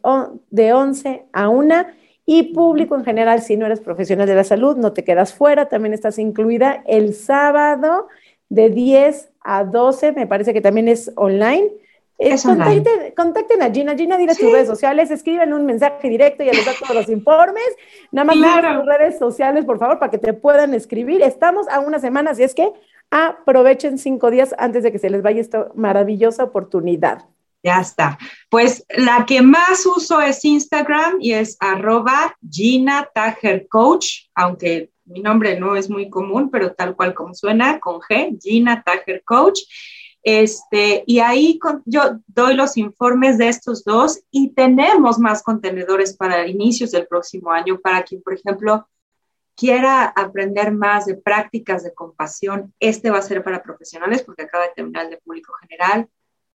de 0.49 0.73
11 0.73 1.23
a 1.31 1.47
1 1.47 2.02
y 2.25 2.53
público 2.53 2.95
en 2.95 3.03
general, 3.03 3.41
si 3.41 3.57
no 3.57 3.65
eres 3.65 3.81
profesional 3.81 4.27
de 4.27 4.35
la 4.35 4.43
salud, 4.43 4.77
no 4.77 4.93
te 4.93 5.03
quedas 5.03 5.33
fuera, 5.33 5.67
también 5.67 5.93
estás 5.93 6.19
incluida 6.19 6.83
el 6.87 7.13
sábado 7.13 8.07
de 8.49 8.69
10 8.69 9.31
a 9.41 9.63
12, 9.63 10.13
me 10.13 10.27
parece 10.27 10.53
que 10.53 10.61
también 10.61 10.87
es 10.87 11.11
online. 11.15 11.69
Eh, 12.19 12.35
contacten, 13.15 13.61
a 13.61 13.69
Gina, 13.71 13.95
Gina, 13.95 14.17
dile 14.17 14.35
sus 14.35 14.51
redes 14.51 14.67
sociales, 14.67 15.11
escriben 15.11 15.51
un 15.51 15.65
mensaje 15.65 16.07
directo 16.07 16.43
y 16.43 16.45
les 16.45 16.65
da 16.65 16.71
todos 16.79 16.95
los 16.95 17.09
informes. 17.09 17.65
Nada 18.11 18.25
más 18.25 18.37
claro. 18.37 18.79
sus 18.79 18.85
redes 18.85 19.19
sociales, 19.19 19.65
por 19.65 19.79
favor, 19.79 19.99
para 19.99 20.11
que 20.11 20.19
te 20.19 20.31
puedan 20.33 20.73
escribir. 20.73 21.21
Estamos 21.21 21.67
a 21.67 21.79
una 21.79 21.99
semana, 21.99 22.31
así 22.31 22.43
es 22.43 22.53
que 22.53 22.71
aprovechen 23.11 23.97
cinco 23.97 24.31
días 24.31 24.55
antes 24.57 24.83
de 24.83 24.91
que 24.91 24.99
se 24.99 25.09
les 25.09 25.21
vaya 25.21 25.41
esta 25.41 25.69
maravillosa 25.75 26.45
oportunidad. 26.45 27.25
Ya 27.63 27.79
está. 27.79 28.17
Pues 28.49 28.85
la 28.89 29.25
que 29.25 29.41
más 29.41 29.85
uso 29.85 30.19
es 30.19 30.43
Instagram 30.43 31.15
y 31.21 31.31
es 31.31 31.55
arroba 31.61 32.35
Gina 32.47 33.09
Tager 33.15 33.67
Coach, 33.69 34.27
aunque 34.35 34.91
mi 35.05 35.21
nombre 35.21 35.57
no 35.57 35.77
es 35.77 35.89
muy 35.89 36.09
común, 36.09 36.49
pero 36.51 36.73
tal 36.73 36.95
cual 36.95 37.13
como 37.13 37.33
suena, 37.33 37.79
con 37.79 38.01
G, 38.01 38.37
Gina 38.41 38.83
Tager 38.83 39.23
Coach. 39.23 39.61
Este, 40.23 41.03
y 41.05 41.19
ahí 41.19 41.59
yo 41.85 42.19
doy 42.27 42.55
los 42.55 42.77
informes 42.77 43.37
de 43.37 43.49
estos 43.49 43.83
dos 43.83 44.21
y 44.29 44.53
tenemos 44.53 45.19
más 45.19 45.41
contenedores 45.41 46.15
para 46.15 46.45
inicios 46.47 46.91
del 46.91 47.07
próximo 47.07 47.51
año 47.51 47.79
para 47.79 48.03
quien, 48.03 48.21
por 48.21 48.33
ejemplo, 48.33 48.87
quiera 49.55 50.05
aprender 50.05 50.71
más 50.73 51.05
de 51.05 51.15
prácticas 51.15 51.83
de 51.83 51.93
compasión. 51.93 52.73
Este 52.79 53.09
va 53.09 53.19
a 53.19 53.21
ser 53.21 53.41
para 53.43 53.63
profesionales 53.63 54.23
porque 54.23 54.43
acaba 54.43 54.65
de 54.65 54.73
terminar 54.75 55.09
de 55.09 55.17
público 55.17 55.53
general 55.61 56.09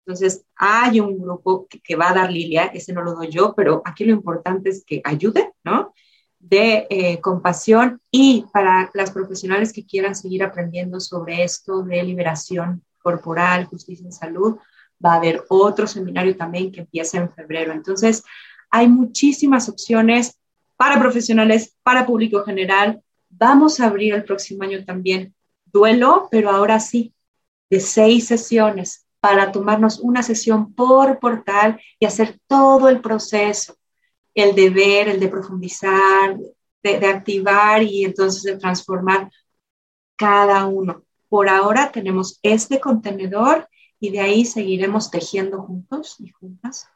entonces, 0.05 0.45
hay 0.55 0.99
un 0.99 1.19
grupo 1.19 1.67
que, 1.67 1.95
va 1.95 2.11
a 2.11 2.13
dar 2.13 2.31
Lilia, 2.31 2.65
ese 2.65 2.93
no 2.93 3.01
lo 3.01 3.15
doy 3.15 3.29
yo, 3.31 3.55
pero 3.55 3.81
aquí 3.83 4.05
lo 4.05 4.13
importante 4.13 4.69
es 4.69 4.85
que 4.85 5.01
ayude, 5.03 5.53
¿no? 5.63 5.95
De 6.37 6.85
eh, 6.91 7.19
compasión 7.21 7.99
y 8.11 8.45
para 8.53 8.91
las 8.93 9.09
profesionales 9.09 9.73
que 9.73 9.83
quieran 9.83 10.15
seguir 10.15 10.43
aprendiendo 10.43 10.99
sobre 10.99 11.43
esto 11.43 11.81
de 11.81 12.03
liberación 12.03 12.83
corporal, 13.01 13.65
justicia 13.65 14.05
en 14.05 14.11
salud, 14.11 14.57
va 15.03 15.13
a 15.13 15.17
haber 15.17 15.43
otro 15.49 15.87
seminario 15.87 16.37
también 16.37 16.71
que 16.71 16.81
empieza 16.81 17.17
en 17.17 17.31
febrero. 17.31 17.73
Entonces, 17.73 18.23
hay 18.69 18.87
muchísimas 18.87 19.69
opciones 19.69 20.39
para 20.77 20.99
profesionales, 20.99 21.75
para 21.81 22.05
público 22.05 22.43
general. 22.43 23.01
Vamos 23.31 23.79
a 23.79 23.87
abrir 23.87 24.13
el 24.13 24.23
próximo 24.23 24.63
año 24.63 24.85
también 24.85 25.33
duelo, 25.65 26.27
pero 26.29 26.51
ahora 26.51 26.79
sí, 26.79 27.11
de 27.71 27.79
seis 27.79 28.27
sesiones 28.27 29.04
para 29.25 29.51
tomarnos 29.51 29.99
una 30.01 30.21
sesión 30.21 30.75
por 30.75 31.17
portal 31.17 31.81
y 31.99 32.05
hacer 32.05 32.39
todo 32.45 32.89
el 32.89 33.01
proceso, 33.01 33.75
el 34.35 34.53
de 34.53 34.69
ver, 34.69 35.09
el 35.09 35.19
de 35.19 35.29
profundizar, 35.29 36.37
de, 36.83 37.07
activar 37.07 37.81
y 37.81 38.05
entonces 38.05 38.43
de 38.43 38.59
transformar 38.59 39.31
cada 40.15 40.67
uno. 40.67 41.01
Por 41.27 41.49
ahora 41.49 41.91
tenemos 41.91 42.39
este 42.43 42.79
contenedor 42.79 43.67
y 43.99 44.11
de 44.11 44.19
ahí 44.19 44.45
seguiremos 44.45 45.09
tejiendo 45.09 45.59
juntos 45.63 46.17
y 46.19 46.29
juntas 46.29 46.87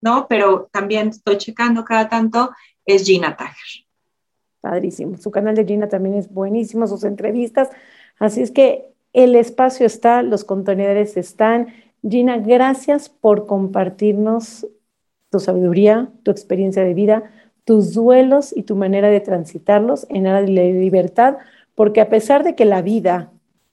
¿no? 0.00 0.26
Pero 0.28 0.68
también 0.72 1.08
estoy 1.08 1.38
checando 1.38 1.84
cada 1.84 2.08
tanto, 2.08 2.50
es 2.84 3.04
Gina 3.04 3.36
Tager. 3.36 3.86
Padrísimo. 4.60 5.16
Su 5.16 5.30
canal 5.30 5.54
de 5.54 5.64
Gina 5.64 5.88
también 5.88 6.16
es 6.16 6.28
buenísimo, 6.28 6.88
sus 6.88 7.04
entrevistas. 7.04 7.68
Así 8.18 8.42
es 8.42 8.50
que 8.50 8.86
el 9.12 9.36
espacio 9.36 9.86
está, 9.86 10.22
los 10.22 10.44
contenedores 10.44 11.16
están. 11.16 11.68
Gina, 12.02 12.38
gracias 12.38 13.08
por 13.08 13.46
compartirnos 13.46 14.66
tu 15.32 15.40
sabiduría, 15.40 16.10
tu 16.24 16.30
experiencia 16.30 16.84
de 16.84 16.92
vida, 16.92 17.22
tus 17.64 17.94
duelos 17.94 18.54
y 18.54 18.64
tu 18.64 18.76
manera 18.76 19.08
de 19.08 19.20
transitarlos 19.20 20.06
en 20.10 20.24
de 20.24 20.72
libertad, 20.74 21.38
porque 21.74 22.02
a 22.02 22.10
pesar 22.10 22.44
de 22.44 22.54
que 22.54 22.66
la 22.66 22.82
vida 22.82 23.32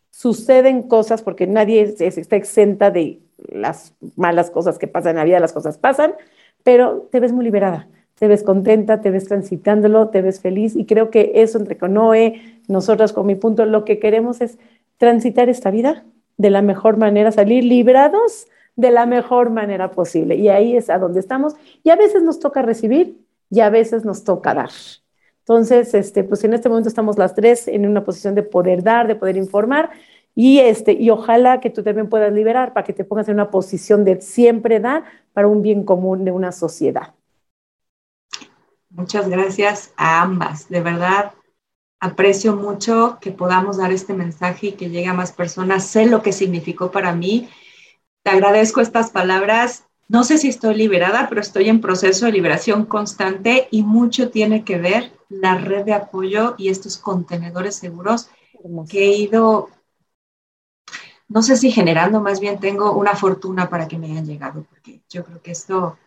suceden 0.09 0.83
cosas, 0.83 1.21
porque 1.21 1.47
nadie 1.47 1.93
está 1.99 2.37
exenta 2.37 2.91
de 2.91 3.19
las 3.49 3.93
malas 4.15 4.51
cosas 4.51 4.79
que 4.79 4.87
pasan 4.87 5.11
en 5.11 5.17
la 5.17 5.23
vida, 5.25 5.41
las 5.41 5.51
cosas 5.51 5.77
pasan, 5.77 6.13
pero 6.63 7.09
te 7.11 7.19
ves 7.19 7.33
muy 7.33 7.43
liberada, 7.43 7.89
te 8.15 8.29
ves 8.29 8.43
contenta, 8.43 9.01
te 9.01 9.11
ves 9.11 9.25
transitándolo, 9.25 10.07
te 10.07 10.21
ves 10.21 10.39
feliz 10.39 10.77
y 10.77 10.85
creo 10.85 11.09
que 11.09 11.33
eso 11.35 11.57
entre 11.57 11.77
Conoe, 11.77 12.61
nosotras 12.69 13.11
con 13.11 13.27
mi 13.27 13.35
punto, 13.35 13.65
lo 13.65 13.83
que 13.83 13.99
queremos 13.99 14.39
es 14.39 14.57
transitar 14.97 15.49
esta 15.49 15.71
vida 15.71 16.05
de 16.37 16.51
la 16.51 16.61
mejor 16.61 16.95
manera, 16.95 17.33
salir 17.33 17.65
librados 17.65 18.47
de 18.79 18.91
la 18.91 19.05
mejor 19.05 19.49
manera 19.49 19.91
posible. 19.91 20.35
Y 20.35 20.47
ahí 20.47 20.77
es 20.77 20.89
a 20.89 20.97
donde 20.97 21.19
estamos. 21.19 21.55
Y 21.83 21.89
a 21.89 21.97
veces 21.97 22.23
nos 22.23 22.39
toca 22.39 22.61
recibir 22.61 23.19
y 23.49 23.59
a 23.59 23.69
veces 23.69 24.05
nos 24.05 24.23
toca 24.23 24.53
dar. 24.53 24.69
Entonces, 25.39 25.93
este, 25.93 26.23
pues 26.23 26.45
en 26.45 26.53
este 26.53 26.69
momento 26.69 26.87
estamos 26.87 27.17
las 27.17 27.35
tres 27.35 27.67
en 27.67 27.85
una 27.85 28.05
posición 28.05 28.35
de 28.35 28.43
poder 28.43 28.81
dar, 28.81 29.07
de 29.07 29.15
poder 29.15 29.35
informar. 29.35 29.89
Y, 30.33 30.59
este, 30.59 30.93
y 30.93 31.09
ojalá 31.09 31.59
que 31.59 31.69
tú 31.69 31.83
también 31.83 32.07
puedas 32.07 32.31
liberar 32.31 32.71
para 32.71 32.85
que 32.85 32.93
te 32.93 33.03
pongas 33.03 33.27
en 33.27 33.33
una 33.33 33.51
posición 33.51 34.05
de 34.05 34.21
siempre 34.21 34.79
dar 34.79 35.03
para 35.33 35.49
un 35.49 35.61
bien 35.61 35.83
común 35.83 36.23
de 36.23 36.31
una 36.31 36.53
sociedad. 36.53 37.13
Muchas 38.89 39.27
gracias 39.27 39.91
a 39.97 40.21
ambas. 40.21 40.69
De 40.69 40.79
verdad, 40.79 41.33
aprecio 41.99 42.55
mucho 42.55 43.17
que 43.19 43.31
podamos 43.31 43.75
dar 43.75 43.91
este 43.91 44.13
mensaje 44.13 44.67
y 44.67 44.71
que 44.71 44.89
llegue 44.89 45.07
a 45.07 45.13
más 45.13 45.33
personas. 45.33 45.85
Sé 45.85 46.05
lo 46.05 46.21
que 46.21 46.31
significó 46.31 46.91
para 46.91 47.13
mí 47.13 47.49
te 48.23 48.31
agradezco 48.31 48.81
estas 48.81 49.11
palabras. 49.11 49.85
No 50.07 50.23
sé 50.23 50.37
si 50.37 50.49
estoy 50.49 50.75
liberada, 50.75 51.27
pero 51.29 51.41
estoy 51.41 51.69
en 51.69 51.81
proceso 51.81 52.25
de 52.25 52.31
liberación 52.31 52.85
constante 52.85 53.67
y 53.71 53.83
mucho 53.83 54.29
tiene 54.31 54.63
que 54.63 54.77
ver 54.77 55.11
la 55.29 55.55
red 55.55 55.85
de 55.85 55.93
apoyo 55.93 56.55
y 56.57 56.69
estos 56.69 56.97
contenedores 56.97 57.75
seguros 57.75 58.29
que 58.89 59.05
he 59.05 59.15
ido, 59.15 59.69
no 61.27 61.41
sé 61.41 61.55
si 61.55 61.71
generando, 61.71 62.21
más 62.21 62.39
bien 62.39 62.59
tengo 62.59 62.91
una 62.93 63.15
fortuna 63.15 63.69
para 63.69 63.87
que 63.87 63.97
me 63.97 64.11
hayan 64.11 64.25
llegado, 64.25 64.63
porque 64.63 65.01
yo 65.09 65.23
creo 65.23 65.41
que 65.41 65.51
esto, 65.51 65.97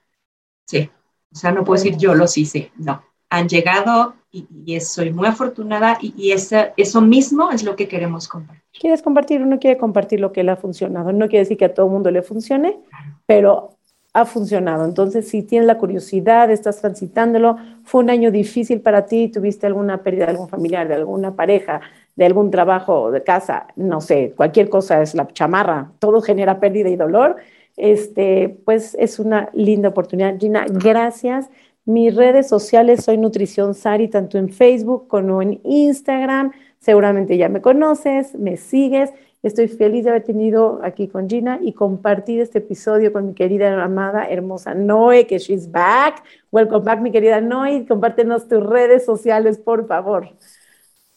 sí, 0.67 0.91
o 1.33 1.37
sea, 1.37 1.53
no 1.53 1.65
puedo 1.65 1.83
decir 1.83 1.99
yo 1.99 2.15
los 2.15 2.37
hice, 2.37 2.73
no, 2.77 3.05
han 3.33 3.49
llegado 3.49 4.15
y, 4.31 4.79
soy 4.81 5.11
muy 5.11 5.27
afortunada 5.27 5.99
y, 6.01 6.33
eso 6.33 7.01
mismo 7.01 7.51
es 7.51 7.65
lo 7.65 7.77
que 7.77 7.89
queremos 7.89 8.29
compartir. 8.29 8.63
¿Quieres 8.79 9.03
compartir? 9.03 9.43
Uno 9.43 9.59
quiere 9.59 9.79
compartir 9.79 10.21
lo 10.21 10.33
que 10.33 10.43
le 10.43 10.51
ha 10.51 10.57
funcionado. 10.57 11.13
No 11.13 11.29
quiere 11.29 11.41
decir 11.41 11.57
que 11.57 11.65
a 11.65 11.75
todo 11.75 11.89
mundo 11.89 12.11
le 12.11 12.21
funcione, 12.21 12.79
pero 13.25 13.71
ha 14.13 14.27
funcionado. 14.27 14.85
Entonces, 14.85 15.29
si 15.29 15.43
tienes 15.43 15.67
la 15.67 15.79
curiosidad, 15.79 16.51
estás 16.51 16.81
transitándolo, 16.81 17.57
fue 17.85 18.03
un 18.03 18.11
año 18.11 18.31
difícil 18.31 18.83
para 18.83 19.07
ti, 19.07 19.29
tuviste 19.29 19.67
alguna 19.67 20.03
pérdida 20.03 20.27
de 20.27 20.33
algún 20.33 20.49
familiar, 20.49 20.87
de 20.87 20.95
alguna 20.95 21.35
pareja, 21.35 21.81
de 22.15 22.27
algún 22.27 22.51
trabajo 22.51 23.11
de 23.11 23.23
casa, 23.23 23.69
no 23.77 24.03
sé, 24.03 24.35
cualquier 24.37 24.69
cosa 24.69 25.01
es 25.01 25.15
la 25.15 25.27
chamarra, 25.29 25.93
todo 25.99 26.21
genera 26.21 26.61
pérdida 26.61 26.91
y 26.91 26.97
dolor, 26.97 27.37
este, 27.79 28.59
pues 28.67 28.95
es 28.99 29.19
una 29.19 29.49
linda 29.55 29.89
oportunidad. 29.89 30.39
Gina, 30.39 30.67
gracias. 30.69 31.49
Mis 31.85 32.15
redes 32.15 32.49
sociales 32.49 33.05
soy 33.05 33.19
Nutrición 33.19 33.75
Sari, 33.75 34.09
tanto 34.09 34.39
en 34.39 34.49
Facebook 34.51 35.09
como 35.09 35.43
en 35.43 35.61
Instagram. 35.65 36.53
Seguramente 36.79 37.37
ya 37.37 37.49
me 37.49 37.61
conoces, 37.61 38.35
me 38.35 38.57
sigues 38.57 39.11
Estoy 39.43 39.67
feliz 39.67 40.05
de 40.05 40.11
haber 40.11 40.23
tenido 40.23 40.81
aquí 40.85 41.09
con 41.09 41.29
Gina 41.29 41.59
y 41.61 41.73
compartir 41.73 42.41
este 42.41 42.59
episodio 42.59 43.13
con 43.13 43.27
mi 43.27 43.35
querida 43.35 43.83
amada, 43.83 44.25
hermosa 44.27 44.73
Noé, 44.73 45.27
que 45.27 45.39
she's 45.39 45.69
back. 45.69 46.23
Welcome 46.53 46.85
back, 46.85 47.01
mi 47.01 47.11
querida 47.11 47.41
Noé. 47.41 47.85
Compártenos 47.89 48.47
tus 48.47 48.63
redes 48.63 49.05
sociales, 49.05 49.59
por 49.59 49.89
favor. 49.89 50.31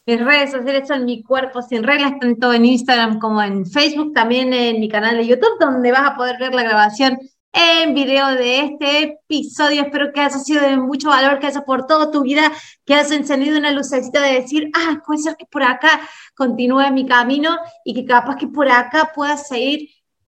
Mis 0.06 0.24
redes 0.24 0.50
sociales 0.50 0.88
son 0.88 1.04
Mi 1.04 1.22
Cuerpo 1.22 1.62
Sin 1.62 1.84
Reglas, 1.84 2.18
tanto 2.20 2.52
en 2.52 2.64
Instagram 2.64 3.20
como 3.20 3.40
en 3.40 3.64
Facebook, 3.64 4.12
también 4.12 4.52
en 4.52 4.80
mi 4.80 4.88
canal 4.88 5.18
de 5.18 5.26
YouTube, 5.28 5.60
donde 5.60 5.92
vas 5.92 6.10
a 6.10 6.16
poder 6.16 6.36
ver 6.40 6.52
la 6.52 6.64
grabación 6.64 7.18
en 7.56 7.94
video 7.94 8.28
de 8.34 8.60
este 8.60 9.02
episodio. 9.02 9.82
Espero 9.82 10.12
que 10.12 10.20
haya 10.20 10.38
sido 10.38 10.60
de 10.60 10.76
mucho 10.76 11.08
valor, 11.08 11.38
que 11.38 11.46
haya 11.46 11.62
por 11.62 11.86
toda 11.86 12.10
tu 12.10 12.22
vida, 12.22 12.52
que 12.84 12.94
hayas 12.94 13.10
encendido 13.10 13.56
una 13.56 13.70
lucecita 13.70 14.20
de 14.20 14.42
decir, 14.42 14.70
ah, 14.74 15.02
puede 15.06 15.22
ser 15.22 15.36
que 15.36 15.46
por 15.46 15.62
acá 15.62 16.00
continúe 16.34 16.90
mi 16.92 17.06
camino 17.06 17.56
y 17.82 17.94
que 17.94 18.04
capaz 18.04 18.36
que 18.36 18.46
por 18.46 18.68
acá 18.68 19.10
puedas 19.14 19.48
seguir 19.48 19.88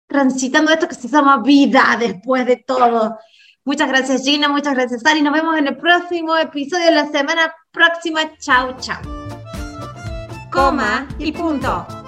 transitando 0.07 0.73
esto 0.73 0.89
que 0.89 0.95
se 0.95 1.09
llama 1.09 1.43
vida 1.43 1.97
después 2.01 2.47
de 2.47 2.57
todo. 2.57 3.19
Muchas 3.65 3.89
gracias 3.89 4.23
Gina, 4.23 4.49
muchas 4.49 4.75
gracias 4.75 5.05
Ari. 5.05 5.21
Nos 5.21 5.35
vemos 5.35 5.59
en 5.59 5.67
el 5.69 5.77
próximo 5.77 6.37
episodio 6.39 6.87
de 6.87 6.93
la 6.93 7.07
semana 7.07 7.55
próxima. 7.71 8.35
Chao, 8.39 8.77
chao. 8.81 9.03
Coma 10.51 11.07
y 11.19 11.31
punto. 11.33 12.00